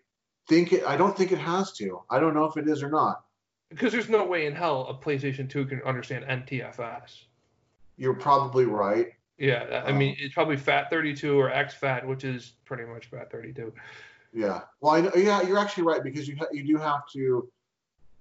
think 0.48 0.72
it. 0.74 0.84
I 0.86 0.96
don't 0.96 1.16
think 1.16 1.32
it 1.32 1.38
has 1.38 1.72
to. 1.74 2.02
I 2.10 2.20
don't 2.20 2.34
know 2.34 2.44
if 2.44 2.56
it 2.58 2.68
is 2.68 2.82
or 2.82 2.90
not. 2.90 3.24
Because 3.70 3.90
there's 3.92 4.08
no 4.10 4.24
way 4.24 4.46
in 4.46 4.54
hell 4.54 4.86
a 4.88 4.94
PlayStation 4.94 5.48
2 5.48 5.66
can 5.66 5.82
understand 5.82 6.24
NTFS. 6.26 7.24
You're 7.96 8.14
probably 8.14 8.66
right. 8.66 9.08
Yeah, 9.38 9.82
I 9.86 9.90
Oh. 9.90 9.94
mean 9.94 10.14
it's 10.18 10.34
probably 10.34 10.56
FAT32 10.56 11.34
or 11.36 11.50
exFAT, 11.50 12.06
which 12.06 12.24
is 12.24 12.52
pretty 12.66 12.84
much 12.84 13.10
FAT32. 13.10 13.72
Yeah. 14.32 14.60
Well, 14.80 14.92
I 14.94 15.00
know, 15.00 15.12
yeah, 15.16 15.42
you're 15.42 15.58
actually 15.58 15.84
right 15.84 16.02
because 16.02 16.28
you 16.28 16.36
ha- 16.36 16.46
you 16.52 16.64
do 16.66 16.76
have 16.76 17.08
to 17.14 17.50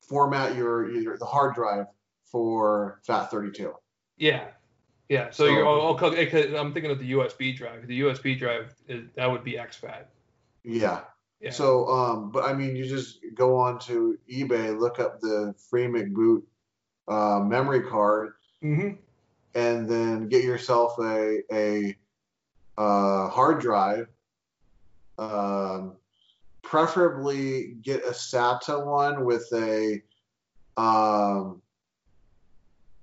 format 0.08 0.56
your, 0.56 0.90
your 0.92 1.18
the 1.18 1.26
hard 1.26 1.56
drive 1.56 1.86
for 2.26 3.02
FAT32. 3.08 3.74
Yeah, 4.18 4.48
yeah. 5.10 5.30
So, 5.32 5.46
So- 5.46 5.52
you're, 5.52 5.66
oh, 5.68 5.94
'cause 5.96 6.14
I'm 6.14 6.74
thinking 6.74 6.92
of 6.92 7.00
the 7.00 7.12
USB 7.12 7.56
drive. 7.56 7.88
The 7.88 8.02
USB 8.02 8.38
drive 8.38 8.74
is, 8.88 9.04
that 9.16 9.30
would 9.30 9.44
be 9.44 9.54
exFAT. 9.54 10.06
Yeah. 10.64 11.02
Yeah. 11.42 11.52
So, 11.52 11.88
um, 11.90 12.32
but 12.32 12.46
I 12.46 12.54
mean, 12.54 12.76
you 12.76 12.86
just 12.86 13.20
go 13.36 13.58
on 13.58 13.78
to 13.80 14.18
eBay, 14.32 14.78
look 14.80 15.00
up 15.00 15.20
the 15.20 15.54
free 15.70 15.86
McBoot 15.86 16.42
uh, 17.08 17.40
memory 17.42 17.82
card, 17.84 18.34
hmm 18.62 18.92
and 19.54 19.88
then 19.88 20.28
get 20.28 20.44
yourself 20.44 20.98
a 21.00 21.42
a 21.52 21.96
uh, 22.78 23.30
hard 23.30 23.60
drive. 23.62 24.08
Um, 25.18 25.98
preferably 26.66 27.76
get 27.82 28.04
a 28.06 28.10
SATA 28.12 28.86
one 28.86 29.24
with 29.24 29.48
a 29.54 30.02
um, 30.76 31.62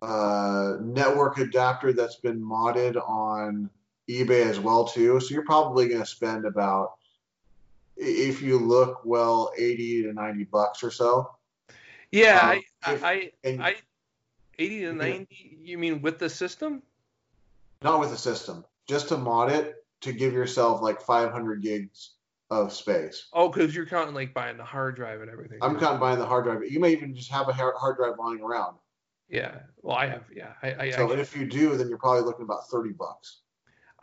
uh, 0.03 0.75
network 0.81 1.39
adapter 1.39 1.93
that's 1.93 2.17
been 2.17 2.43
modded 2.43 2.97
on 3.09 3.71
eBay 4.11 4.45
as 4.47 4.59
well 4.59 4.85
too. 4.87 5.21
So 5.21 5.33
you're 5.33 5.45
probably 5.45 5.89
going 5.89 6.01
to 6.03 6.07
spend 6.07 6.45
about, 6.45 6.95
if 7.97 8.43
you 8.43 8.59
look 8.59 9.03
well, 9.05 9.53
80 9.57 10.03
to 10.05 10.13
90 10.13 10.45
bucks 10.45 10.83
or 10.83 10.91
so. 10.91 11.31
Yeah, 12.11 12.41
Um, 12.43 12.61
I, 12.85 12.93
if- 12.93 13.05
I, 13.05 13.31
And 13.45 13.63
I, 13.63 13.77
80 14.59 14.81
to. 14.81 14.93
90. 14.93 15.59
You 15.63 15.79
mean 15.79 16.03
with 16.03 16.19
the 16.19 16.29
system? 16.29 16.83
not 17.81 17.99
with 17.99 18.11
the 18.11 18.17
system, 18.17 18.65
just 18.87 19.09
to 19.09 19.17
mod 19.17 19.51
it 19.51 19.85
to 20.03 20.13
give 20.13 20.33
yourself 20.33 20.81
like 20.83 21.01
500 21.01 21.63
gigs 21.63 22.11
of 22.61 22.73
space. 22.73 23.29
Oh, 23.33 23.49
because 23.49 23.75
you're 23.75 23.87
counting 23.87 24.15
like 24.15 24.35
buying 24.35 24.57
the 24.57 24.65
hard 24.65 24.97
drive 24.97 25.21
and 25.21 25.31
everything. 25.31 25.59
I'm 25.63 25.79
counting 25.79 26.01
buying 26.01 26.19
the 26.19 26.27
hard 26.27 26.45
drive. 26.45 26.63
You 26.71 26.81
may 26.81 26.93
even 26.93 27.15
just 27.15 27.31
have 27.31 27.49
a 27.49 27.53
hard 27.53 27.97
drive 27.97 28.15
lying 28.19 28.41
around. 28.41 28.77
Yeah. 29.29 29.61
Well, 29.81 29.97
I 29.97 30.07
have. 30.09 30.25
Yeah. 30.35 30.53
I. 30.63 30.75
I 30.75 30.91
So 30.91 31.05
actually, 31.05 31.21
if 31.21 31.37
you 31.37 31.47
do, 31.47 31.77
then 31.77 31.89
you're 31.89 31.99
probably 31.99 32.23
looking 32.23 32.45
about 32.45 32.69
30 32.69 32.91
bucks. 32.91 33.41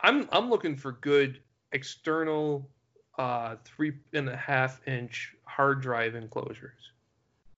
I'm. 0.02 0.28
I'm 0.32 0.50
looking 0.50 0.76
for 0.76 0.92
good 0.92 1.40
external, 1.72 2.68
uh, 3.16 3.56
three 3.64 3.92
and 4.12 4.28
a 4.28 4.36
half 4.36 4.80
inch 4.88 5.34
hard 5.44 5.80
drive 5.80 6.14
enclosures. 6.16 6.90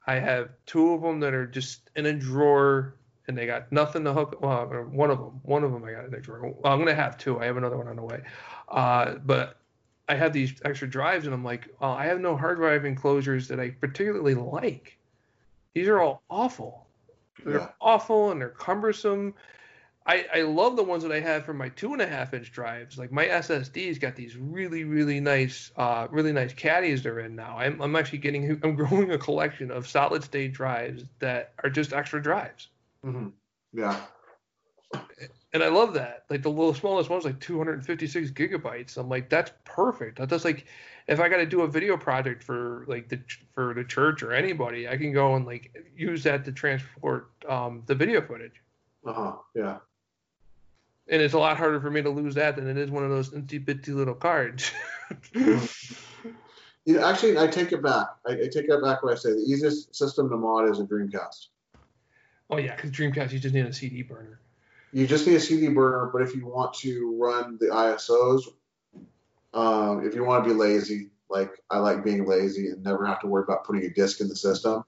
I 0.06 0.16
have 0.16 0.50
two 0.66 0.92
of 0.92 1.00
them 1.00 1.20
that 1.20 1.32
are 1.32 1.46
just 1.46 1.88
in 1.96 2.06
a 2.06 2.12
drawer, 2.12 2.96
and 3.28 3.38
they 3.38 3.46
got 3.46 3.72
nothing 3.72 4.04
to 4.04 4.12
hook. 4.12 4.38
Well, 4.42 4.66
one 4.66 5.10
of 5.10 5.18
them. 5.18 5.40
One 5.42 5.64
of 5.64 5.72
them 5.72 5.84
I 5.84 5.92
got 5.92 6.04
in 6.04 6.14
a 6.14 6.20
drawer. 6.20 6.40
Well, 6.42 6.72
I'm 6.72 6.78
gonna 6.78 6.94
have 6.94 7.16
two. 7.16 7.40
I 7.40 7.46
have 7.46 7.56
another 7.56 7.78
one 7.78 7.88
on 7.88 7.96
the 7.96 8.02
way. 8.02 8.22
Uh, 8.68 9.14
but 9.24 9.61
I 10.08 10.14
have 10.16 10.32
these 10.32 10.54
extra 10.64 10.88
drives, 10.88 11.26
and 11.26 11.34
I'm 11.34 11.44
like, 11.44 11.68
oh, 11.80 11.90
I 11.90 12.06
have 12.06 12.20
no 12.20 12.36
hard 12.36 12.58
drive 12.58 12.84
enclosures 12.84 13.48
that 13.48 13.60
I 13.60 13.70
particularly 13.70 14.34
like. 14.34 14.98
These 15.74 15.88
are 15.88 16.00
all 16.00 16.22
awful. 16.28 16.86
They're 17.44 17.60
Yeah. 17.60 17.68
awful 17.80 18.30
and 18.30 18.40
they're 18.40 18.50
cumbersome. 18.50 19.34
I, 20.04 20.26
I 20.34 20.42
love 20.42 20.74
the 20.76 20.82
ones 20.82 21.04
that 21.04 21.12
I 21.12 21.20
have 21.20 21.44
for 21.44 21.54
my 21.54 21.68
two 21.68 21.92
and 21.92 22.02
a 22.02 22.06
half 22.06 22.34
inch 22.34 22.50
drives. 22.52 22.98
Like 22.98 23.12
my 23.12 23.26
SSD's 23.26 23.98
got 23.98 24.16
these 24.16 24.36
really 24.36 24.82
really 24.84 25.20
nice 25.20 25.70
uh, 25.76 26.08
really 26.10 26.32
nice 26.32 26.52
caddies 26.52 27.02
they're 27.04 27.20
in 27.20 27.36
now. 27.36 27.56
I'm, 27.56 27.80
I'm 27.80 27.94
actually 27.94 28.18
getting 28.18 28.50
I'm 28.64 28.74
growing 28.74 29.12
a 29.12 29.18
collection 29.18 29.70
of 29.70 29.86
solid 29.86 30.24
state 30.24 30.52
drives 30.52 31.04
that 31.20 31.52
are 31.62 31.70
just 31.70 31.92
extra 31.92 32.20
drives, 32.20 32.68
hmm 33.04 33.28
Yeah. 33.72 34.00
And 35.52 35.62
I 35.62 35.68
love 35.68 35.94
that. 35.94 36.24
Like 36.30 36.42
the 36.42 36.50
little 36.50 36.74
smallest 36.74 37.10
one's 37.10 37.24
like 37.24 37.40
256 37.40 38.30
gigabytes. 38.32 38.96
I'm 38.96 39.08
like 39.08 39.28
that's 39.28 39.52
perfect. 39.64 40.18
That's 40.28 40.44
like 40.44 40.66
if 41.08 41.20
I 41.20 41.28
got 41.28 41.38
to 41.38 41.46
do 41.46 41.62
a 41.62 41.68
video 41.68 41.96
project 41.96 42.42
for 42.42 42.84
like 42.88 43.08
the 43.08 43.20
for 43.54 43.74
the 43.74 43.84
church 43.84 44.22
or 44.22 44.32
anybody, 44.32 44.88
I 44.88 44.96
can 44.96 45.12
go 45.12 45.34
and 45.34 45.44
like 45.46 45.74
use 45.96 46.22
that 46.24 46.44
to 46.46 46.52
transport 46.52 47.30
um, 47.48 47.82
the 47.86 47.94
video 47.94 48.20
footage. 48.22 48.60
Uh 49.04 49.12
huh. 49.12 49.32
Yeah. 49.54 49.78
and 51.08 51.20
it's 51.20 51.34
a 51.34 51.38
lot 51.38 51.56
harder 51.56 51.80
for 51.80 51.90
me 51.90 52.02
to 52.02 52.10
lose 52.10 52.34
that 52.36 52.56
than 52.56 52.68
it 52.68 52.78
is 52.78 52.90
one 52.90 53.04
of 53.04 53.10
those 53.10 53.32
itty 53.34 53.58
bitty 53.58 53.92
little 53.92 54.14
cards. 54.14 54.70
You 56.84 56.96
know, 56.96 57.06
actually, 57.06 57.38
I 57.38 57.46
take 57.46 57.70
it 57.70 57.80
back. 57.80 58.08
I, 58.26 58.32
I 58.32 58.48
take 58.48 58.68
it 58.68 58.82
back 58.82 59.04
when 59.04 59.12
I 59.12 59.16
say 59.16 59.30
the 59.30 59.38
easiest 59.46 59.94
system 59.94 60.28
to 60.30 60.36
mod 60.36 60.68
is 60.68 60.80
a 60.80 60.84
Dreamcast. 60.84 61.46
oh 62.50 62.56
yeah, 62.58 62.74
because 62.74 62.90
Dreamcast 62.90 63.30
you 63.30 63.38
just 63.38 63.54
need 63.54 63.66
a 63.66 63.72
CD 63.72 64.02
burner. 64.02 64.40
You 64.92 65.06
just 65.06 65.26
need 65.26 65.36
a 65.36 65.40
CD 65.40 65.68
burner, 65.68 66.10
but 66.12 66.22
if 66.22 66.34
you 66.34 66.46
want 66.46 66.74
to 66.74 67.16
run 67.18 67.56
the 67.58 67.66
ISOs, 67.66 68.42
um, 69.54 70.06
if 70.06 70.14
you 70.14 70.24
want 70.24 70.44
to 70.44 70.50
be 70.50 70.54
lazy, 70.54 71.08
like 71.30 71.50
I 71.70 71.78
like 71.78 72.04
being 72.04 72.26
lazy 72.26 72.68
and 72.68 72.82
never 72.84 73.06
have 73.06 73.20
to 73.20 73.26
worry 73.26 73.42
about 73.42 73.64
putting 73.64 73.84
a 73.84 73.90
disk 73.90 74.20
in 74.20 74.28
the 74.28 74.36
system. 74.36 74.84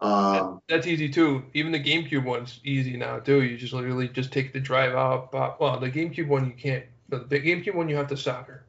Um, 0.00 0.60
That's 0.68 0.86
easy 0.86 1.08
too. 1.08 1.44
Even 1.54 1.70
the 1.70 1.82
GameCube 1.82 2.24
one's 2.24 2.58
easy 2.64 2.96
now 2.96 3.18
too. 3.20 3.42
You 3.42 3.56
just 3.56 3.72
literally 3.72 4.08
just 4.08 4.32
take 4.32 4.52
the 4.52 4.60
drive 4.60 4.94
out. 4.94 5.30
Pop. 5.30 5.60
Well, 5.60 5.78
the 5.78 5.90
GameCube 5.90 6.26
one 6.26 6.46
you 6.46 6.52
can't. 6.52 6.84
but 7.08 7.30
The 7.30 7.40
GameCube 7.40 7.74
one 7.74 7.88
you 7.88 7.96
have 7.96 8.08
to 8.08 8.16
solder, 8.16 8.64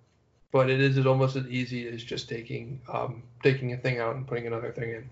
but 0.52 0.70
it 0.70 0.80
is 0.80 1.04
almost 1.06 1.36
as 1.36 1.48
easy 1.48 1.88
as 1.88 2.04
just 2.04 2.30
taking 2.30 2.80
um, 2.92 3.24
taking 3.42 3.74
a 3.74 3.78
thing 3.78 4.00
out 4.00 4.16
and 4.16 4.28
putting 4.28 4.46
another 4.46 4.72
thing 4.72 4.92
in. 4.92 5.10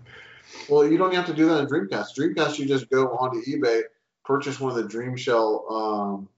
well, 0.68 0.86
you 0.86 0.96
don't 0.96 1.14
have 1.14 1.26
to 1.26 1.34
do 1.34 1.46
that 1.46 1.60
in 1.60 1.66
Dreamcast. 1.66 2.16
Dreamcast, 2.16 2.58
you 2.58 2.66
just 2.66 2.88
go 2.88 3.08
onto 3.16 3.42
eBay, 3.44 3.82
purchase 4.24 4.60
one 4.60 4.70
of 4.70 4.76
the 4.76 4.88
Dream 4.88 5.16
Shell 5.16 5.66
um, 5.70 6.28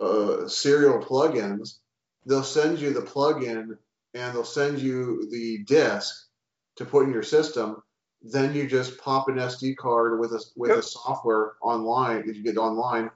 uh, 0.00 0.48
serial 0.48 0.98
plugins. 0.98 1.78
They'll 2.26 2.42
send 2.42 2.78
you 2.78 2.92
the 2.92 3.00
plugin 3.00 3.76
and 4.14 4.34
they'll 4.34 4.44
send 4.44 4.78
you 4.78 5.28
the 5.30 5.58
disk 5.64 6.26
to 6.76 6.84
put 6.84 7.06
in 7.06 7.12
your 7.12 7.22
system. 7.22 7.82
then 8.22 8.54
you 8.54 8.68
just 8.68 8.98
pop 8.98 9.28
an 9.28 9.34
SD 9.34 9.76
card 9.76 10.20
with 10.20 10.32
a 10.32 10.44
with 10.56 10.70
a 10.70 10.82
software 10.82 11.54
online 11.60 12.22
if 12.28 12.36
you 12.36 12.42
get 12.44 12.56
online 12.56 13.10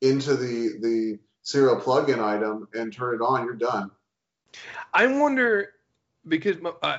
into 0.00 0.34
the 0.34 0.78
the 0.80 1.18
serial 1.42 1.76
plug-in 1.76 2.20
item 2.20 2.68
and 2.74 2.92
turn 2.92 3.14
it 3.14 3.24
on. 3.24 3.44
You're 3.44 3.54
done. 3.54 3.90
I 4.92 5.06
wonder 5.06 5.70
because 6.26 6.60
my, 6.60 6.72
I, 6.82 6.98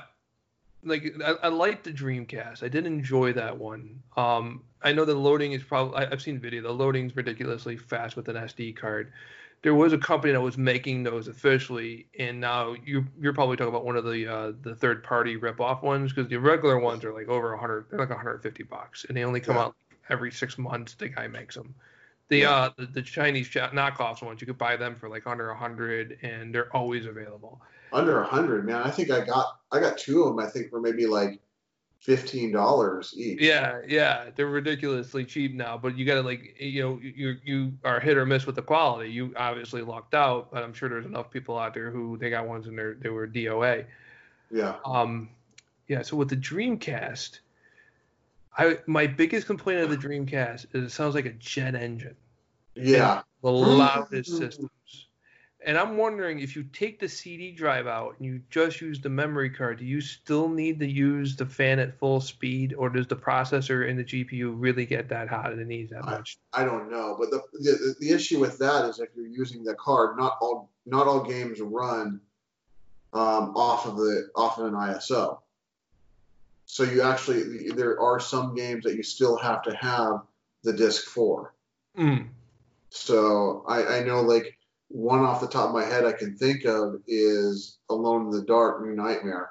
like 0.82 1.14
I, 1.24 1.32
I 1.44 1.48
like 1.48 1.82
the 1.82 1.92
Dreamcast. 1.92 2.62
I 2.62 2.68
did 2.68 2.86
enjoy 2.86 3.34
that 3.34 3.58
one. 3.58 4.02
Um, 4.16 4.62
I 4.82 4.92
know 4.92 5.04
the 5.04 5.14
loading 5.14 5.52
is 5.52 5.62
probably 5.62 5.96
I've 6.06 6.22
seen 6.22 6.38
video. 6.38 6.62
The 6.62 6.72
loading's 6.72 7.14
ridiculously 7.16 7.76
fast 7.76 8.16
with 8.16 8.28
an 8.28 8.36
SD 8.36 8.76
card. 8.76 9.12
There 9.62 9.74
was 9.74 9.92
a 9.92 9.98
company 9.98 10.32
that 10.32 10.40
was 10.40 10.56
making 10.56 11.02
those 11.02 11.28
officially, 11.28 12.06
and 12.18 12.40
now 12.40 12.74
you 12.84 13.04
you're 13.20 13.34
probably 13.34 13.56
talking 13.56 13.68
about 13.68 13.84
one 13.84 13.96
of 13.96 14.04
the 14.04 14.26
uh, 14.26 14.52
the 14.62 14.74
third 14.74 15.04
party 15.04 15.36
rip 15.36 15.60
off 15.60 15.82
ones 15.82 16.12
because 16.12 16.30
the 16.30 16.38
regular 16.38 16.78
ones 16.78 17.04
are 17.04 17.12
like 17.12 17.28
over 17.28 17.50
100. 17.50 17.86
They're 17.90 17.98
like 17.98 18.08
150 18.08 18.62
bucks, 18.64 19.04
and 19.06 19.16
they 19.16 19.24
only 19.24 19.40
come 19.40 19.56
Yeah. 19.56 19.64
out 19.64 19.76
every 20.08 20.32
six 20.32 20.56
months. 20.56 20.94
The 20.94 21.08
guy 21.08 21.26
makes 21.28 21.54
them. 21.54 21.74
The 22.28 22.38
Yeah. 22.38 22.50
uh 22.50 22.70
the, 22.78 22.86
the 22.86 23.02
Chinese 23.02 23.50
knockoffs 23.50 24.22
ones 24.22 24.40
you 24.40 24.46
could 24.46 24.56
buy 24.58 24.76
them 24.76 24.96
for 24.96 25.10
like 25.10 25.26
under 25.26 25.48
100, 25.48 26.18
and 26.22 26.54
they're 26.54 26.74
always 26.74 27.04
available. 27.04 27.60
Under 27.92 28.20
a 28.22 28.26
hundred, 28.26 28.64
man. 28.64 28.82
I 28.82 28.90
think 28.90 29.10
I 29.10 29.24
got 29.26 29.58
I 29.72 29.80
got 29.80 29.98
two 29.98 30.22
of 30.22 30.28
them. 30.34 30.38
I 30.38 30.48
think 30.48 30.70
for 30.70 30.80
maybe 30.80 31.04
like 31.06 31.38
fifteen 32.00 32.50
dollars 32.50 33.14
each. 33.16 33.40
Yeah, 33.40 33.80
yeah, 33.86 34.30
they're 34.34 34.46
ridiculously 34.46 35.24
cheap 35.24 35.54
now, 35.54 35.78
but 35.78 35.96
you 35.96 36.04
gotta 36.04 36.22
like, 36.22 36.56
you 36.58 36.82
know, 36.82 37.00
you 37.02 37.36
you 37.44 37.72
are 37.84 38.00
hit 38.00 38.16
or 38.16 38.26
miss 38.26 38.46
with 38.46 38.56
the 38.56 38.62
quality. 38.62 39.10
You 39.10 39.32
obviously 39.36 39.82
lucked 39.82 40.14
out, 40.14 40.50
but 40.50 40.62
I'm 40.64 40.72
sure 40.72 40.88
there's 40.88 41.06
enough 41.06 41.30
people 41.30 41.58
out 41.58 41.74
there 41.74 41.90
who 41.90 42.16
they 42.16 42.30
got 42.30 42.46
ones 42.48 42.66
and 42.66 42.78
they 42.78 42.92
they 43.00 43.10
were 43.10 43.28
DOA. 43.28 43.84
Yeah. 44.50 44.76
Um, 44.84 45.28
yeah. 45.86 46.02
So 46.02 46.16
with 46.16 46.28
the 46.28 46.36
Dreamcast, 46.36 47.38
I 48.56 48.78
my 48.86 49.06
biggest 49.06 49.46
complaint 49.46 49.80
of 49.80 49.90
the 49.90 49.96
Dreamcast 49.96 50.66
is 50.74 50.84
it 50.84 50.90
sounds 50.90 51.14
like 51.14 51.26
a 51.26 51.32
jet 51.34 51.74
engine, 51.74 52.16
Yeah. 52.74 53.22
the 53.42 53.50
loudest 53.50 54.36
systems. 54.36 54.70
And 55.64 55.76
I'm 55.76 55.98
wondering 55.98 56.40
if 56.40 56.56
you 56.56 56.62
take 56.72 56.98
the 57.00 57.08
CD 57.08 57.50
drive 57.50 57.86
out 57.86 58.14
and 58.18 58.26
you 58.26 58.40
just 58.48 58.80
use 58.80 58.98
the 58.98 59.10
memory 59.10 59.50
card, 59.50 59.78
do 59.78 59.84
you 59.84 60.00
still 60.00 60.48
need 60.48 60.78
to 60.80 60.86
use 60.86 61.36
the 61.36 61.44
fan 61.44 61.78
at 61.78 61.98
full 61.98 62.20
speed, 62.20 62.74
or 62.78 62.88
does 62.88 63.06
the 63.06 63.16
processor 63.16 63.88
and 63.88 63.98
the 63.98 64.04
GPU 64.04 64.54
really 64.56 64.86
get 64.86 65.08
that 65.10 65.28
hot 65.28 65.52
and 65.52 65.60
it 65.60 65.66
needs 65.66 65.90
that 65.90 66.04
I- 66.04 66.12
much? 66.12 66.38
I 66.54 66.64
don't 66.64 66.90
know, 66.90 67.16
but 67.18 67.30
the, 67.30 67.42
the 67.52 67.94
the 68.00 68.10
issue 68.10 68.40
with 68.40 68.58
that 68.58 68.86
is 68.86 69.00
if 69.00 69.10
you're 69.14 69.26
using 69.26 69.62
the 69.62 69.74
card, 69.74 70.16
not 70.16 70.38
all 70.40 70.70
not 70.86 71.06
all 71.06 71.22
games 71.22 71.60
run 71.60 72.20
um, 73.12 73.54
off 73.56 73.86
of 73.86 73.96
the 73.96 74.30
off 74.34 74.58
of 74.58 74.66
an 74.66 74.74
ISO. 74.74 75.40
So 76.64 76.84
you 76.84 77.02
actually 77.02 77.70
there 77.70 78.00
are 78.00 78.18
some 78.20 78.54
games 78.54 78.84
that 78.84 78.94
you 78.94 79.02
still 79.02 79.36
have 79.36 79.62
to 79.64 79.74
have 79.74 80.22
the 80.62 80.72
disc 80.72 81.04
for. 81.04 81.54
Mm. 81.98 82.28
So 82.90 83.64
I, 83.68 83.98
I 83.98 84.04
know 84.04 84.22
like 84.22 84.56
one 84.90 85.20
off 85.20 85.40
the 85.40 85.46
top 85.46 85.68
of 85.68 85.74
my 85.74 85.84
head 85.84 86.04
I 86.04 86.12
can 86.12 86.36
think 86.36 86.64
of 86.64 87.00
is 87.06 87.78
Alone 87.88 88.26
in 88.26 88.30
the 88.30 88.42
Dark, 88.42 88.84
New 88.84 88.94
Nightmare. 88.94 89.50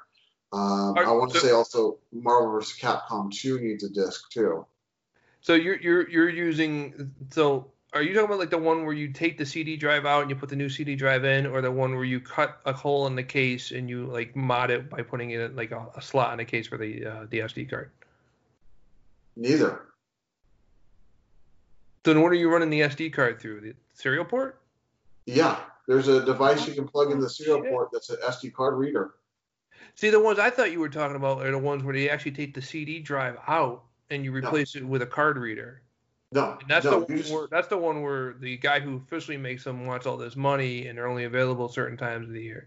Um, 0.52 0.96
Are- 0.96 1.06
I 1.06 1.12
want 1.12 1.32
to 1.32 1.40
so- 1.40 1.46
say 1.46 1.52
also 1.52 1.98
Marvel 2.12 2.52
vs. 2.52 2.78
Capcom 2.78 3.32
2 3.32 3.58
needs 3.60 3.82
a 3.82 3.88
disc 3.88 4.30
too. 4.30 4.66
So 5.40 5.54
you're 5.54 5.80
you're 5.80 6.08
you're 6.10 6.28
using 6.28 7.14
so 7.30 7.70
are 7.94 8.02
you 8.02 8.12
talking 8.12 8.26
about 8.26 8.38
like 8.38 8.50
the 8.50 8.58
one 8.58 8.84
where 8.84 8.92
you 8.92 9.10
take 9.10 9.38
the 9.38 9.46
CD 9.46 9.76
drive 9.78 10.04
out 10.04 10.20
and 10.20 10.30
you 10.30 10.36
put 10.36 10.50
the 10.50 10.56
new 10.56 10.68
CD 10.68 10.94
drive 10.94 11.24
in, 11.24 11.46
or 11.46 11.62
the 11.62 11.70
one 11.70 11.94
where 11.94 12.04
you 12.04 12.20
cut 12.20 12.60
a 12.66 12.74
hole 12.74 13.06
in 13.06 13.16
the 13.16 13.22
case 13.22 13.70
and 13.70 13.88
you 13.88 14.04
like 14.04 14.36
mod 14.36 14.70
it 14.70 14.90
by 14.90 15.00
putting 15.02 15.30
in 15.30 15.56
like 15.56 15.70
a, 15.70 15.86
a 15.96 16.02
slot 16.02 16.32
in 16.32 16.38
the 16.38 16.44
case 16.44 16.66
for 16.66 16.76
the 16.76 17.06
uh, 17.06 17.26
the 17.30 17.38
SD 17.38 17.70
card? 17.70 17.90
Neither. 19.34 19.80
Then 22.02 22.20
what 22.20 22.32
are 22.32 22.36
you 22.36 22.50
running 22.50 22.70
the 22.70 22.80
SD 22.80 23.12
card 23.12 23.40
through? 23.40 23.60
The 23.62 23.74
serial 23.94 24.26
port? 24.26 24.60
Yeah, 25.34 25.58
there's 25.86 26.08
a 26.08 26.24
device 26.24 26.66
you 26.66 26.74
can 26.74 26.86
plug 26.88 27.10
in 27.10 27.18
the 27.20 27.26
oh, 27.26 27.28
serial 27.28 27.62
Shit. 27.62 27.70
port 27.70 27.88
that's 27.92 28.10
an 28.10 28.16
SD 28.24 28.52
card 28.52 28.74
reader. 28.76 29.14
See, 29.94 30.10
the 30.10 30.20
ones 30.20 30.38
I 30.38 30.50
thought 30.50 30.72
you 30.72 30.80
were 30.80 30.88
talking 30.88 31.16
about 31.16 31.44
are 31.44 31.50
the 31.50 31.58
ones 31.58 31.82
where 31.82 31.94
they 31.94 32.08
actually 32.08 32.32
take 32.32 32.54
the 32.54 32.62
CD 32.62 33.00
drive 33.00 33.36
out 33.46 33.82
and 34.10 34.24
you 34.24 34.32
replace 34.32 34.74
it 34.76 34.84
with 34.84 35.02
a 35.02 35.06
card 35.06 35.36
reader. 35.36 35.82
No, 36.32 36.56
And 36.60 36.68
that's 36.68 36.84
no, 36.84 36.90
the 36.92 36.98
one 37.06 37.16
just- 37.18 37.32
where 37.32 37.48
that's 37.50 37.68
the 37.68 37.76
one 37.78 38.02
where 38.02 38.34
the 38.38 38.56
guy 38.56 38.78
who 38.80 38.96
officially 38.96 39.36
makes 39.36 39.64
them 39.64 39.86
wants 39.86 40.06
all 40.06 40.16
this 40.16 40.36
money 40.36 40.86
and 40.86 40.96
they're 40.96 41.08
only 41.08 41.24
available 41.24 41.68
certain 41.68 41.96
times 41.96 42.28
of 42.28 42.32
the 42.34 42.42
year. 42.42 42.66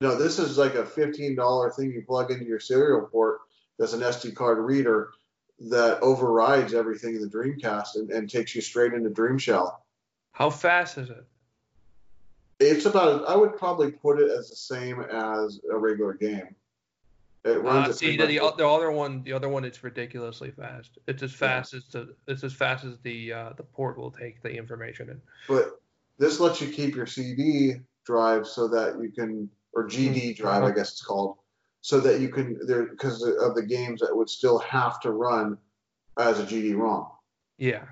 no, 0.00 0.16
this 0.16 0.38
is 0.38 0.56
like 0.58 0.74
a 0.74 0.84
fifteen 0.86 1.36
dollar 1.36 1.70
thing 1.70 1.92
you 1.92 2.02
plug 2.02 2.30
into 2.30 2.44
your 2.46 2.58
serial 2.60 3.02
port 3.02 3.40
that's 3.78 3.92
an 3.92 4.00
SD 4.00 4.34
card 4.34 4.58
reader 4.58 5.10
that 5.60 6.00
overrides 6.02 6.74
everything 6.74 7.14
in 7.14 7.20
the 7.20 7.28
Dreamcast 7.28 7.94
and, 7.96 8.10
and 8.10 8.28
takes 8.28 8.54
you 8.54 8.60
straight 8.62 8.94
into 8.94 9.10
Dream 9.10 9.38
Shell. 9.38 9.81
How 10.32 10.50
fast 10.50 10.98
is 10.98 11.10
it? 11.10 11.24
It's 12.58 12.86
about 12.86 13.28
I 13.28 13.36
would 13.36 13.56
probably 13.56 13.90
put 13.90 14.20
it 14.20 14.30
as 14.30 14.48
the 14.50 14.56
same 14.56 15.00
as 15.00 15.60
a 15.70 15.76
regular 15.76 16.14
game. 16.14 16.54
It 17.44 17.60
runs 17.60 17.88
Uh, 17.88 17.92
see, 17.92 18.16
pretty 18.16 18.38
the, 18.38 18.54
the 18.56 18.68
other 18.68 18.92
one, 18.92 19.24
the 19.24 19.32
other 19.32 19.48
one, 19.48 19.64
it's 19.64 19.82
ridiculously 19.82 20.52
fast. 20.52 20.98
It's 21.08 21.22
as 21.24 21.32
fast 21.32 21.74
as 21.74 21.84
the 21.86 22.14
it's 22.28 22.44
as 22.44 22.52
fast 22.52 22.84
as 22.84 22.98
the 23.00 23.32
uh, 23.32 23.52
the 23.56 23.64
port 23.64 23.98
will 23.98 24.12
take 24.12 24.42
the 24.42 24.50
information 24.50 25.10
in. 25.10 25.20
but 25.48 25.80
this 26.18 26.38
lets 26.38 26.60
you 26.60 26.68
keep 26.68 26.94
your 26.94 27.06
CD 27.06 27.80
drive 28.04 28.46
so 28.46 28.68
that 28.68 29.00
you 29.00 29.10
can 29.10 29.50
or 29.72 29.88
GD 29.88 30.36
drive 30.36 30.62
I 30.62 30.70
guess 30.70 30.92
it's 30.92 31.02
called 31.02 31.38
so 31.80 31.98
that 32.00 32.20
you 32.20 32.28
can 32.28 32.64
there 32.64 32.84
because 32.84 33.22
of 33.22 33.54
the 33.56 33.62
games 33.62 34.00
that 34.00 34.16
would 34.16 34.30
still 34.30 34.58
have 34.60 35.00
to 35.00 35.10
run 35.10 35.58
as 36.16 36.38
a 36.38 36.44
GD 36.44 36.76
ROM. 36.76 37.08
Yeah. 37.58 37.84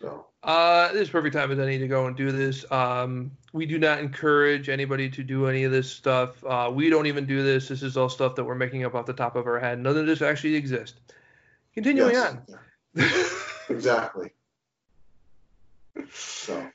So 0.00 0.26
Uh, 0.42 0.92
this 0.92 1.02
is 1.02 1.10
perfect 1.10 1.34
time 1.34 1.50
as 1.50 1.58
any 1.58 1.78
to 1.78 1.88
go 1.88 2.06
and 2.06 2.16
do 2.16 2.30
this. 2.30 2.70
Um, 2.70 3.32
we 3.52 3.66
do 3.66 3.78
not 3.78 3.98
encourage 3.98 4.68
anybody 4.68 5.08
to 5.10 5.22
do 5.22 5.46
any 5.46 5.64
of 5.64 5.72
this 5.72 5.90
stuff. 5.90 6.42
Uh, 6.44 6.70
we 6.72 6.88
don't 6.88 7.06
even 7.06 7.26
do 7.26 7.42
this. 7.42 7.68
This 7.68 7.82
is 7.82 7.96
all 7.96 8.08
stuff 8.08 8.36
that 8.36 8.44
we're 8.44 8.54
making 8.54 8.84
up 8.84 8.94
off 8.94 9.06
the 9.06 9.12
top 9.12 9.34
of 9.34 9.46
our 9.46 9.58
head. 9.58 9.80
None 9.80 9.96
of 9.96 10.06
this 10.06 10.22
actually 10.22 10.54
exists. 10.54 11.00
Continuing 11.74 12.12
yes, 12.12 12.36
on. 12.96 13.44
exactly. 13.74 14.30
So 16.12 16.66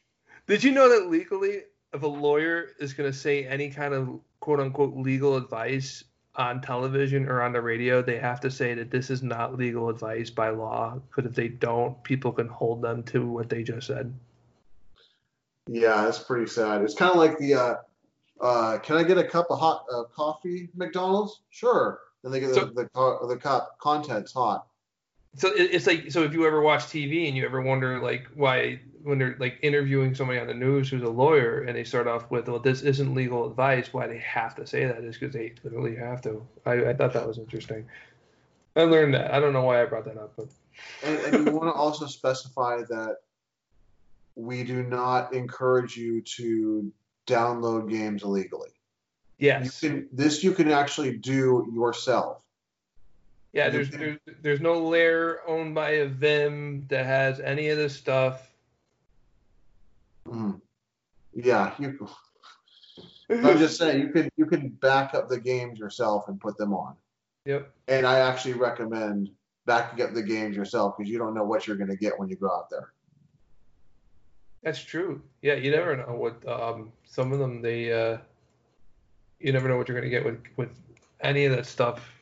Did 0.47 0.63
you 0.63 0.71
know 0.71 0.89
that 0.89 1.09
legally, 1.09 1.61
if 1.93 2.03
a 2.03 2.07
lawyer 2.07 2.69
is 2.79 2.93
going 2.93 3.11
to 3.11 3.17
say 3.17 3.45
any 3.45 3.69
kind 3.69 3.93
of 3.93 4.19
quote 4.39 4.59
unquote 4.59 4.95
legal 4.97 5.37
advice 5.37 6.03
on 6.35 6.61
television 6.61 7.27
or 7.27 7.41
on 7.41 7.51
the 7.53 7.61
radio, 7.61 8.01
they 8.01 8.17
have 8.17 8.39
to 8.41 8.49
say 8.51 8.73
that 8.73 8.89
this 8.89 9.09
is 9.09 9.21
not 9.21 9.57
legal 9.57 9.89
advice 9.89 10.29
by 10.29 10.49
law. 10.49 10.99
Because 11.09 11.29
if 11.29 11.35
they 11.35 11.49
don't, 11.49 12.01
people 12.03 12.31
can 12.31 12.47
hold 12.47 12.81
them 12.81 13.03
to 13.03 13.27
what 13.27 13.49
they 13.49 13.63
just 13.63 13.87
said. 13.87 14.13
yeah, 15.67 16.07
it's 16.07 16.19
pretty 16.19 16.47
sad. 16.47 16.81
It's 16.81 16.95
kind 16.95 17.11
of 17.11 17.17
like 17.17 17.37
the 17.37 17.53
uh, 17.53 17.75
uh, 18.39 18.77
can 18.79 18.97
I 18.97 19.03
get 19.03 19.17
a 19.17 19.23
cup 19.23 19.47
of 19.49 19.59
hot 19.59 19.85
uh, 19.93 20.03
coffee, 20.15 20.69
McDonald's? 20.75 21.41
Sure. 21.49 21.99
And 22.23 22.33
they 22.33 22.39
get 22.39 22.53
So- 22.53 22.65
the 22.65 22.89
the, 22.93 23.27
the 23.27 23.37
cup 23.37 23.77
contents 23.79 24.31
hot. 24.33 24.67
So 25.37 25.49
it's 25.55 25.87
like 25.87 26.11
so 26.11 26.23
if 26.23 26.33
you 26.33 26.45
ever 26.45 26.61
watch 26.61 26.83
TV 26.87 27.27
and 27.27 27.37
you 27.37 27.45
ever 27.45 27.61
wonder 27.61 27.99
like 28.01 28.27
why 28.35 28.79
when 29.03 29.17
they're 29.17 29.35
like 29.39 29.59
interviewing 29.61 30.13
somebody 30.13 30.39
on 30.39 30.47
the 30.47 30.53
news 30.53 30.89
who's 30.89 31.03
a 31.03 31.09
lawyer 31.09 31.61
and 31.61 31.75
they 31.75 31.85
start 31.85 32.05
off 32.05 32.29
with 32.29 32.47
well 32.49 32.59
this 32.59 32.81
isn't 32.81 33.15
legal 33.15 33.49
advice 33.49 33.93
why 33.93 34.07
they 34.07 34.19
have 34.19 34.55
to 34.55 34.67
say 34.67 34.85
that 34.85 35.03
is 35.03 35.17
because 35.17 35.33
they 35.33 35.53
literally 35.63 35.95
have 35.95 36.21
to. 36.23 36.45
I, 36.65 36.89
I 36.89 36.93
thought 36.93 37.13
that 37.13 37.27
was 37.27 37.37
interesting. 37.37 37.87
I 38.75 38.83
learned 38.83 39.13
that. 39.13 39.33
I 39.33 39.39
don't 39.39 39.53
know 39.53 39.63
why 39.63 39.81
I 39.81 39.85
brought 39.85 40.05
that 40.05 40.17
up, 40.17 40.33
but 40.35 40.47
And, 41.03 41.17
and 41.19 41.47
you 41.47 41.53
want 41.53 41.73
to 41.73 41.73
also 41.73 42.05
specify 42.07 42.81
that 42.89 43.17
we 44.35 44.63
do 44.63 44.83
not 44.83 45.33
encourage 45.33 45.97
you 45.97 46.21
to 46.21 46.91
download 47.27 47.89
games 47.89 48.23
illegally. 48.23 48.69
yes, 49.37 49.81
You 49.83 49.89
can 49.89 50.07
this 50.11 50.43
you 50.43 50.53
can 50.53 50.71
actually 50.71 51.17
do 51.17 51.69
yourself. 51.73 52.43
Yeah. 53.53 53.69
There's 53.69 53.89
there's 53.89 54.17
there's 54.41 54.61
no 54.61 54.79
layer 54.87 55.39
owned 55.47 55.75
by 55.75 55.91
a 55.91 56.07
Vim 56.07 56.85
that 56.89 57.05
has 57.05 57.39
any 57.39 57.69
of 57.69 57.77
this 57.77 57.95
stuff. 57.95 58.49
Mhm. 60.27 60.61
Yeah, 61.33 61.73
you. 61.79 62.07
I'm 63.29 63.57
just 63.57 63.77
saying 63.77 64.01
you 64.01 64.09
can 64.09 64.29
you 64.35 64.45
can 64.45 64.69
back 64.69 65.13
up 65.13 65.29
the 65.29 65.39
games 65.39 65.79
yourself 65.79 66.27
and 66.27 66.39
put 66.39 66.57
them 66.57 66.73
on. 66.73 66.95
Yep. 67.45 67.71
And 67.87 68.05
I 68.05 68.19
actually 68.19 68.53
recommend 68.53 69.29
backing 69.65 70.03
up 70.03 70.13
the 70.13 70.21
games 70.21 70.55
yourself 70.55 70.97
because 70.97 71.09
you 71.09 71.17
don't 71.17 71.33
know 71.33 71.43
what 71.43 71.65
you're 71.65 71.77
going 71.77 71.89
to 71.89 71.95
get 71.95 72.19
when 72.19 72.29
you 72.29 72.35
go 72.35 72.51
out 72.51 72.69
there. 72.69 72.91
That's 74.63 74.83
true. 74.83 75.21
Yeah, 75.41 75.55
you 75.55 75.71
never 75.71 75.97
know 75.97 76.13
what 76.13 76.47
um, 76.47 76.91
some 77.05 77.31
of 77.31 77.39
them 77.39 77.61
they 77.61 77.91
uh, 77.91 78.17
you 79.39 79.51
never 79.51 79.67
know 79.67 79.77
what 79.77 79.87
you're 79.87 79.97
gonna 79.97 80.09
get 80.09 80.23
with 80.23 80.39
with 80.55 80.69
any 81.21 81.45
of 81.45 81.55
that 81.55 81.65
stuff. 81.65 82.20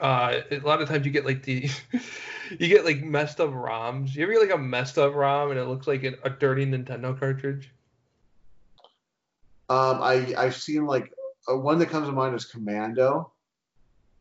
Uh, 0.00 0.40
a 0.50 0.58
lot 0.60 0.82
of 0.82 0.88
times 0.88 1.06
you 1.06 1.12
get 1.12 1.24
like 1.24 1.42
the 1.42 1.70
you 2.50 2.68
get 2.68 2.84
like 2.84 3.02
messed 3.02 3.40
up 3.40 3.50
ROMs. 3.50 4.14
You 4.14 4.24
ever 4.24 4.32
get 4.32 4.42
like 4.42 4.54
a 4.54 4.58
messed 4.58 4.98
up 4.98 5.14
ROM 5.14 5.50
and 5.50 5.58
it 5.58 5.64
looks 5.64 5.86
like 5.86 6.04
an, 6.04 6.16
a 6.22 6.30
dirty 6.30 6.66
Nintendo 6.66 7.18
cartridge? 7.18 7.70
Um, 9.68 10.00
I 10.02 10.34
I've 10.36 10.56
seen 10.56 10.86
like 10.86 11.12
uh, 11.50 11.56
one 11.56 11.78
that 11.78 11.90
comes 11.90 12.06
to 12.06 12.12
mind 12.12 12.34
is 12.34 12.44
Commando, 12.44 13.32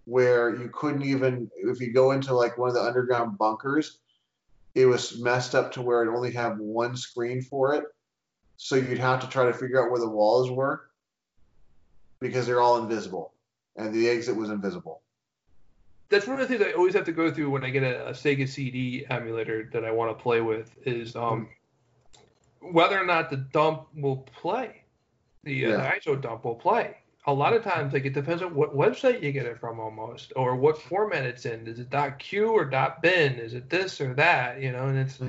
where 0.06 0.56
you 0.56 0.70
couldn't 0.74 1.04
even 1.04 1.50
if 1.58 1.80
you 1.80 1.92
go 1.92 2.12
into 2.12 2.34
like 2.34 2.58
one 2.58 2.70
of 2.70 2.76
the 2.76 2.82
underground 2.82 3.38
bunkers, 3.38 4.00
it 4.74 4.86
was 4.86 5.20
messed 5.20 5.56
up 5.56 5.72
to 5.74 5.82
where 5.82 6.04
it 6.04 6.16
only 6.16 6.32
had 6.32 6.58
one 6.58 6.96
screen 6.96 7.42
for 7.42 7.76
it, 7.76 7.84
so 8.58 8.76
you'd 8.76 8.98
have 8.98 9.20
to 9.22 9.30
try 9.30 9.46
to 9.46 9.54
figure 9.54 9.84
out 9.84 9.92
where 9.92 10.00
the 10.00 10.10
walls 10.10 10.50
were 10.50 10.90
because 12.20 12.48
they're 12.48 12.62
all 12.62 12.82
invisible, 12.82 13.34
and 13.76 13.94
the 13.94 14.10
exit 14.10 14.36
was 14.36 14.50
invisible. 14.50 15.02
That's 16.16 16.28
one 16.28 16.40
of 16.40 16.48
the 16.48 16.58
things 16.58 16.66
I 16.66 16.72
always 16.78 16.94
have 16.94 17.04
to 17.08 17.12
go 17.12 17.30
through 17.30 17.50
when 17.50 17.66
I 17.66 17.70
get 17.70 17.84
a, 17.84 18.08
a 18.08 18.12
Sega 18.12 18.48
CD 18.48 19.06
emulator 19.10 19.70
that 19.74 19.84
I 19.84 19.92
want 19.92 20.18
to 20.18 20.24
play 20.24 20.40
with 20.40 20.74
is 20.86 21.14
um, 21.14 21.50
whether 22.62 22.98
or 22.98 23.06
not 23.06 23.30
the 23.30 23.36
dump 23.36 23.88
will 23.94 24.26
play. 24.34 24.84
The, 25.44 25.66
uh, 25.66 25.72
the 25.72 25.84
ISO 25.84 26.22
dump 26.22 26.46
will 26.46 26.56
play. 26.56 26.96
A 27.28 27.34
lot 27.34 27.52
of 27.52 27.66
times, 27.66 27.92
like 27.92 28.06
it 28.06 28.14
depends 28.14 28.42
on 28.42 28.56
what 28.56 28.74
website 28.74 29.22
you 29.22 29.34
get 29.34 29.46
it 29.46 29.60
from, 29.60 29.78
almost, 29.78 30.32
or 30.38 30.56
what 30.56 30.82
format 30.82 31.26
it's 31.26 31.46
in. 31.46 31.68
Is 31.68 31.80
it 31.80 31.94
.cue 32.20 32.48
or 32.48 32.64
.bin? 33.02 33.34
Is 33.34 33.54
it 33.54 33.70
this 33.70 34.00
or 34.00 34.14
that? 34.14 34.62
You 34.62 34.72
know, 34.72 34.88
and 34.88 34.98
it's 34.98 35.20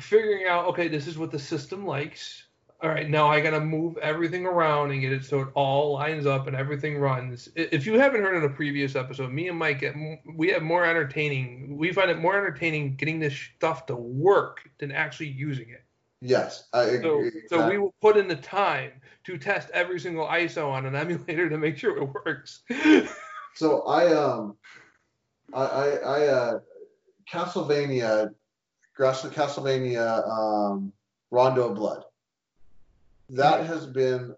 figuring 0.00 0.46
out 0.46 0.68
okay 0.68 0.88
this 0.88 1.06
is 1.06 1.18
what 1.18 1.30
the 1.30 1.38
system 1.38 1.84
likes 1.84 2.44
all 2.82 2.90
right 2.90 3.08
now 3.08 3.28
i 3.28 3.40
gotta 3.40 3.60
move 3.60 3.96
everything 3.98 4.44
around 4.46 4.90
and 4.90 5.00
get 5.00 5.12
it 5.12 5.24
so 5.24 5.40
it 5.40 5.48
all 5.54 5.92
lines 5.92 6.26
up 6.26 6.46
and 6.46 6.56
everything 6.56 6.98
runs 6.98 7.48
if 7.56 7.86
you 7.86 7.98
haven't 7.98 8.22
heard 8.22 8.36
in 8.36 8.44
a 8.44 8.54
previous 8.54 8.96
episode 8.96 9.32
me 9.32 9.48
and 9.48 9.58
mike 9.58 9.80
get 9.80 9.94
we 10.36 10.48
have 10.48 10.62
more 10.62 10.84
entertaining 10.84 11.76
we 11.76 11.92
find 11.92 12.10
it 12.10 12.18
more 12.18 12.36
entertaining 12.36 12.94
getting 12.96 13.18
this 13.20 13.36
stuff 13.56 13.86
to 13.86 13.94
work 13.96 14.68
than 14.78 14.92
actually 14.92 15.28
using 15.28 15.68
it 15.70 15.84
Yes, 16.26 16.68
I 16.72 16.86
so, 17.02 17.18
agree. 17.18 17.42
so 17.50 17.68
we 17.68 17.76
will 17.76 17.94
put 18.00 18.16
in 18.16 18.28
the 18.28 18.36
time 18.36 18.92
to 19.24 19.36
test 19.36 19.68
every 19.74 20.00
single 20.00 20.26
iso 20.26 20.70
on 20.70 20.86
an 20.86 20.94
emulator 21.02 21.50
to 21.50 21.58
make 21.58 21.76
sure 21.76 21.98
it 21.98 22.08
works 22.24 22.62
So 23.54 23.82
I 23.82 24.12
um 24.12 24.56
I 25.52 25.64
I, 25.64 25.88
I 25.88 26.26
uh 26.26 26.58
Castlevania 27.30 28.34
Castlevania 28.98 30.28
um 30.28 30.92
Rondo 31.30 31.68
of 31.68 31.74
Blood. 31.76 32.04
That 33.30 33.66
has 33.66 33.86
been 33.86 34.34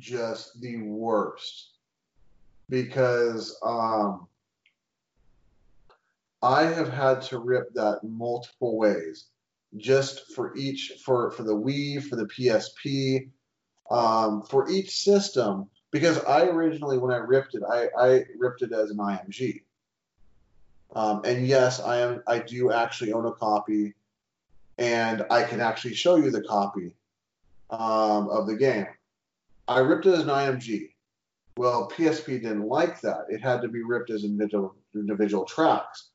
just 0.00 0.60
the 0.60 0.78
worst 0.78 1.70
because 2.68 3.56
um 3.62 4.26
I 6.42 6.64
have 6.64 6.88
had 6.88 7.22
to 7.22 7.38
rip 7.38 7.72
that 7.74 8.00
multiple 8.02 8.76
ways 8.76 9.26
just 9.76 10.32
for 10.34 10.56
each 10.56 10.92
for 11.04 11.30
for 11.30 11.42
the 11.42 11.56
Wii, 11.56 12.02
for 12.02 12.16
the 12.16 12.26
PSP, 12.26 13.30
um, 13.90 14.42
for 14.42 14.68
each 14.68 14.90
system 14.90 15.70
because 15.90 16.22
I 16.24 16.46
originally 16.46 16.98
when 16.98 17.12
I 17.12 17.18
ripped 17.18 17.54
it, 17.54 17.62
I, 17.62 17.88
I 17.96 18.24
ripped 18.36 18.62
it 18.62 18.72
as 18.72 18.90
an 18.90 18.96
IMG. 18.96 19.62
Um, 20.94 21.22
and 21.24 21.46
yes, 21.46 21.80
I 21.80 21.98
am 21.98 22.22
I 22.26 22.40
do 22.40 22.72
actually 22.72 23.12
own 23.12 23.26
a 23.26 23.32
copy, 23.32 23.94
and 24.76 25.24
I 25.30 25.44
can 25.44 25.60
actually 25.60 25.94
show 25.94 26.16
you 26.16 26.30
the 26.30 26.42
copy 26.42 26.94
um, 27.80 28.28
of 28.28 28.46
the 28.46 28.56
game. 28.56 28.86
I 29.66 29.80
ripped 29.80 30.06
it 30.06 30.14
as 30.14 30.20
an 30.20 30.28
IMG. 30.28 30.90
Well, 31.56 31.90
PSP 31.90 32.42
didn't 32.42 32.68
like 32.68 33.00
that. 33.02 33.26
It 33.28 33.40
had 33.40 33.62
to 33.62 33.68
be 33.68 33.82
ripped 33.82 34.10
as 34.10 34.24
individual 34.24 34.74
individual 34.94 35.44
tracks. 35.44 36.10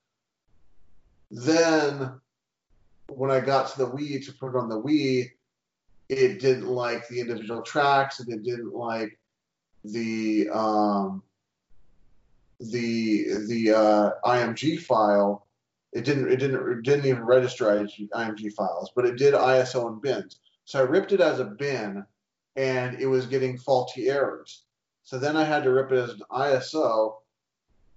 Then, 1.31 2.11
when 3.07 3.31
I 3.31 3.39
got 3.39 3.69
to 3.69 3.77
the 3.77 3.89
Wii 3.89 4.25
to 4.25 4.33
put 4.33 4.49
it 4.49 4.55
on 4.55 4.69
the 4.69 4.81
Wii, 4.81 5.31
it 6.09 6.39
didn't 6.39 6.67
like 6.67 7.07
the 7.07 7.19
individual 7.19 7.61
tracks, 7.61 8.19
and 8.19 8.29
it 8.29 8.43
didn't 8.43 8.73
like 8.73 9.17
the 9.83 10.49
um, 10.49 11.23
the 12.59 13.25
the 13.47 13.71
uh, 13.71 14.11
IMG 14.25 14.79
file. 14.79 15.47
It 15.93 16.03
didn't 16.03 16.31
it 16.31 16.37
didn't 16.37 16.69
it 16.69 16.83
didn't 16.83 17.05
even 17.05 17.23
register 17.23 17.65
IMG 17.65 18.53
files, 18.53 18.91
but 18.95 19.05
it 19.05 19.17
did 19.17 19.33
ISO 19.33 19.87
and 19.87 20.01
bins. 20.01 20.39
So 20.69 20.77
I 20.77 20.83
ripped 20.83 21.13
it 21.13 21.19
as 21.19 21.39
a 21.39 21.45
bin, 21.45 22.05
and 22.55 22.99
it 22.99 23.07
was 23.07 23.25
getting 23.25 23.57
faulty 23.57 24.07
errors. 24.07 24.65
So 25.01 25.17
then 25.17 25.35
I 25.35 25.43
had 25.43 25.63
to 25.63 25.71
rip 25.71 25.91
it 25.91 25.97
as 25.97 26.11
an 26.11 26.21
ISO, 26.31 27.15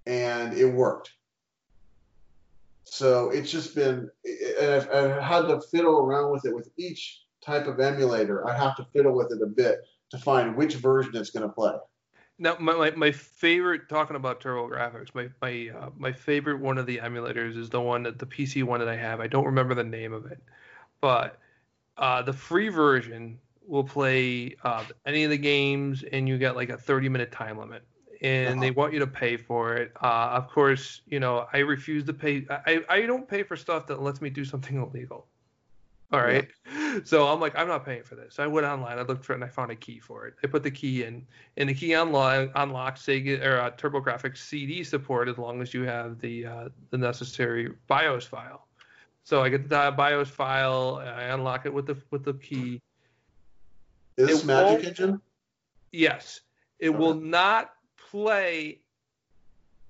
and 0.07 0.55
it 0.55 0.65
worked. 0.65 1.13
So 2.85 3.29
it's 3.29 3.51
just 3.51 3.75
been, 3.75 4.11
and 4.59 4.71
I've, 4.71 4.89
I've 4.91 5.23
had 5.23 5.49
to 5.49 5.61
fiddle 5.61 5.99
around 5.99 6.33
with 6.33 6.47
it 6.47 6.55
with 6.55 6.71
each 6.79 7.21
type 7.45 7.67
of 7.67 7.79
emulator. 7.79 8.49
I 8.49 8.57
have 8.57 8.75
to 8.77 8.87
fiddle 8.95 9.13
with 9.13 9.31
it 9.33 9.43
a 9.43 9.47
bit 9.47 9.83
to 10.09 10.17
find 10.17 10.57
which 10.57 10.77
version 10.77 11.15
it's 11.15 11.29
going 11.29 11.47
to 11.47 11.53
play. 11.53 11.75
Now, 12.39 12.57
my, 12.59 12.73
my, 12.73 12.91
my 12.93 13.13
favorite 13.13 13.91
talking 13.91 14.17
about 14.17 14.41
TurboGrafx, 14.41 15.15
my 15.15 15.29
my 15.43 15.69
uh, 15.79 15.91
my 15.99 16.13
favorite 16.13 16.59
one 16.59 16.79
of 16.79 16.87
the 16.87 16.97
emulators 16.97 17.59
is 17.59 17.69
the 17.69 17.83
one 17.83 18.05
that 18.05 18.19
the 18.19 18.25
PC 18.25 18.65
one 18.65 18.81
that 18.81 18.89
I 18.89 18.97
have. 18.97 19.21
I 19.21 19.27
don't 19.27 19.45
remember 19.45 19.75
the 19.75 19.85
name 19.85 20.15
of 20.15 20.25
it, 20.25 20.43
but 21.03 21.39
uh, 21.97 22.23
the 22.23 22.33
free 22.33 22.69
version 22.69 23.39
will 23.67 23.85
play 23.85 24.57
uh, 24.65 24.85
any 25.07 25.25
of 25.25 25.31
the 25.31 25.39
games, 25.39 26.03
and 26.13 26.29
you 26.29 26.39
get 26.39 26.57
like 26.57 26.69
a 26.71 26.77
30 26.77 27.09
minute 27.09 27.31
time 27.33 27.59
limit, 27.59 27.87
and 28.23 28.63
they 28.63 28.71
Uh-huh. 28.71 28.73
want 28.73 28.93
you 28.93 28.99
to 29.01 29.07
pay 29.07 29.37
for 29.37 29.75
it. 29.75 29.93
Uh, 30.03 30.31
of 30.35 30.49
course, 30.49 31.03
you 31.07 31.21
know 31.21 31.47
I 31.53 31.59
refuse 31.59 32.05
to 32.05 32.13
pay. 32.15 32.47
I 32.51 32.83
I 32.89 33.03
don't 33.07 33.29
pay 33.29 33.43
for 33.43 33.57
stuff 33.57 33.87
that 33.89 34.03
lets 34.03 34.21
me 34.21 34.31
do 34.31 34.45
something 34.45 34.77
illegal. 34.83 35.29
All 36.13 36.21
right. 36.21 36.49
So 37.05 37.27
I'm 37.29 37.41
like, 37.41 37.57
I'm 37.57 37.69
not 37.69 37.85
paying 37.85 38.03
for 38.03 38.15
this. 38.17 38.39
I 38.39 38.47
went 38.47 38.67
online, 38.67 38.99
I 38.99 39.03
looked 39.03 39.25
for 39.25 39.33
it, 39.33 39.37
and 39.37 39.45
I 39.45 39.49
found 39.49 39.71
a 39.71 39.77
key 39.77 39.99
for 39.99 40.27
it. 40.27 40.35
I 40.45 40.47
put 40.47 40.63
the 40.63 40.71
key 40.71 41.05
in, 41.05 41.27
and 41.57 41.69
the 41.69 41.75
key 41.75 41.95
unlock, 41.95 42.51
unlocks 42.55 43.03
Sega 43.03 43.43
or 43.45 43.59
uh, 43.61 43.71
TurboGrafx 43.71 44.37
CD 44.37 44.85
support 44.85 45.29
as 45.29 45.39
long 45.39 45.63
as 45.63 45.73
you 45.73 45.83
have 45.85 46.19
the 46.21 46.47
uh, 46.47 46.69
the 46.91 46.99
necessary 46.99 47.71
BIOS 47.89 48.27
file. 48.27 48.67
So 49.25 49.43
I 49.43 49.49
get 49.49 49.69
the 49.69 49.95
BIOS 49.97 50.29
file, 50.29 51.01
I 51.05 51.25
unlock 51.25 51.67
it 51.67 51.73
with 51.73 51.87
the 51.87 51.97
with 52.11 52.25
the 52.25 52.35
key. 52.35 52.81
Is 54.17 54.29
this 54.29 54.43
It 54.43 54.47
Magic 54.47 54.85
Engine? 54.85 55.21
Yes, 55.93 56.41
it 56.79 56.91
Okay. 56.91 56.99
will 56.99 57.15
not 57.15 57.73
play 58.11 58.81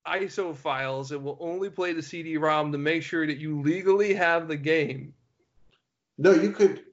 ISO 0.06 0.54
files. 0.54 1.12
It 1.12 1.22
will 1.22 1.38
only 1.40 1.70
play 1.70 1.92
the 1.92 2.02
CD-ROM 2.02 2.72
to 2.72 2.78
make 2.78 3.02
sure 3.02 3.26
that 3.26 3.38
you 3.38 3.60
legally 3.62 4.14
have 4.14 4.48
the 4.48 4.56
game. 4.56 5.14
No, 6.18 6.32
you 6.32 6.52
could. 6.52 6.84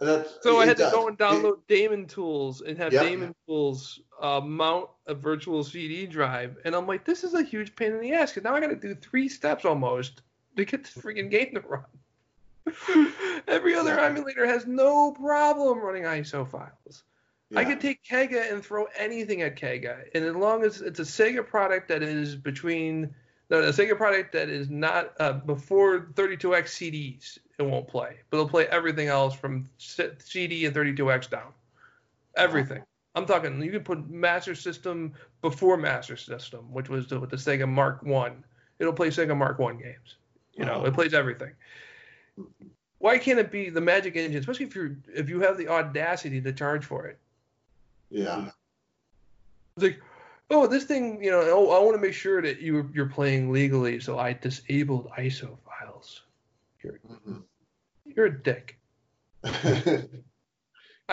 That's 0.00 0.38
So 0.42 0.58
I 0.58 0.64
it 0.64 0.68
had 0.68 0.76
to 0.76 0.90
go 0.90 1.08
and 1.08 1.18
download 1.18 1.66
Daemon 1.68 2.06
Tools 2.06 2.60
and 2.60 2.76
have 2.78 2.92
Yep. 2.92 3.02
Daemon 3.02 3.34
Tools 3.46 4.00
uh, 4.20 4.40
mount 4.40 4.90
a 5.06 5.14
virtual 5.14 5.64
CD 5.64 6.06
drive, 6.06 6.58
and 6.64 6.74
I'm 6.74 6.86
like, 6.86 7.04
this 7.04 7.24
is 7.24 7.34
a 7.34 7.42
huge 7.42 7.74
pain 7.74 7.92
in 7.92 8.00
the 8.00 8.12
ass 8.12 8.30
because 8.32 8.44
now 8.44 8.54
I 8.54 8.60
got 8.60 8.68
to 8.68 8.76
do 8.76 8.94
three 8.94 9.28
steps 9.28 9.64
almost 9.64 10.22
to 10.58 10.64
get 10.64 10.84
the 10.84 11.00
freaking 11.00 11.30
game 11.30 11.54
to 11.54 11.60
run. 11.60 11.84
Every 13.48 13.74
other 13.74 13.94
Yeah. 13.94 14.04
emulator 14.04 14.46
has 14.46 14.66
no 14.66 15.12
problem 15.12 15.78
running 15.80 16.04
ISO 16.04 16.46
files. 16.48 17.04
I 17.56 17.62
Yeah. 17.62 17.68
could 17.68 17.80
take 17.80 18.02
Kega 18.02 18.52
and 18.52 18.62
throw 18.64 18.84
anything 18.96 19.40
at 19.42 19.56
Kega, 19.56 20.04
and 20.14 20.24
as 20.24 20.36
long 20.36 20.64
as 20.64 20.82
it's 20.82 21.00
a 21.00 21.04
Sega 21.04 21.46
product 21.46 21.88
that 21.88 22.02
is 22.02 22.36
between 22.36 23.14
no, 23.50 23.60
a 23.60 23.68
Sega 23.70 23.96
product 23.96 24.32
that 24.32 24.50
is 24.50 24.68
not 24.68 25.14
uh, 25.18 25.32
before 25.32 26.10
32x 26.12 26.68
CDs, 26.68 27.38
it 27.58 27.62
won't 27.62 27.88
play. 27.88 28.18
But 28.28 28.36
it'll 28.36 28.48
play 28.50 28.66
everything 28.66 29.08
else 29.08 29.34
from 29.34 29.66
CD 29.78 30.66
and 30.66 30.76
32x 30.76 31.30
down. 31.30 31.54
Everything. 32.36 32.82
I'm 33.14 33.24
talking. 33.24 33.62
You 33.62 33.70
can 33.70 33.82
put 33.82 34.10
Master 34.10 34.54
System 34.54 35.14
before 35.40 35.78
Master 35.78 36.14
System, 36.16 36.70
which 36.70 36.90
was 36.90 37.06
the, 37.06 37.18
with 37.18 37.30
the 37.30 37.36
Sega 37.36 37.66
Mark 37.66 38.02
One. 38.02 38.44
It'll 38.78 38.92
play 38.92 39.08
Sega 39.08 39.34
Mark 39.34 39.58
One 39.58 39.78
games. 39.78 40.16
You 40.58 40.64
know, 40.64 40.82
Oh. 40.82 40.86
it 40.86 40.94
plays 40.94 41.14
everything. 41.14 41.52
Why 42.98 43.16
can't 43.18 43.38
it 43.38 43.52
be 43.52 43.70
the 43.70 43.80
Magic 43.80 44.16
Engine, 44.16 44.40
especially 44.40 44.66
if 44.66 44.74
you're 44.74 44.96
if 45.14 45.28
you 45.28 45.40
have 45.40 45.56
the 45.56 45.68
audacity 45.68 46.40
to 46.40 46.52
charge 46.52 46.84
for 46.84 47.06
it? 47.06 47.18
Yeah. 48.10 48.50
It's 49.76 49.84
like, 49.84 50.00
oh, 50.50 50.66
this 50.66 50.84
thing, 50.84 51.22
you 51.22 51.30
know, 51.30 51.40
oh, 51.42 51.70
I 51.70 51.84
want 51.84 51.94
to 51.96 52.00
make 52.02 52.14
sure 52.14 52.42
that 52.42 52.60
you 52.60 52.90
you're 52.92 53.06
playing 53.08 53.52
legally, 53.52 54.00
so 54.00 54.18
I 54.18 54.32
disabled 54.32 55.10
ISO 55.16 55.56
files. 55.64 56.22
Mhm. 56.84 57.44
You're 58.04 58.26
a 58.26 58.42
dick. 58.42 58.78
I 59.44 59.50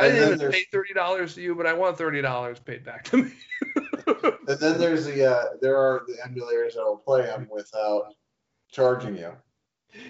And 0.07 0.15
didn't 0.15 0.33
even 0.41 0.51
pay 0.51 0.65
thirty 0.71 0.93
dollars 0.93 1.35
to 1.35 1.41
you, 1.41 1.53
but 1.53 1.67
I 1.67 1.73
want 1.73 1.97
thirty 1.97 2.21
dollars 2.21 2.59
paid 2.59 2.83
back 2.83 3.03
to 3.05 3.17
me. 3.23 3.31
and 3.77 4.59
then 4.59 4.79
there's 4.79 5.05
the 5.05 5.25
uh, 5.31 5.45
there 5.61 5.77
are 5.77 6.03
the 6.07 6.13
emulators 6.27 6.73
that 6.73 6.83
will 6.83 6.97
play 6.97 7.21
them 7.23 7.47
without 7.51 8.13
charging 8.75 9.17
you. 9.17 9.31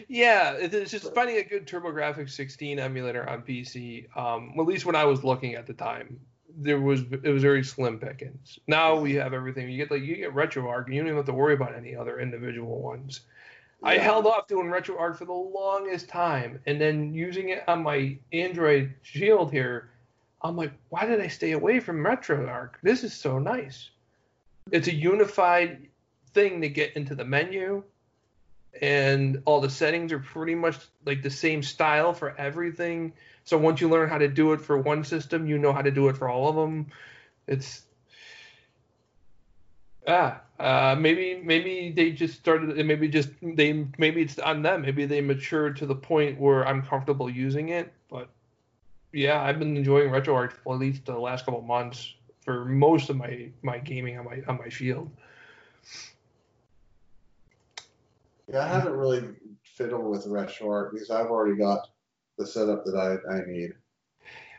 yeah, 0.07 0.53
it's 0.53 0.91
just 0.91 1.13
finding 1.13 1.37
a 1.37 1.43
good 1.43 1.67
TurboGrafx 1.67 2.29
16 2.29 2.79
emulator 2.79 3.29
on 3.29 3.43
PC. 3.43 4.15
Um, 4.17 4.53
at 4.59 4.65
least 4.65 4.85
when 4.85 4.95
I 4.95 5.05
was 5.05 5.23
looking 5.23 5.55
at 5.55 5.67
the 5.67 5.73
time, 5.73 6.19
there 6.57 6.79
was 6.79 7.01
it 7.11 7.29
was 7.29 7.43
very 7.43 7.63
slim 7.63 7.99
pickings. 7.99 8.59
Now 8.67 8.95
we 8.95 9.13
have 9.15 9.33
everything. 9.33 9.69
You 9.69 9.77
get 9.77 9.91
like 9.91 10.01
you 10.01 10.15
get 10.15 10.33
RetroArch, 10.33 10.85
and 10.85 10.93
you 10.93 11.01
don't 11.01 11.07
even 11.07 11.17
have 11.17 11.25
to 11.25 11.33
worry 11.33 11.53
about 11.53 11.75
any 11.75 11.95
other 11.95 12.19
individual 12.19 12.81
ones. 12.81 13.21
I 13.83 13.97
held 13.97 14.25
off 14.25 14.47
doing 14.47 14.67
RetroArch 14.67 15.17
for 15.17 15.25
the 15.25 15.33
longest 15.33 16.09
time, 16.09 16.59
and 16.65 16.81
then 16.81 17.13
using 17.13 17.49
it 17.49 17.63
on 17.67 17.83
my 17.83 18.17
Android 18.33 18.95
Shield 19.03 19.51
here, 19.51 19.89
I'm 20.41 20.55
like, 20.55 20.71
why 20.89 21.05
did 21.05 21.21
I 21.21 21.27
stay 21.27 21.51
away 21.51 21.79
from 21.79 21.97
RetroArch? 21.97 22.71
This 22.81 23.03
is 23.03 23.13
so 23.13 23.37
nice. 23.37 23.91
It's 24.71 24.87
a 24.87 24.93
unified 24.93 25.87
thing 26.33 26.61
to 26.61 26.69
get 26.69 26.95
into 26.95 27.13
the 27.13 27.25
menu, 27.25 27.83
and 28.81 29.41
all 29.45 29.61
the 29.61 29.69
settings 29.69 30.11
are 30.11 30.19
pretty 30.19 30.55
much 30.55 30.77
like 31.05 31.21
the 31.21 31.29
same 31.29 31.63
style 31.63 32.13
for 32.13 32.37
everything. 32.37 33.13
So 33.43 33.57
once 33.57 33.79
you 33.79 33.89
learn 33.89 34.09
how 34.09 34.17
to 34.17 34.27
do 34.27 34.53
it 34.53 34.61
for 34.61 34.77
one 34.77 35.03
system, 35.03 35.47
you 35.47 35.57
know 35.57 35.71
how 35.71 35.81
to 35.81 35.91
do 35.91 36.09
it 36.09 36.17
for 36.17 36.29
all 36.29 36.49
of 36.49 36.55
them. 36.55 36.87
It's 37.47 37.83
ah, 40.07 40.41
uh, 40.59 40.95
maybe 40.97 41.41
maybe 41.43 41.91
they 41.95 42.11
just 42.11 42.35
started. 42.35 42.83
Maybe 42.85 43.07
just 43.07 43.29
they 43.41 43.85
maybe 43.97 44.21
it's 44.21 44.39
on 44.39 44.61
them. 44.61 44.81
Maybe 44.81 45.05
they 45.05 45.21
matured 45.21 45.77
to 45.77 45.85
the 45.85 45.95
point 45.95 46.39
where 46.39 46.67
I'm 46.67 46.81
comfortable 46.81 47.29
using 47.29 47.69
it. 47.69 47.93
But 48.09 48.29
yeah, 49.11 49.41
I've 49.41 49.59
been 49.59 49.77
enjoying 49.77 50.09
RetroArch 50.09 50.51
for 50.51 50.73
at 50.73 50.79
least 50.79 51.05
the 51.05 51.17
last 51.17 51.45
couple 51.45 51.61
months 51.61 52.13
for 52.41 52.65
most 52.65 53.09
of 53.09 53.17
my 53.17 53.49
my 53.61 53.77
gaming 53.77 54.17
on 54.17 54.25
my 54.25 54.41
on 54.47 54.57
my 54.57 54.69
Shield. 54.69 55.09
Yeah, 58.47 58.63
I 58.63 58.67
haven't 58.67 58.93
really 58.93 59.23
fiddled 59.63 60.05
with 60.05 60.25
RetroArch 60.25 60.91
because 60.91 61.09
I've 61.09 61.27
already 61.27 61.57
got 61.57 61.87
the 62.37 62.45
setup 62.45 62.85
that 62.85 62.95
I, 62.95 63.33
I 63.33 63.41
need. 63.45 63.73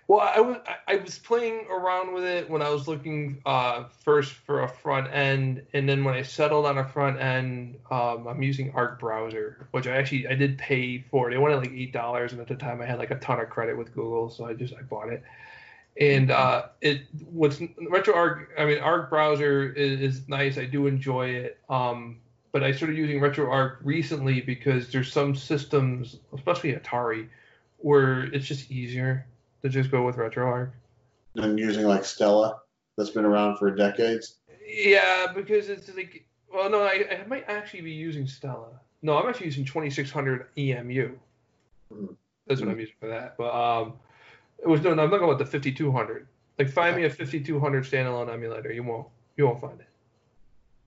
Well, 0.09 0.21
I 0.21 0.41
was 0.41 0.59
I 0.87 0.97
was 0.97 1.19
playing 1.19 1.67
around 1.69 2.15
with 2.15 2.23
it 2.23 2.49
when 2.49 2.63
I 2.63 2.69
was 2.69 2.87
looking 2.87 3.43
uh, 3.45 3.85
first 4.05 4.35
for 4.35 4.63
a 4.63 4.69
front 4.69 5.13
end, 5.13 5.63
and 5.73 5.89
then 5.89 6.05
when 6.05 6.15
I 6.15 6.23
settled 6.23 6.65
on 6.65 6.79
a 6.79 6.85
front 6.85 7.21
end, 7.21 7.79
um, 7.91 8.29
I'm 8.29 8.41
using 8.41 8.71
Arc 8.73 9.01
Browser, 9.01 9.67
which 9.73 9.89
I 9.89 9.97
actually 9.97 10.29
I 10.29 10.37
did 10.37 10.59
pay 10.59 11.01
for. 11.11 11.29
They 11.29 11.39
wanted 11.39 11.57
like 11.57 11.73
eight 11.73 11.93
dollars, 11.93 12.31
and 12.31 12.41
at 12.41 12.47
the 12.47 12.55
time 12.55 12.81
I 12.81 12.87
had 12.87 13.01
like 13.01 13.11
a 13.11 13.19
ton 13.19 13.41
of 13.41 13.51
credit 13.51 13.77
with 13.77 13.93
Google, 13.95 14.31
so 14.31 14.45
I 14.45 14.55
just 14.55 14.75
I 14.75 14.83
bought 14.83 15.09
it. 15.09 15.25
And 16.01 16.31
uh, 16.31 16.67
it 16.83 17.03
what's 17.33 17.57
RetroArch. 17.57 18.47
I 18.57 18.65
mean, 18.65 18.79
Arc 18.79 19.11
Browser 19.11 19.73
is, 19.73 20.01
is 20.01 20.29
nice. 20.29 20.57
I 20.57 20.67
do 20.67 20.87
enjoy 20.87 21.31
it. 21.31 21.59
Um, 21.69 22.19
but 22.57 22.65
I 22.65 22.73
started 22.73 22.97
using 22.97 23.21
RetroArch 23.21 23.77
recently 23.83 24.41
because 24.41 24.91
there's 24.91 25.13
some 25.13 25.35
systems, 25.35 26.21
especially 26.33 26.73
Atari, 26.73 27.29
where 27.77 28.25
it's 28.33 28.47
just 28.47 28.71
easier 28.71 29.27
to 29.61 29.69
just 29.69 29.91
go 29.91 30.07
with 30.07 30.17
RetroArch. 30.17 30.71
And 31.35 31.59
using 31.59 31.85
like 31.85 32.07
Stella, 32.07 32.61
that's 32.97 33.11
been 33.11 33.27
around 33.27 33.59
for 33.59 33.71
decades. 33.75 34.37
Yeah, 34.67 35.35
because 35.35 35.69
it's 35.69 35.95
like, 35.95 36.25
well, 36.51 36.71
no, 36.71 36.81
I, 36.81 37.21
I 37.23 37.27
might 37.27 37.45
actually 37.47 37.83
be 37.83 37.91
using 37.91 38.27
Stella. 38.27 38.81
No, 39.03 39.19
I'm 39.19 39.29
actually 39.29 39.49
using 39.49 39.67
2600 39.67 40.47
EMU. 40.57 41.11
Mm. 41.93 42.17
That's 42.47 42.63
what 42.63 42.71
I'm 42.71 42.81
using 42.81 42.95
for 42.99 43.09
that. 43.09 43.37
But 43.37 43.53
um, 43.53 43.93
it 44.61 44.67
was 44.67 44.81
no, 44.81 44.93
I'm 44.93 45.11
talking 45.11 45.25
about 45.25 45.39
the 45.39 45.45
5200. 45.45 46.27
Like, 46.59 46.71
find 46.71 46.97
me 46.97 47.05
a 47.05 47.11
5200 47.11 47.85
standalone 47.85 48.33
emulator. 48.33 48.73
You 48.73 48.83
won't, 48.83 49.09
you 49.37 49.45
won't 49.45 49.61
find 49.61 49.79
it. 49.79 49.89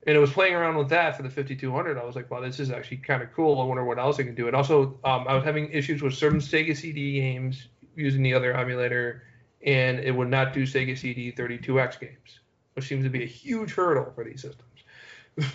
And 0.08 0.16
it 0.16 0.20
was 0.20 0.32
playing 0.32 0.56
around 0.56 0.78
with 0.78 0.89
that 0.89 1.18
for 1.18 1.24
the 1.24 1.30
5200. 1.30 1.97
I 1.97 2.06
was 2.06 2.16
like, 2.16 2.32
wow, 2.32 2.39
this 2.39 2.60
is 2.60 2.72
actually 2.72 2.97
kind 2.97 3.22
of 3.22 3.34
cool. 3.34 3.60
I 3.60 3.66
wonder 3.66 3.84
what 3.84 4.00
else 4.00 4.20
I 4.20 4.24
can 4.24 4.36
do. 4.36 4.47
And 4.47 4.56
also, 4.56 4.97
um, 5.04 5.26
I 5.28 5.36
was 5.36 5.43
having 5.43 5.70
issues 5.72 6.02
with 6.02 6.14
certain 6.14 6.39
Sega 6.39 6.76
CD 6.76 7.20
games 7.20 7.68
using 7.95 8.24
the 8.24 8.34
other 8.34 8.54
emulator, 8.54 9.24
and 9.66 10.00
it 10.00 10.12
would 10.12 10.30
not 10.30 10.54
do 10.54 10.64
Sega 10.64 10.97
CD 10.97 11.34
32X 11.34 12.00
games, 12.00 12.39
which 12.74 12.88
seems 12.88 13.04
to 13.04 13.10
be 13.10 13.24
a 13.24 13.28
huge 13.28 13.74
hurdle 13.74 14.12
for 14.16 14.24
these 14.24 14.41
systems. 14.41 15.54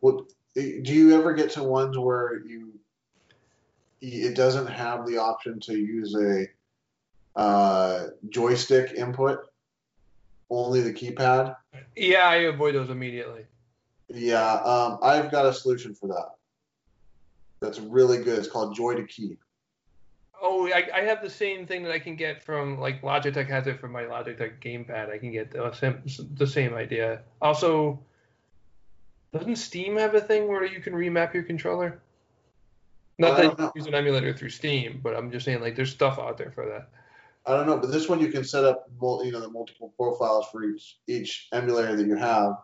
well, 0.00 0.26
do 0.54 0.92
you 0.94 1.14
ever 1.14 1.34
get 1.34 1.50
to 1.50 1.62
ones 1.62 1.98
where 1.98 2.40
you 2.46 2.72
it 4.02 4.34
doesn't 4.34 4.66
have 4.66 5.06
the 5.06 5.16
option 5.16 5.60
to 5.60 5.76
use 5.76 6.14
a 6.16 6.48
uh, 7.36 8.08
joystick 8.28 8.92
input, 8.94 9.46
only 10.52 10.80
the 10.80 10.92
keypad? 10.92 11.56
Yeah, 11.96 12.28
I 12.28 12.36
avoid 12.36 12.74
those 12.74 12.90
immediately. 12.90 13.46
Yeah, 14.08 14.54
um, 14.56 14.98
I've 15.02 15.30
got 15.30 15.46
a 15.46 15.52
solution 15.52 15.94
for 15.94 16.08
that. 16.08 16.32
That's 17.60 17.78
really 17.78 18.22
good. 18.22 18.38
It's 18.38 18.48
called 18.48 18.76
JoyToKey. 18.76 19.38
Oh, 20.44 20.68
I, 20.68 20.88
I 20.92 21.00
have 21.02 21.22
the 21.22 21.30
same 21.30 21.66
thing 21.66 21.84
that 21.84 21.92
I 21.92 22.00
can 22.00 22.16
get 22.16 22.42
from 22.42 22.80
like 22.80 23.00
Logitech 23.02 23.48
has 23.48 23.68
it 23.68 23.78
for 23.78 23.88
my 23.88 24.02
Logitech 24.02 24.60
gamepad. 24.60 25.08
I 25.08 25.18
can 25.18 25.30
get 25.30 25.52
the 25.52 25.72
same, 25.72 26.02
the 26.34 26.46
same 26.46 26.74
idea. 26.74 27.22
Also, 27.40 28.00
doesn't 29.32 29.56
Steam 29.56 29.96
have 29.96 30.14
a 30.14 30.20
thing 30.20 30.48
where 30.48 30.64
you 30.64 30.80
can 30.80 30.92
remap 30.94 31.32
your 31.32 31.44
controller? 31.44 32.02
Not 33.18 33.36
that 33.36 33.58
you 33.58 33.72
use 33.76 33.86
an 33.86 33.94
emulator 33.94 34.36
through 34.36 34.50
Steam, 34.50 35.00
but 35.02 35.14
I'm 35.14 35.30
just 35.30 35.44
saying 35.44 35.60
like 35.60 35.76
there's 35.76 35.92
stuff 35.92 36.18
out 36.18 36.36
there 36.38 36.50
for 36.50 36.66
that. 36.66 36.88
I 37.44 37.56
don't 37.56 37.66
know, 37.66 37.78
but 37.78 37.90
this 37.90 38.08
one 38.08 38.20
you 38.20 38.28
can 38.28 38.44
set 38.44 38.64
up, 38.64 38.88
you 39.00 39.32
know, 39.32 39.40
the 39.40 39.50
multiple 39.50 39.92
profiles 39.96 40.46
for 40.52 40.64
each 40.64 40.98
each 41.08 41.48
emulator 41.52 41.96
that 41.96 42.06
you 42.06 42.16
have, 42.16 42.54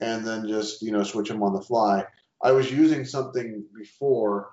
and 0.00 0.26
then 0.26 0.48
just 0.48 0.82
you 0.82 0.92
know 0.92 1.02
switch 1.02 1.28
them 1.28 1.42
on 1.42 1.52
the 1.52 1.60
fly. 1.60 2.04
I 2.42 2.52
was 2.52 2.70
using 2.70 3.04
something 3.04 3.64
before 3.76 4.50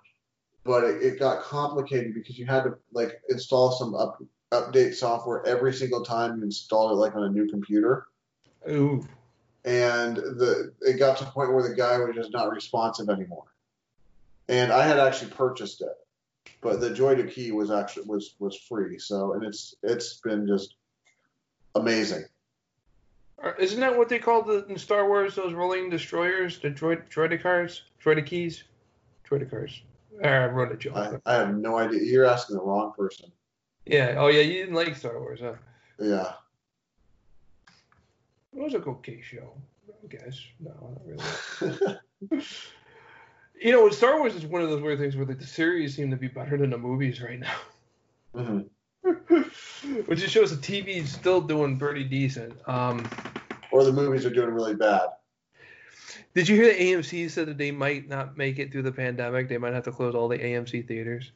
but 0.66 0.84
it, 0.84 1.04
it, 1.04 1.20
got 1.20 1.44
complicated 1.44 2.14
because 2.14 2.38
you 2.38 2.46
had 2.46 2.64
to 2.64 2.76
like 2.92 3.22
install 3.30 3.72
some 3.72 3.94
up, 3.94 4.22
update 4.52 4.96
software 4.96 5.46
every 5.46 5.72
single 5.72 6.04
time 6.04 6.38
you 6.38 6.44
installed 6.44 6.92
it 6.92 6.96
like 6.96 7.16
on 7.16 7.24
a 7.24 7.30
new 7.30 7.48
computer. 7.48 8.08
Ooh. 8.68 9.08
And 9.64 10.18
the 10.18 10.74
it 10.82 10.98
got 10.98 11.18
to 11.18 11.26
the 11.26 11.32
point 11.32 11.54
where 11.54 11.68
the 11.68 11.76
guy 11.76 11.98
was 12.00 12.16
just 12.16 12.32
not 12.32 12.52
responsive 12.52 13.10
anymore. 13.10 13.46
And 14.48 14.72
I 14.72 14.86
had 14.86 15.00
actually 15.00 15.32
purchased 15.32 15.82
it, 15.82 15.94
but 16.62 16.80
the 16.80 16.90
JoyToKey 16.90 17.52
was 17.52 17.72
actually 17.72 18.06
was 18.06 18.36
was 18.40 18.58
free. 18.58 19.00
So 19.00 19.34
and 19.34 19.44
it's 19.44 19.76
it's 19.84 20.20
been 20.22 20.48
just 20.48 20.76
amazing. 21.76 22.26
Uh, 23.44 23.52
isn't 23.60 23.80
that 23.80 23.96
what 23.96 24.10
they 24.10 24.20
call 24.20 24.42
the 24.42 24.66
in 24.66 24.78
Star 24.78 25.08
Wars 25.08 25.36
those 25.36 25.54
rolling 25.54 25.90
destroyers, 25.90 26.60
the 26.60 26.70
droid 26.70 27.10
droidicars, 27.10 27.82
droidikeys, 28.04 28.64
droidicars? 29.30 29.82
Uh, 30.24 30.28
I 30.28 30.46
wrote 30.48 30.72
a 30.72 30.78
joke. 30.78 30.96
I, 30.96 31.20
I, 31.26 31.36
have 31.36 31.56
no 31.56 31.78
idea. 31.78 32.02
You're 32.02 32.26
asking 32.26 32.56
the 32.56 32.64
wrong 32.64 32.94
person. 32.98 33.32
Yeah. 33.86 34.16
Oh, 34.18 34.28
yeah. 34.28 34.42
You 34.42 34.54
didn't 34.54 34.76
like 34.76 34.96
Star 34.96 35.20
Wars, 35.20 35.42
huh? 35.42 35.56
Yeah. 36.00 36.34
It 38.56 38.64
was 38.64 38.74
a 38.74 38.78
okay 38.78 39.22
show, 39.22 39.54
I 39.90 40.08
guess. 40.08 40.40
No, 40.62 40.72
not 40.72 41.82
really. 42.32 42.46
you 43.66 43.72
know, 43.72 43.90
Star 43.90 44.20
Wars 44.20 44.36
is 44.36 44.46
one 44.46 44.62
of 44.62 44.70
those 44.70 44.80
weird 44.80 45.00
things 45.00 45.16
where 45.16 45.26
like, 45.26 45.40
the 45.40 45.48
series 45.48 45.96
seem 45.96 46.12
to 46.12 46.18
be 46.18 46.28
better 46.28 46.56
than 46.56 46.70
the 46.70 46.78
movies 46.78 47.20
right 47.20 47.40
now. 47.40 47.56
Mm-hmm. 48.36 50.02
Which 50.06 50.20
just 50.20 50.32
shows 50.32 50.56
the 50.56 50.62
TV 50.62 50.98
is 50.98 51.12
still 51.12 51.42
doing 51.42 51.80
pretty 51.80 52.04
decent. 52.04 52.54
Um, 52.70 53.10
or 53.72 53.84
the 53.84 53.92
movies 53.92 54.24
are 54.24 54.30
doing 54.30 54.52
really 54.52 54.76
bad. 54.76 55.08
Did 56.36 56.48
you 56.48 56.56
hear 56.56 56.68
that 56.68 56.78
AMC 56.78 57.32
said 57.32 57.48
that 57.48 57.58
they 57.58 57.72
might 57.72 58.08
not 58.08 58.38
make 58.38 58.60
it 58.60 58.72
through 58.72 58.84
the 58.84 58.92
pandemic? 58.92 59.50
They 59.50 59.58
might 59.58 59.74
have 59.74 59.86
to 59.86 59.92
close 59.92 60.14
all 60.14 60.28
the 60.28 60.38
AMC 60.38 60.88
theaters. 60.88 61.32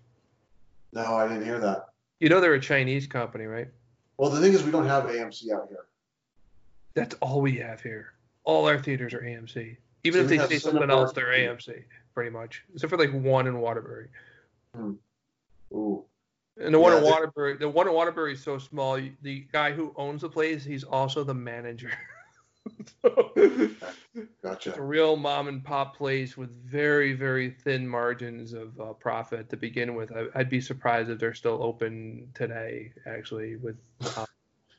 No, 0.93 1.01
I 1.01 1.27
didn't 1.27 1.45
hear 1.45 1.59
that. 1.59 1.87
You 2.19 2.29
know 2.29 2.41
they're 2.41 2.53
a 2.53 2.61
Chinese 2.61 3.07
company, 3.07 3.45
right? 3.45 3.69
Well, 4.17 4.29
the 4.29 4.39
thing 4.39 4.53
is, 4.53 4.61
we 4.61 4.69
don't 4.69 4.85
have 4.85 5.05
AMC 5.05 5.51
out 5.51 5.67
here. 5.67 5.85
That's 6.93 7.15
all 7.21 7.41
we 7.41 7.57
have 7.57 7.81
here. 7.81 8.13
All 8.43 8.67
our 8.67 8.77
theaters 8.77 9.15
are 9.15 9.21
AMC. 9.21 9.77
Even 10.03 10.27
so 10.27 10.33
if 10.33 10.49
they 10.49 10.55
say 10.55 10.59
something 10.59 10.89
else, 10.89 11.11
they're 11.13 11.27
AMC, 11.27 11.83
pretty 12.13 12.29
much. 12.29 12.63
Except 12.73 12.89
for 12.89 12.97
like 12.97 13.13
one 13.13 13.47
in 13.47 13.59
Waterbury. 13.59 14.07
Hmm. 14.75 14.93
Ooh. 15.73 16.05
And 16.61 16.73
the 16.73 16.79
one 16.79 16.97
in 16.97 17.03
Waterbury, 17.03 17.57
the 17.57 17.69
one 17.69 17.87
in 17.87 17.93
Waterbury 17.93 18.33
is 18.33 18.43
so 18.43 18.57
small. 18.57 18.99
The 19.21 19.47
guy 19.51 19.71
who 19.71 19.93
owns 19.95 20.21
the 20.21 20.29
place, 20.29 20.63
he's 20.65 20.83
also 20.83 21.23
the 21.23 21.33
manager. 21.33 21.91
gotcha. 24.43 24.69
It's 24.69 24.77
a 24.77 24.81
real 24.81 25.15
mom 25.15 25.47
and 25.47 25.63
pop 25.63 25.95
place 25.95 26.35
with 26.35 26.49
very, 26.65 27.13
very 27.13 27.51
thin 27.51 27.87
margins 27.87 28.53
of 28.53 28.79
uh, 28.79 28.93
profit 28.93 29.49
to 29.49 29.57
begin 29.57 29.95
with. 29.95 30.11
I, 30.15 30.27
would 30.37 30.49
be 30.49 30.59
surprised 30.59 31.09
if 31.09 31.19
they're 31.19 31.33
still 31.33 31.59
open 31.61 32.29
today, 32.33 32.91
actually, 33.07 33.55
with 33.55 33.77
uh, 34.17 34.25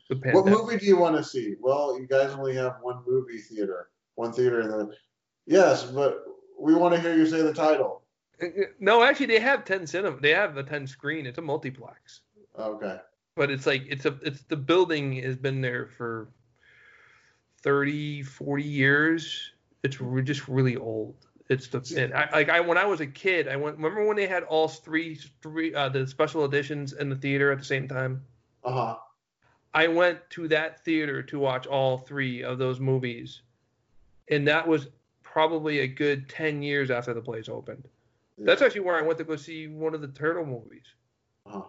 the 0.08 0.16
pandemic. 0.16 0.52
What 0.52 0.66
movie 0.66 0.78
do 0.78 0.86
you 0.86 0.98
want 0.98 1.16
to 1.16 1.24
see? 1.24 1.54
Well, 1.60 1.98
you 1.98 2.06
guys 2.06 2.32
only 2.32 2.54
have 2.56 2.76
one 2.82 3.02
movie 3.06 3.38
theater, 3.38 3.88
one 4.16 4.32
theater, 4.32 4.60
and 4.60 4.70
then 4.70 4.92
yes, 5.50 5.84
but 5.84 6.24
we 6.58 6.74
want 6.74 6.94
to 6.94 7.00
hear 7.00 7.14
you 7.14 7.26
say 7.26 7.42
the 7.42 7.52
title. 7.52 8.02
Uh, 8.42 8.46
uh, 8.46 8.64
no, 8.78 9.02
actually, 9.02 9.26
they 9.26 9.40
have 9.40 9.64
ten 9.64 9.86
cinema. 9.86 10.18
They 10.20 10.30
have 10.30 10.56
a 10.56 10.62
ten 10.62 10.86
screen. 10.86 11.26
It's 11.26 11.38
a 11.38 11.42
multiplex. 11.42 12.20
Okay. 12.58 12.98
But 13.34 13.50
it's 13.50 13.66
like 13.66 13.84
it's 13.88 14.06
a 14.06 14.18
it's 14.22 14.42
the 14.42 14.56
building 14.56 15.14
has 15.22 15.36
been 15.36 15.60
there 15.60 15.86
for 15.86 16.28
30, 17.62 18.22
40 18.22 18.62
years. 18.62 19.52
It's 19.82 19.98
just 20.24 20.48
really 20.48 20.76
old. 20.76 21.14
It's 21.48 21.66
the 21.68 22.12
I, 22.14 22.32
like 22.32 22.48
I 22.48 22.60
when 22.60 22.78
I 22.78 22.84
was 22.84 23.00
a 23.00 23.06
kid, 23.06 23.48
I 23.48 23.56
went. 23.56 23.76
Remember 23.76 24.06
when 24.06 24.16
they 24.16 24.28
had 24.28 24.44
all 24.44 24.68
three 24.68 25.18
three 25.42 25.74
uh, 25.74 25.88
the 25.88 26.06
special 26.06 26.44
editions 26.44 26.92
in 26.92 27.08
the 27.08 27.16
theater 27.16 27.50
at 27.50 27.58
the 27.58 27.64
same 27.64 27.88
time? 27.88 28.22
Uh 28.62 28.72
huh. 28.72 28.96
I 29.74 29.88
went 29.88 30.18
to 30.30 30.48
that 30.48 30.84
theater 30.84 31.22
to 31.24 31.38
watch 31.38 31.66
all 31.66 31.98
three 31.98 32.44
of 32.44 32.58
those 32.58 32.78
movies, 32.78 33.42
and 34.28 34.46
that 34.46 34.66
was 34.66 34.88
probably 35.32 35.80
a 35.80 35.86
good 35.86 36.28
ten 36.28 36.62
years 36.62 36.90
after 36.90 37.14
the 37.14 37.20
place 37.20 37.48
opened. 37.48 37.86
Yeah. 38.36 38.46
That's 38.46 38.62
actually 38.62 38.80
where 38.80 38.96
I 38.96 39.02
went 39.02 39.18
to 39.18 39.24
go 39.24 39.36
see 39.36 39.68
one 39.68 39.94
of 39.94 40.00
the 40.00 40.08
turtle 40.08 40.46
movies. 40.46 40.86
Uh-huh. 41.46 41.62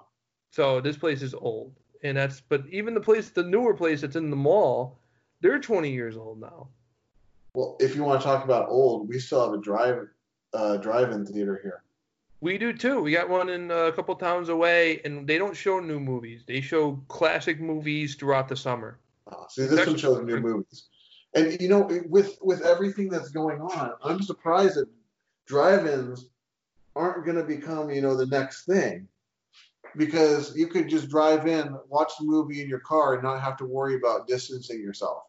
So 0.52 0.82
this 0.82 0.98
place 0.98 1.22
is 1.22 1.34
old, 1.34 1.74
and 2.04 2.18
that's 2.18 2.42
but 2.42 2.64
even 2.70 2.94
the 2.94 3.02
place, 3.02 3.30
the 3.30 3.44
newer 3.44 3.74
place 3.74 4.02
that's 4.02 4.16
in 4.16 4.30
the 4.30 4.36
mall, 4.36 5.00
they're 5.42 5.60
20 5.60 5.92
years 5.92 6.18
old 6.18 6.40
now. 6.42 6.68
Well, 7.54 7.78
if 7.80 7.96
you 7.96 8.04
want 8.04 8.22
to 8.22 8.26
talk 8.26 8.44
about 8.44 8.70
old, 8.70 9.08
we 9.08 9.20
still 9.20 9.44
have 9.44 9.54
a 9.54 9.62
drive 9.62 10.08
uh, 10.54 10.78
drive-in 10.78 11.26
theater 11.26 11.60
here. 11.62 11.84
We 12.42 12.58
do 12.58 12.74
too. 12.74 13.02
We 13.02 13.12
got 13.12 13.30
one 13.30 13.50
in 13.50 13.70
uh, 13.70 13.76
a 13.76 13.92
couple 13.92 14.16
towns 14.16 14.50
away, 14.50 15.02
and 15.06 15.28
they 15.28 15.38
don't 15.38 15.56
show 15.56 15.80
new 15.80 16.00
movies. 16.00 16.44
They 16.48 16.60
show 16.60 17.00
classic 17.08 17.62
movies 17.62 18.16
throughout 18.16 18.48
the 18.48 18.56
summer. 18.56 18.98
Oh, 19.32 19.46
see, 19.48 19.68
this 19.68 19.86
one 19.86 19.98
shows 19.98 20.26
new 20.26 20.40
movies. 20.40 20.88
And 21.34 21.60
you 21.62 21.70
know, 21.70 21.90
with 22.10 22.38
with 22.42 22.62
everything 22.62 23.10
that's 23.10 23.30
going 23.30 23.62
on, 23.62 23.94
I'm 24.04 24.22
surprised 24.22 24.76
that 24.76 24.90
drive-ins 25.48 26.28
aren't 26.96 27.26
going 27.26 27.38
to 27.38 27.44
become, 27.44 27.90
you 27.90 28.02
know, 28.02 28.16
the 28.16 28.26
next 28.26 28.66
thing. 28.66 29.08
Because 29.98 30.56
you 30.56 30.68
could 30.68 30.88
just 30.88 31.10
drive 31.10 31.48
in, 31.48 31.78
watch 31.90 32.14
the 32.18 32.26
movie 32.26 32.62
in 32.62 32.70
your 32.70 32.80
car, 32.80 33.14
and 33.14 33.24
not 33.24 33.42
have 33.42 33.58
to 33.58 33.66
worry 33.66 33.96
about 33.96 34.28
distancing 34.28 34.82
yourself. 34.82 35.24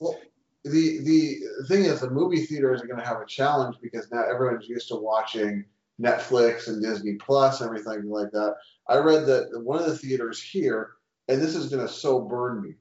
Well, 0.00 0.18
the 0.64 1.00
the 1.00 1.66
thing 1.66 1.84
is, 1.84 2.00
the 2.00 2.10
movie 2.10 2.44
theaters 2.44 2.82
are 2.82 2.86
going 2.86 3.00
to 3.00 3.06
have 3.06 3.20
a 3.20 3.26
challenge 3.26 3.76
because 3.80 4.10
now 4.10 4.22
everyone's 4.22 4.68
used 4.68 4.88
to 4.88 4.96
watching 4.96 5.64
Netflix 6.00 6.68
and 6.68 6.82
Disney 6.82 7.14
Plus, 7.14 7.62
everything 7.62 8.10
like 8.10 8.30
that. 8.32 8.56
I 8.88 8.96
read 8.98 9.26
that 9.26 9.48
one 9.62 9.78
of 9.78 9.86
the 9.86 9.96
theaters 9.96 10.42
here, 10.42 10.92
and 11.28 11.40
this 11.40 11.54
is 11.54 11.68
going 11.68 11.86
to 11.86 11.92
so 11.92 12.20
burn 12.20 12.62
me. 12.62 12.74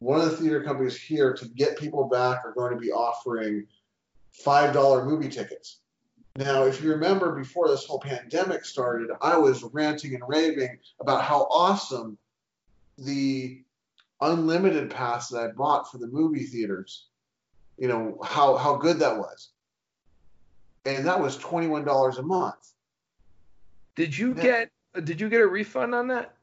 One 0.00 0.20
of 0.20 0.30
the 0.30 0.36
theater 0.36 0.62
companies 0.62 1.00
here 1.00 1.32
to 1.34 1.48
get 1.48 1.78
people 1.78 2.08
back 2.08 2.44
are 2.44 2.52
going 2.52 2.72
to 2.72 2.78
be 2.78 2.90
offering 2.90 3.66
five 4.32 4.74
dollar 4.74 5.04
movie 5.04 5.28
tickets. 5.28 5.80
Now, 6.36 6.64
if 6.64 6.82
you 6.82 6.90
remember 6.90 7.34
before 7.34 7.68
this 7.68 7.84
whole 7.84 8.00
pandemic 8.00 8.64
started, 8.64 9.10
I 9.20 9.36
was 9.36 9.62
ranting 9.62 10.14
and 10.14 10.22
raving 10.26 10.78
about 11.00 11.22
how 11.22 11.46
awesome 11.50 12.16
the 12.96 13.62
unlimited 14.20 14.90
pass 14.90 15.28
that 15.28 15.40
I 15.40 15.48
bought 15.48 15.90
for 15.90 15.98
the 15.98 16.06
movie 16.06 16.44
theaters, 16.44 17.06
you 17.78 17.88
know, 17.88 18.18
how, 18.24 18.56
how 18.56 18.76
good 18.76 18.98
that 19.00 19.18
was. 19.18 19.50
And 20.84 21.06
that 21.06 21.20
was 21.20 21.36
$21 21.38 22.18
a 22.18 22.22
month. 22.22 22.72
Did 23.96 24.16
you 24.16 24.34
now, 24.34 24.42
get 24.42 24.70
did 25.04 25.20
you 25.20 25.28
get 25.28 25.40
a 25.40 25.46
refund 25.46 25.94
on 25.94 26.08
that? 26.08 26.34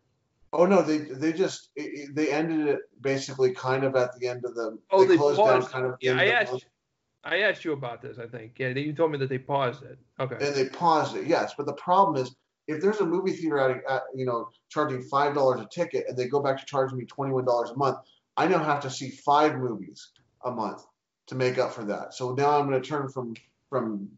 Oh 0.53 0.65
no, 0.65 0.81
they 0.81 0.97
they 0.97 1.33
just 1.33 1.69
they 1.75 2.31
ended 2.31 2.67
it 2.67 2.79
basically 3.01 3.53
kind 3.53 3.83
of 3.83 3.95
at 3.95 4.17
the 4.19 4.27
end 4.27 4.45
of 4.45 4.55
the 4.55 4.77
oh 4.91 5.01
they, 5.01 5.09
they 5.09 5.17
closed 5.17 5.37
paused. 5.37 5.71
down 5.71 5.71
kind 5.71 5.85
of 5.85 5.97
yeah 6.01 6.13
I 6.13 6.27
asked 6.27 6.65
I 7.27 7.39
asked 7.39 7.65
you 7.65 7.73
about 7.73 8.01
this, 8.01 8.17
I 8.19 8.27
think. 8.27 8.53
Yeah, 8.57 8.69
you 8.69 8.93
told 8.93 9.11
me 9.11 9.17
that 9.17 9.27
they 9.27 9.37
paused 9.37 9.83
it. 9.83 9.99
Okay. 10.19 10.37
And 10.45 10.55
they 10.55 10.69
paused 10.69 11.17
it, 11.17 11.27
yes. 11.27 11.53
But 11.57 11.65
the 11.65 11.73
problem 11.73 12.23
is, 12.23 12.33
if 12.67 12.81
there's 12.81 13.01
a 13.01 13.05
movie 13.05 13.33
theater 13.33 13.59
at, 13.59 13.91
at 13.91 14.03
you 14.15 14.25
know 14.25 14.49
charging 14.69 15.01
five 15.01 15.33
dollars 15.33 15.59
a 15.59 15.67
ticket, 15.67 16.05
and 16.07 16.17
they 16.17 16.27
go 16.27 16.39
back 16.39 16.57
to 16.59 16.65
charging 16.65 16.97
me 16.97 17.05
twenty 17.05 17.33
one 17.33 17.45
dollars 17.45 17.71
a 17.71 17.75
month, 17.75 17.97
I 18.37 18.47
now 18.47 18.63
have 18.63 18.81
to 18.81 18.89
see 18.89 19.09
five 19.09 19.57
movies 19.57 20.09
a 20.45 20.51
month 20.51 20.83
to 21.27 21.35
make 21.35 21.57
up 21.57 21.73
for 21.73 21.83
that. 21.85 22.13
So 22.13 22.33
now 22.33 22.57
I'm 22.57 22.69
going 22.69 22.81
to 22.81 22.87
turn 22.87 23.09
from 23.09 23.35
from 23.69 24.09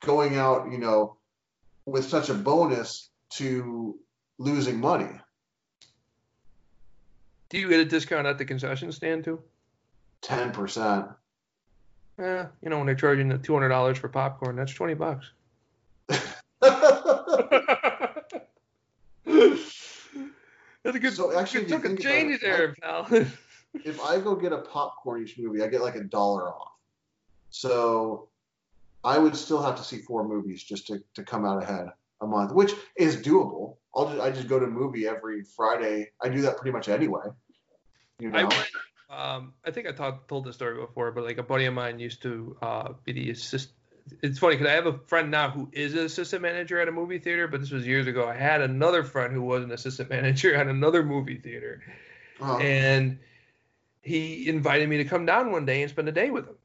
going 0.00 0.36
out, 0.36 0.72
you 0.72 0.78
know, 0.78 1.16
with 1.86 2.08
such 2.08 2.28
a 2.28 2.34
bonus 2.34 3.08
to 3.34 3.98
losing 4.38 4.80
money. 4.80 5.10
Do 7.52 7.58
you 7.58 7.68
get 7.68 7.80
a 7.80 7.84
discount 7.84 8.26
at 8.26 8.38
the 8.38 8.46
concession 8.46 8.90
stand 8.92 9.24
too? 9.24 9.42
Ten 10.22 10.52
percent. 10.52 11.08
Yeah, 12.18 12.46
you 12.62 12.70
know, 12.70 12.78
when 12.78 12.86
they're 12.86 12.94
charging 12.94 13.28
the 13.28 13.36
two 13.36 13.52
hundred 13.52 13.68
dollars 13.68 13.98
for 13.98 14.08
popcorn, 14.08 14.56
that's 14.56 14.72
twenty 14.72 14.94
bucks. 14.94 15.30
that's 16.08 16.22
a 20.86 20.98
good. 20.98 21.12
So 21.12 21.38
actually, 21.38 21.66
took 21.66 21.84
a 21.84 21.94
change 21.94 22.40
there, 22.40 22.74
pal. 22.80 23.06
if 23.74 24.00
I 24.02 24.18
go 24.18 24.34
get 24.34 24.54
a 24.54 24.58
popcorn 24.58 25.22
each 25.22 25.38
movie, 25.38 25.62
I 25.62 25.66
get 25.66 25.82
like 25.82 25.96
a 25.96 26.04
dollar 26.04 26.48
off. 26.48 26.72
So 27.50 28.28
I 29.04 29.18
would 29.18 29.36
still 29.36 29.60
have 29.60 29.76
to 29.76 29.84
see 29.84 29.98
four 29.98 30.26
movies 30.26 30.62
just 30.62 30.86
to, 30.86 31.02
to 31.12 31.22
come 31.22 31.44
out 31.44 31.62
ahead 31.62 31.88
a 32.22 32.26
month, 32.26 32.52
which 32.52 32.72
is 32.96 33.18
doable. 33.18 33.76
I'll 33.94 34.08
just 34.08 34.20
I 34.20 34.30
just 34.30 34.48
go 34.48 34.58
to 34.58 34.66
a 34.66 34.70
movie 34.70 35.06
every 35.06 35.44
Friday. 35.44 36.10
I 36.22 36.28
do 36.28 36.42
that 36.42 36.56
pretty 36.56 36.72
much 36.72 36.88
anyway. 36.88 37.26
You 38.18 38.30
know? 38.30 38.38
I 38.38 38.44
went 38.44 38.70
um, 39.12 39.52
I 39.64 39.70
think 39.70 39.86
I 39.86 39.92
talk, 39.92 40.26
told 40.26 40.46
this 40.46 40.54
story 40.54 40.80
before, 40.80 41.12
but 41.12 41.24
like 41.24 41.36
a 41.36 41.42
buddy 41.42 41.66
of 41.66 41.74
mine 41.74 41.98
used 41.98 42.22
to 42.22 42.56
uh, 42.62 42.92
be 43.04 43.12
the 43.12 43.30
assistant. 43.30 43.76
It's 44.22 44.38
funny 44.38 44.56
because 44.56 44.68
I 44.68 44.74
have 44.74 44.86
a 44.86 44.98
friend 45.06 45.30
now 45.30 45.50
who 45.50 45.68
is 45.72 45.92
an 45.92 46.00
assistant 46.00 46.42
manager 46.42 46.80
at 46.80 46.88
a 46.88 46.92
movie 46.92 47.18
theater, 47.18 47.46
but 47.46 47.60
this 47.60 47.70
was 47.70 47.86
years 47.86 48.06
ago. 48.06 48.26
I 48.26 48.34
had 48.34 48.62
another 48.62 49.04
friend 49.04 49.32
who 49.32 49.42
was 49.42 49.62
an 49.62 49.70
assistant 49.70 50.08
manager 50.16 50.54
at 50.54 50.66
another 50.66 51.04
movie 51.04 51.36
theater, 51.36 51.82
uh-huh. 52.40 52.56
and 52.56 53.18
he 54.00 54.48
invited 54.48 54.88
me 54.88 54.96
to 54.96 55.04
come 55.04 55.26
down 55.26 55.52
one 55.52 55.66
day 55.66 55.82
and 55.82 55.90
spend 55.90 56.08
a 56.08 56.12
day 56.12 56.30
with 56.30 56.48
him. 56.48 56.56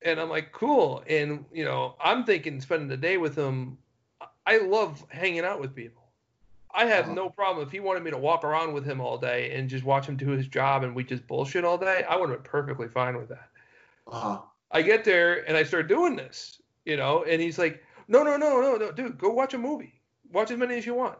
And 0.00 0.18
I'm 0.18 0.30
like, 0.30 0.50
cool. 0.50 1.04
And 1.06 1.44
you 1.52 1.64
know, 1.64 1.94
I'm 2.02 2.24
thinking 2.24 2.60
spending 2.62 2.88
the 2.88 2.96
day 2.96 3.18
with 3.18 3.36
him. 3.36 3.76
I 4.46 4.58
love 4.58 5.04
hanging 5.10 5.44
out 5.44 5.60
with 5.60 5.76
people. 5.76 6.01
I 6.74 6.86
have 6.86 7.06
uh-huh. 7.06 7.14
no 7.14 7.30
problem 7.30 7.66
if 7.66 7.72
he 7.72 7.80
wanted 7.80 8.02
me 8.02 8.10
to 8.10 8.18
walk 8.18 8.44
around 8.44 8.72
with 8.72 8.84
him 8.84 9.00
all 9.00 9.18
day 9.18 9.54
and 9.54 9.68
just 9.68 9.84
watch 9.84 10.06
him 10.06 10.16
do 10.16 10.28
his 10.28 10.46
job 10.46 10.84
and 10.84 10.94
we 10.94 11.04
just 11.04 11.26
bullshit 11.26 11.64
all 11.64 11.78
day. 11.78 12.04
I 12.08 12.16
would 12.16 12.30
have 12.30 12.42
been 12.42 12.50
perfectly 12.50 12.88
fine 12.88 13.16
with 13.16 13.28
that. 13.28 13.48
Uh-huh. 14.06 14.40
I 14.70 14.82
get 14.82 15.04
there 15.04 15.46
and 15.48 15.56
I 15.56 15.64
start 15.64 15.88
doing 15.88 16.16
this, 16.16 16.60
you 16.84 16.96
know, 16.96 17.24
and 17.24 17.40
he's 17.40 17.58
like, 17.58 17.82
"No, 18.08 18.22
no, 18.22 18.36
no, 18.36 18.60
no, 18.60 18.76
no, 18.76 18.90
dude, 18.90 19.18
go 19.18 19.30
watch 19.30 19.54
a 19.54 19.58
movie. 19.58 20.00
Watch 20.32 20.50
as 20.50 20.58
many 20.58 20.78
as 20.78 20.86
you 20.86 20.94
want. 20.94 21.18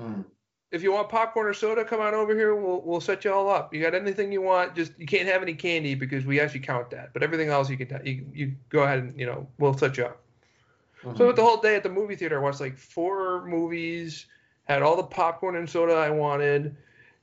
Mm. 0.00 0.24
If 0.70 0.82
you 0.82 0.92
want 0.92 1.08
popcorn 1.08 1.46
or 1.46 1.54
soda, 1.54 1.84
come 1.84 2.00
on 2.00 2.14
over 2.14 2.34
here. 2.34 2.54
We'll 2.54 2.82
we'll 2.82 3.00
set 3.00 3.24
you 3.24 3.32
all 3.32 3.50
up. 3.50 3.74
You 3.74 3.82
got 3.82 3.94
anything 3.94 4.30
you 4.30 4.42
want? 4.42 4.76
Just 4.76 4.92
you 4.98 5.06
can't 5.06 5.26
have 5.26 5.42
any 5.42 5.54
candy 5.54 5.94
because 5.94 6.24
we 6.24 6.40
actually 6.40 6.60
count 6.60 6.90
that. 6.90 7.12
But 7.12 7.22
everything 7.22 7.48
else 7.48 7.68
you 7.68 7.76
can 7.76 8.00
you 8.04 8.26
you 8.32 8.54
go 8.68 8.82
ahead 8.82 9.00
and 9.00 9.18
you 9.18 9.26
know 9.26 9.48
we'll 9.58 9.76
set 9.76 9.96
you 9.96 10.04
up." 10.04 10.20
Mm-hmm. 11.02 11.16
So 11.16 11.32
the 11.32 11.42
whole 11.42 11.56
day 11.56 11.74
at 11.74 11.82
the 11.82 11.88
movie 11.88 12.16
theater, 12.16 12.38
I 12.38 12.42
watched 12.42 12.60
like 12.60 12.76
four 12.76 13.46
movies 13.46 14.26
had 14.68 14.82
all 14.82 14.96
the 14.96 15.02
popcorn 15.02 15.56
and 15.56 15.68
soda 15.68 15.94
I 15.94 16.10
wanted, 16.10 16.76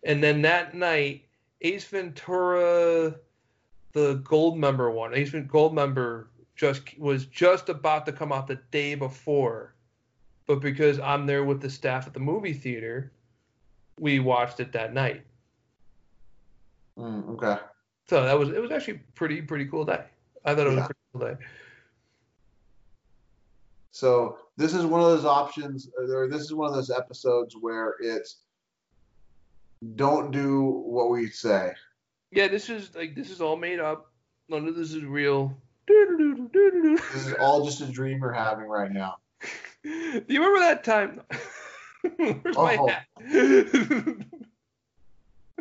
and 0.04 0.24
then 0.24 0.41
that 0.43 0.74
night, 0.74 1.26
Ace 1.62 1.86
Ventura, 1.86 3.16
the 3.93 4.16
gold 4.24 4.58
member 4.58 4.89
one, 4.91 5.14
Ace 5.14 5.30
Ventura 5.30 5.52
gold 5.52 5.76
member 5.76 6.30
just 6.56 6.98
was 6.98 7.26
just 7.26 7.70
about 7.70 8.06
to 8.06 8.12
come 8.12 8.32
out 8.32 8.48
the 8.48 8.60
day 8.72 8.96
before, 8.96 9.74
but 10.48 10.62
because 10.62 11.00
I'm 11.00 11.26
there 11.26 11.43
with 11.43 11.62
the 11.62 11.70
staff 11.70 12.08
at 12.08 12.14
the 12.14 12.20
movie 12.20 12.54
theater, 12.54 13.12
we 14.00 14.20
watched 14.20 14.60
it 14.60 14.72
that 14.72 14.93
night. 14.93 15.24
Mm, 16.98 17.30
okay. 17.32 17.62
So 18.08 18.24
that 18.24 18.38
was 18.38 18.50
it 18.50 18.62
was 18.62 18.72
actually 18.72 19.00
pretty 19.16 19.41
pretty 19.41 19.66
cool 19.66 19.86
day. 19.86 20.04
I 20.46 20.56
thought 20.56 20.68
it 20.68 20.70
was 20.70 20.78
yeah. 20.78 20.84
a 20.84 20.86
pretty 20.86 21.00
cool 21.14 21.22
day. 21.22 21.46
So 23.91 24.38
this 24.58 24.74
is 24.74 24.86
one 24.86 25.01
of 25.01 25.08
those 25.08 25.26
options, 25.26 25.89
or 25.97 26.28
this 26.28 26.41
is 26.41 26.53
one 26.53 26.70
of 26.70 26.76
those 26.76 26.89
episodes 26.89 27.56
where 27.60 27.95
it's 27.99 28.38
don't 29.95 30.32
do 30.32 30.64
what 30.64 31.10
we 31.10 31.30
say. 31.30 31.74
Yeah, 32.32 32.47
this 32.47 32.70
is 32.70 32.95
like 32.95 33.16
this 33.16 33.30
is 33.30 33.41
all 33.41 33.58
made 33.58 33.80
up. 33.80 34.12
None 34.49 34.68
of 34.68 34.76
this 34.76 34.93
is 34.93 35.03
real. 35.03 35.56
This 35.88 37.28
is 37.28 37.34
all 37.34 37.66
just 37.66 37.82
a 37.82 37.86
dream 37.86 38.20
we're 38.20 38.34
having 38.34 38.66
right 38.66 38.91
now. 38.91 39.18
Do 39.84 40.24
you 40.28 40.43
remember 40.43 40.60
that 40.62 40.84
time? 40.84 41.22
Where's 42.18 42.58
my 42.58 42.78
oh. 42.78 42.88
hat? 42.88 43.06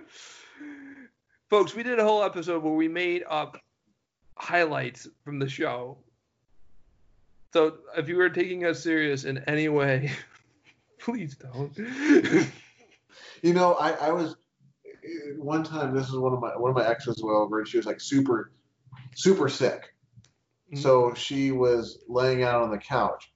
Folks, 1.51 1.74
we 1.74 1.82
did 1.82 1.99
a 1.99 2.05
whole 2.05 2.22
episode 2.22 2.62
where 2.62 2.72
we 2.72 2.88
made 2.88 3.22
up 3.28 3.59
highlights 4.36 5.07
from 5.24 5.38
the 5.38 5.49
show 5.49 5.99
so 7.55 7.74
if 7.96 8.09
you 8.09 8.16
were 8.16 8.30
taking 8.30 8.64
us 8.64 8.82
serious 8.82 9.22
in 9.22 9.38
any 9.46 9.68
way, 9.68 10.11
please 10.98 11.36
don't. 11.36 11.72
you 13.42 13.55
know, 13.55 13.74
I, 13.74 13.92
I 13.92 14.11
was 14.11 14.34
one 15.38 15.62
time. 15.62 15.94
This 15.94 16.09
is 16.09 16.16
one 16.16 16.32
of 16.32 16.40
my 16.40 16.57
one 16.57 16.70
of 16.70 16.76
my 16.76 16.84
exes 16.84 17.22
went 17.22 17.36
over, 17.36 17.61
and 17.61 17.68
she 17.68 17.76
was 17.76 17.86
like 17.86 18.00
super, 18.00 18.50
super 19.14 19.48
sick. 19.48 19.94
Mm-hmm. 20.66 20.82
So 20.82 21.14
she 21.14 21.52
was 21.52 22.02
laying 22.09 22.42
out 22.42 22.61
on 22.61 22.72
the 22.72 22.78
couch, 22.78 23.32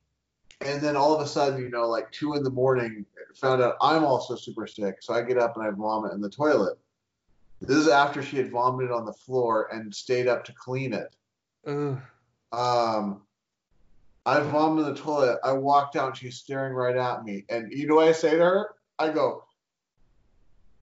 and 0.63 0.81
then 0.81 0.97
all 0.97 1.15
of 1.15 1.21
a 1.21 1.29
sudden, 1.29 1.61
you 1.61 1.71
know, 1.71 1.89
like 1.89 2.11
two 2.11 2.35
in 2.35 2.43
the 2.43 2.51
morning, 2.51 3.07
found 3.37 3.63
out 3.63 3.77
I'm 3.81 4.03
also 4.03 4.35
super 4.35 4.67
sick. 4.67 4.97
So 5.01 5.15
I 5.15 5.23
get 5.23 5.39
up 5.39 5.57
and 5.57 5.65
I 5.65 5.71
vomit 5.71 6.13
in 6.13 6.21
the 6.21 6.29
toilet. 6.29 6.77
This 7.61 7.77
is 7.77 7.87
after 7.87 8.21
she 8.25 8.39
had 8.39 8.51
vomited 8.51 8.91
on 8.91 9.05
the 9.05 9.13
floor 9.13 9.69
and 9.73 9.95
stayed 9.95 10.27
up 10.27 10.43
to 10.47 10.53
clean 10.55 10.93
it. 10.93 11.15
Ugh. 11.69 12.01
Um, 12.51 13.23
I 14.29 14.41
vomited 14.41 14.89
in 14.89 14.95
the 14.95 15.01
toilet. 15.01 15.39
I 15.43 15.53
walked 15.53 15.97
out 15.97 16.09
and 16.09 16.17
she's 16.17 16.37
staring 16.37 16.75
right 16.75 16.97
at 16.97 17.25
me. 17.25 17.47
And 17.49 17.73
you 17.73 17.87
know 17.87 17.95
what 17.95 18.09
I 18.09 18.13
say 18.13 18.33
to 18.33 18.45
her? 18.45 18.75
I 18.99 19.09
go, 19.09 19.45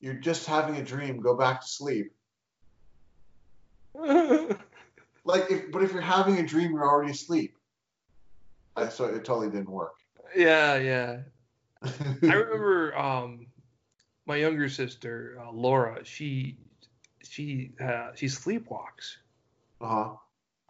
You're 0.01 0.14
just 0.14 0.47
having 0.47 0.76
a 0.76 0.82
dream. 0.82 1.20
Go 1.20 1.36
back 1.36 1.61
to 1.61 1.68
sleep. 1.68 2.12
like, 3.94 5.44
if, 5.49 5.70
but 5.70 5.84
if 5.84 5.92
you're 5.92 6.01
having 6.01 6.38
a 6.38 6.42
dream, 6.42 6.72
you're 6.72 6.84
already 6.84 7.12
asleep. 7.12 7.57
I, 8.74 8.88
so 8.88 9.05
it 9.05 9.24
totally 9.24 9.49
didn't 9.49 9.70
work. 9.70 9.94
Yeah, 10.34 10.76
yeah. 10.78 11.18
I 11.84 11.92
remember 12.26 12.99
um, 12.99 13.47
my 14.26 14.36
younger 14.36 14.68
sister 14.68 15.38
uh, 15.40 15.53
Laura, 15.53 16.05
she 16.05 16.59
she 17.22 17.70
uh, 17.80 18.09
she 18.16 18.26
sleepwalks. 18.26 19.18
Uh 19.80 19.86
huh. 19.86 20.11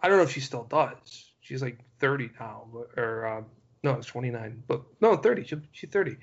I 0.03 0.09
don't 0.09 0.19
know 0.19 0.25
if 0.25 0.33
she 0.33 0.41
still 0.41 0.65
does. 0.65 1.31
She's 1.47 1.63
like 1.63 1.79
30 2.01 2.31
now, 2.41 2.67
or 2.97 3.25
uh, 3.25 3.43
no, 3.85 3.93
it's 3.93 4.09
29, 4.09 4.65
but 4.67 4.83
no, 5.01 5.17
30. 5.17 5.45
She, 5.45 5.57
she's 5.71 5.91
30. 5.91 6.17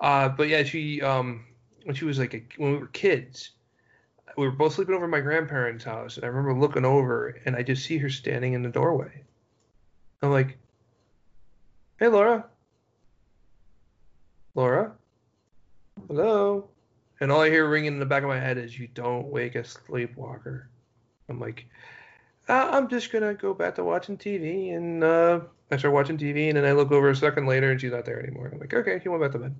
Uh, 0.00 0.30
but 0.30 0.48
yeah, 0.48 0.62
she 0.62 1.02
um 1.02 1.44
when 1.84 1.94
she 1.94 2.06
was 2.06 2.18
like 2.18 2.32
a, 2.32 2.42
when 2.56 2.72
we 2.72 2.78
were 2.78 2.86
kids, 2.86 3.50
we 4.38 4.46
were 4.46 4.52
both 4.52 4.72
sleeping 4.72 4.94
over 4.94 5.04
at 5.04 5.10
my 5.10 5.20
grandparents' 5.20 5.84
house, 5.84 6.16
and 6.16 6.24
I 6.24 6.28
remember 6.28 6.58
looking 6.58 6.86
over 6.86 7.38
and 7.44 7.54
I 7.54 7.62
just 7.62 7.84
see 7.84 7.98
her 7.98 8.08
standing 8.08 8.54
in 8.54 8.62
the 8.62 8.70
doorway. 8.70 9.22
I'm 10.22 10.30
like, 10.30 10.56
"Hey, 11.98 12.08
Laura, 12.08 12.46
Laura, 14.54 14.92
hello," 16.08 16.70
and 17.20 17.30
all 17.30 17.42
I 17.42 17.50
hear 17.50 17.68
ringing 17.68 17.92
in 17.92 18.00
the 18.00 18.06
back 18.06 18.22
of 18.22 18.30
my 18.30 18.40
head 18.40 18.56
is, 18.56 18.78
"You 18.78 18.88
don't 18.88 19.26
wake 19.26 19.56
a 19.56 19.64
sleepwalker." 19.64 20.70
I'm 21.28 21.38
like, 21.38 21.66
I'm 22.50 22.88
just 22.88 23.12
gonna 23.12 23.34
go 23.34 23.54
back 23.54 23.74
to 23.76 23.84
watching 23.84 24.16
TV, 24.16 24.74
and 24.74 25.04
uh, 25.04 25.40
I 25.70 25.76
start 25.76 25.94
watching 25.94 26.18
TV, 26.18 26.48
and 26.48 26.56
then 26.56 26.64
I 26.64 26.72
look 26.72 26.90
over 26.92 27.10
a 27.10 27.16
second 27.16 27.46
later, 27.46 27.70
and 27.70 27.80
she's 27.80 27.92
not 27.92 28.04
there 28.04 28.20
anymore. 28.20 28.50
I'm 28.52 28.58
like, 28.58 28.74
okay, 28.74 28.98
she 29.02 29.08
went 29.08 29.22
back 29.22 29.32
to 29.32 29.38
bed. 29.38 29.54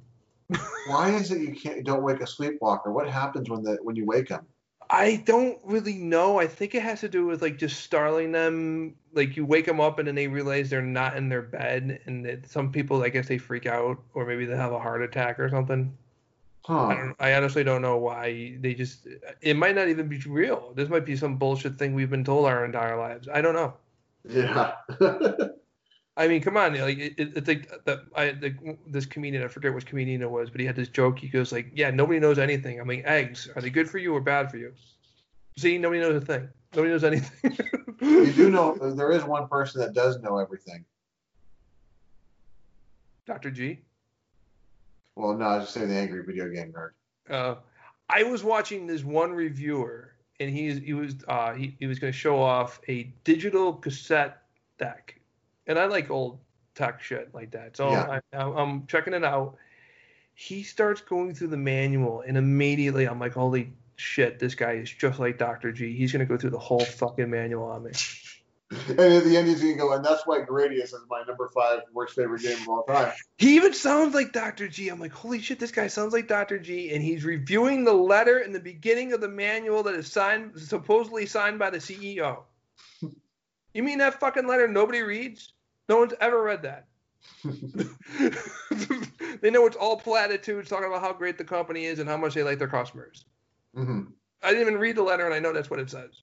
Why 0.87 1.11
is 1.11 1.31
it 1.31 1.41
you 1.41 1.55
can't 1.55 1.85
don't 1.85 2.03
wake 2.03 2.21
a 2.21 2.27
sleepwalker? 2.27 2.93
What 2.93 3.09
happens 3.09 3.49
when 3.49 3.63
the 3.63 3.79
when 3.83 3.97
you 3.97 4.05
wake 4.05 4.29
them? 4.29 4.47
I 4.93 5.23
don't 5.25 5.59
really 5.63 5.95
know. 5.95 6.41
I 6.41 6.49
think 6.49 6.75
it 6.75 6.83
has 6.83 7.01
to 7.01 7.09
do 7.09 7.27
with 7.27 7.43
like 7.43 7.59
just 7.59 7.81
startling 7.81 8.33
them. 8.33 8.97
Like 9.13 9.37
you 9.37 9.47
wake 9.47 9.67
them 9.67 9.81
up 9.81 10.01
and 10.01 10.09
then 10.09 10.17
they 10.17 10.27
realize 10.27 10.69
they're 10.69 10.83
not 10.83 11.17
in 11.17 11.29
their 11.29 11.43
bed, 11.43 12.01
and 12.07 12.25
that 12.25 12.51
some 12.51 12.73
people, 12.73 13.03
I 13.03 13.09
guess, 13.09 13.29
they 13.29 13.39
freak 13.39 13.67
out, 13.67 13.99
or 14.15 14.27
maybe 14.27 14.47
they 14.47 14.57
have 14.57 14.73
a 14.73 14.81
heart 14.81 15.03
attack 15.03 15.39
or 15.39 15.49
something. 15.49 15.97
I 16.69 16.95
don't. 16.95 17.17
I 17.19 17.35
honestly 17.35 17.65
don't 17.65 17.83
know 17.83 17.97
why 17.97 18.57
they 18.61 18.75
just. 18.75 19.07
It 19.41 19.57
might 19.57 19.75
not 19.75 19.89
even 19.89 20.09
be 20.09 20.19
real. 20.19 20.73
This 20.75 20.89
might 20.89 21.05
be 21.05 21.17
some 21.17 21.37
bullshit 21.37 21.79
thing 21.79 21.95
we've 21.95 22.11
been 22.11 22.25
told 22.25 22.47
our 22.47 22.65
entire 22.65 22.97
lives. 22.97 23.29
I 23.33 23.41
don't 23.41 23.55
know. 23.55 23.75
Yeah. 24.29 24.75
I 26.17 26.29
mean, 26.29 26.43
come 26.43 26.57
on, 26.57 26.79
like 26.79 26.99
it, 26.99 27.15
it, 27.17 27.37
it's 27.37 27.49
like 27.49 27.71
that. 27.85 28.01
I 28.15 28.33
the, 28.33 28.77
this 28.87 29.07
comedian, 29.07 29.43
I 29.43 29.49
forget 29.49 29.73
which 29.73 29.87
comedian 29.87 30.21
it 30.21 30.31
was, 30.31 30.51
but 30.51 30.61
he 30.61 30.67
had 30.67 30.77
this 30.77 30.89
joke. 30.89 31.19
He 31.19 31.29
goes 31.29 31.51
like, 31.51 31.71
"Yeah, 31.75 31.91
nobody 31.91 32.21
knows 32.21 32.39
anything. 32.39 32.81
I 32.81 32.85
mean, 32.85 33.03
eggs 33.07 33.49
are 33.57 33.63
they 33.63 33.71
good 33.71 33.89
for 33.89 33.99
you 33.99 34.15
or 34.15 34.21
bad 34.21 34.51
for 34.51 34.59
you? 34.59 34.75
See, 35.57 35.79
nobody 35.79 36.01
knows 36.01 36.23
a 36.23 36.25
thing. 36.25 36.49
Nobody 36.75 36.93
knows 36.93 37.05
anything. 37.05 37.57
you 38.01 38.33
do 38.33 38.51
know 38.53 38.75
there 38.75 39.13
is 39.13 39.25
one 39.25 39.49
person 39.49 39.81
that 39.81 39.95
does 39.95 40.21
know 40.21 40.39
everything. 40.39 40.85
Dr. 43.27 43.51
G. 43.51 43.81
Well, 45.17 45.37
no, 45.37 45.45
I 45.45 45.57
was 45.57 45.65
just 45.65 45.75
saying 45.75 45.89
the 45.89 45.97
angry 45.97 46.23
video 46.25 46.49
game 46.49 46.73
nerd. 46.73 46.91
Uh, 47.29 47.57
I 48.09 48.25
was 48.25 48.43
watching 48.43 48.87
this 48.87 49.05
one 49.05 49.33
reviewer, 49.33 50.15
and 50.39 50.51
he's 50.51 50.79
he 50.79 50.95
was 50.95 51.17
uh, 51.29 51.53
he, 51.53 51.77
he 51.79 51.87
was 51.87 51.99
going 51.99 52.13
to 52.13 52.19
show 52.19 52.41
off 52.41 52.81
a 52.89 53.13
digital 53.25 53.73
cassette 53.73 54.43
deck, 54.79 55.21
and 55.67 55.79
I 55.79 55.87
like 55.87 56.11
old 56.11 56.41
tech 56.75 57.01
shit 57.01 57.35
like 57.35 57.51
that, 57.53 57.77
so 57.77 57.91
Yeah. 57.91 58.21
I, 58.33 58.39
I'm 58.43 58.87
checking 58.87 59.15
it 59.15 59.25
out. 59.25 59.57
He 60.35 60.63
starts 60.63 61.03
going 61.03 61.35
through 61.35 61.49
the 61.49 61.57
manual, 61.57 62.23
and 62.27 62.37
immediately 62.37 63.07
I'm 63.07 63.21
like, 63.21 63.35
holy 63.35 63.75
shit, 63.97 64.39
this 64.39 64.55
guy 64.55 64.73
is 64.73 64.91
just 64.91 65.19
like 65.19 65.37
Dr. 65.37 65.73
G. 65.73 65.95
He's 65.95 66.13
going 66.13 66.21
to 66.21 66.27
go 66.27 66.39
through 66.39 66.51
the 66.51 66.59
whole 66.59 66.85
fucking 66.85 67.29
manual 67.29 67.65
on 67.65 67.85
me. 67.85 67.91
And 68.71 69.01
at 69.01 69.25
the 69.25 69.37
end, 69.37 69.49
he's 69.49 69.61
gonna 69.61 69.75
go, 69.75 69.93
and 69.95 70.05
that's 70.05 70.27
why 70.27 70.41
Gradius 70.43 70.95
is 70.95 71.01
my 71.09 71.23
number 71.27 71.51
five 71.53 71.81
worst 71.93 72.15
favorite 72.15 72.43
game 72.43 72.63
of 72.63 72.69
all 72.69 72.85
time. 72.85 73.13
He 73.39 73.57
even 73.57 73.75
sounds 73.75 74.15
like 74.15 74.33
Dr. 74.33 74.69
G. 74.69 74.89
I'm 74.89 75.01
like, 75.01 75.13
holy 75.13 75.41
shit, 75.41 75.59
this 75.59 75.73
guy 75.73 75.89
sounds 75.89 76.13
like 76.13 76.29
Dr. 76.29 76.59
G. 76.59 76.93
And 76.95 77.03
he's 77.03 77.25
reviewing 77.25 77.85
the 77.85 77.93
letter 77.93 78.39
in 78.39 78.53
the 78.53 78.61
beginning 78.61 79.13
of 79.13 79.21
the 79.21 79.29
manual 79.29 79.83
that 79.83 79.95
is 79.97 80.11
signed, 80.11 80.53
supposedly 80.57 81.27
signed 81.27 81.59
by 81.59 81.71
the 81.71 81.79
CEO. 81.79 82.43
You 83.73 83.85
mean 83.85 83.99
that 83.99 84.19
fucking 84.19 84.49
letter 84.49 84.67
nobody 84.67 85.01
reads? 85.03 85.53
No 85.89 85.99
one's 85.99 86.15
ever 86.21 86.43
read 86.43 86.63
that. 86.63 86.87
they 89.41 89.51
know 89.51 89.65
it's 89.67 89.77
all 89.77 89.97
platitudes 89.97 90.69
talking 90.69 90.89
about 90.89 91.03
how 91.03 91.13
great 91.13 91.39
the 91.39 91.45
company 91.45 91.85
is 91.85 92.01
and 92.01 92.09
how 92.09 92.17
much 92.17 92.35
they 92.35 92.43
like 92.43 92.59
their 92.59 92.67
customers. 92.67 93.25
hmm 93.75 94.03
I 94.43 94.49
didn't 94.49 94.63
even 94.63 94.81
read 94.81 94.97
the 94.97 95.05
letter 95.05 95.25
and 95.25 95.33
I 95.35 95.39
know 95.39 95.53
that's 95.53 95.71
what 95.71 95.79
it 95.79 95.89
says. 95.89 96.21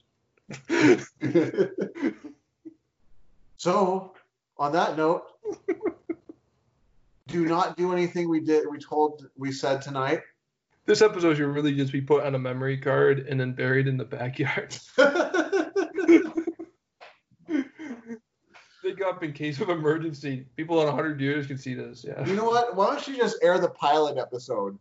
so, 3.58 4.14
on 4.56 4.72
that 4.72 4.96
note, 4.96 5.24
do 7.26 7.44
not 7.44 7.76
do 7.76 7.92
anything 7.92 8.28
we 8.28 8.38
did. 8.40 8.66
We 8.70 8.78
told 8.78 9.28
we 9.36 9.50
said 9.50 9.82
tonight. 9.82 10.22
this 10.86 11.02
episode 11.02 11.36
should 11.36 11.48
really 11.48 11.74
just 11.74 11.92
be 11.92 12.00
put 12.00 12.24
on 12.24 12.36
a 12.36 12.38
memory 12.38 12.78
card 12.78 13.26
and 13.28 13.38
then 13.38 13.52
buried 13.52 13.88
in 13.88 13.96
the 13.96 14.04
backyard. 14.04 14.78
Dig 18.84 19.02
up 19.02 19.24
in 19.24 19.32
case 19.32 19.60
of 19.60 19.70
emergency. 19.70 20.46
People 20.56 20.80
in 20.80 20.86
100 20.86 21.20
years 21.20 21.48
can 21.48 21.58
see 21.58 21.74
this. 21.74 22.04
Yeah. 22.06 22.24
you 22.26 22.36
know 22.36 22.44
what? 22.44 22.76
Why 22.76 22.86
don't 22.86 23.08
you 23.08 23.16
just 23.16 23.38
air 23.42 23.58
the 23.58 23.70
pilot 23.70 24.18
episode 24.18 24.78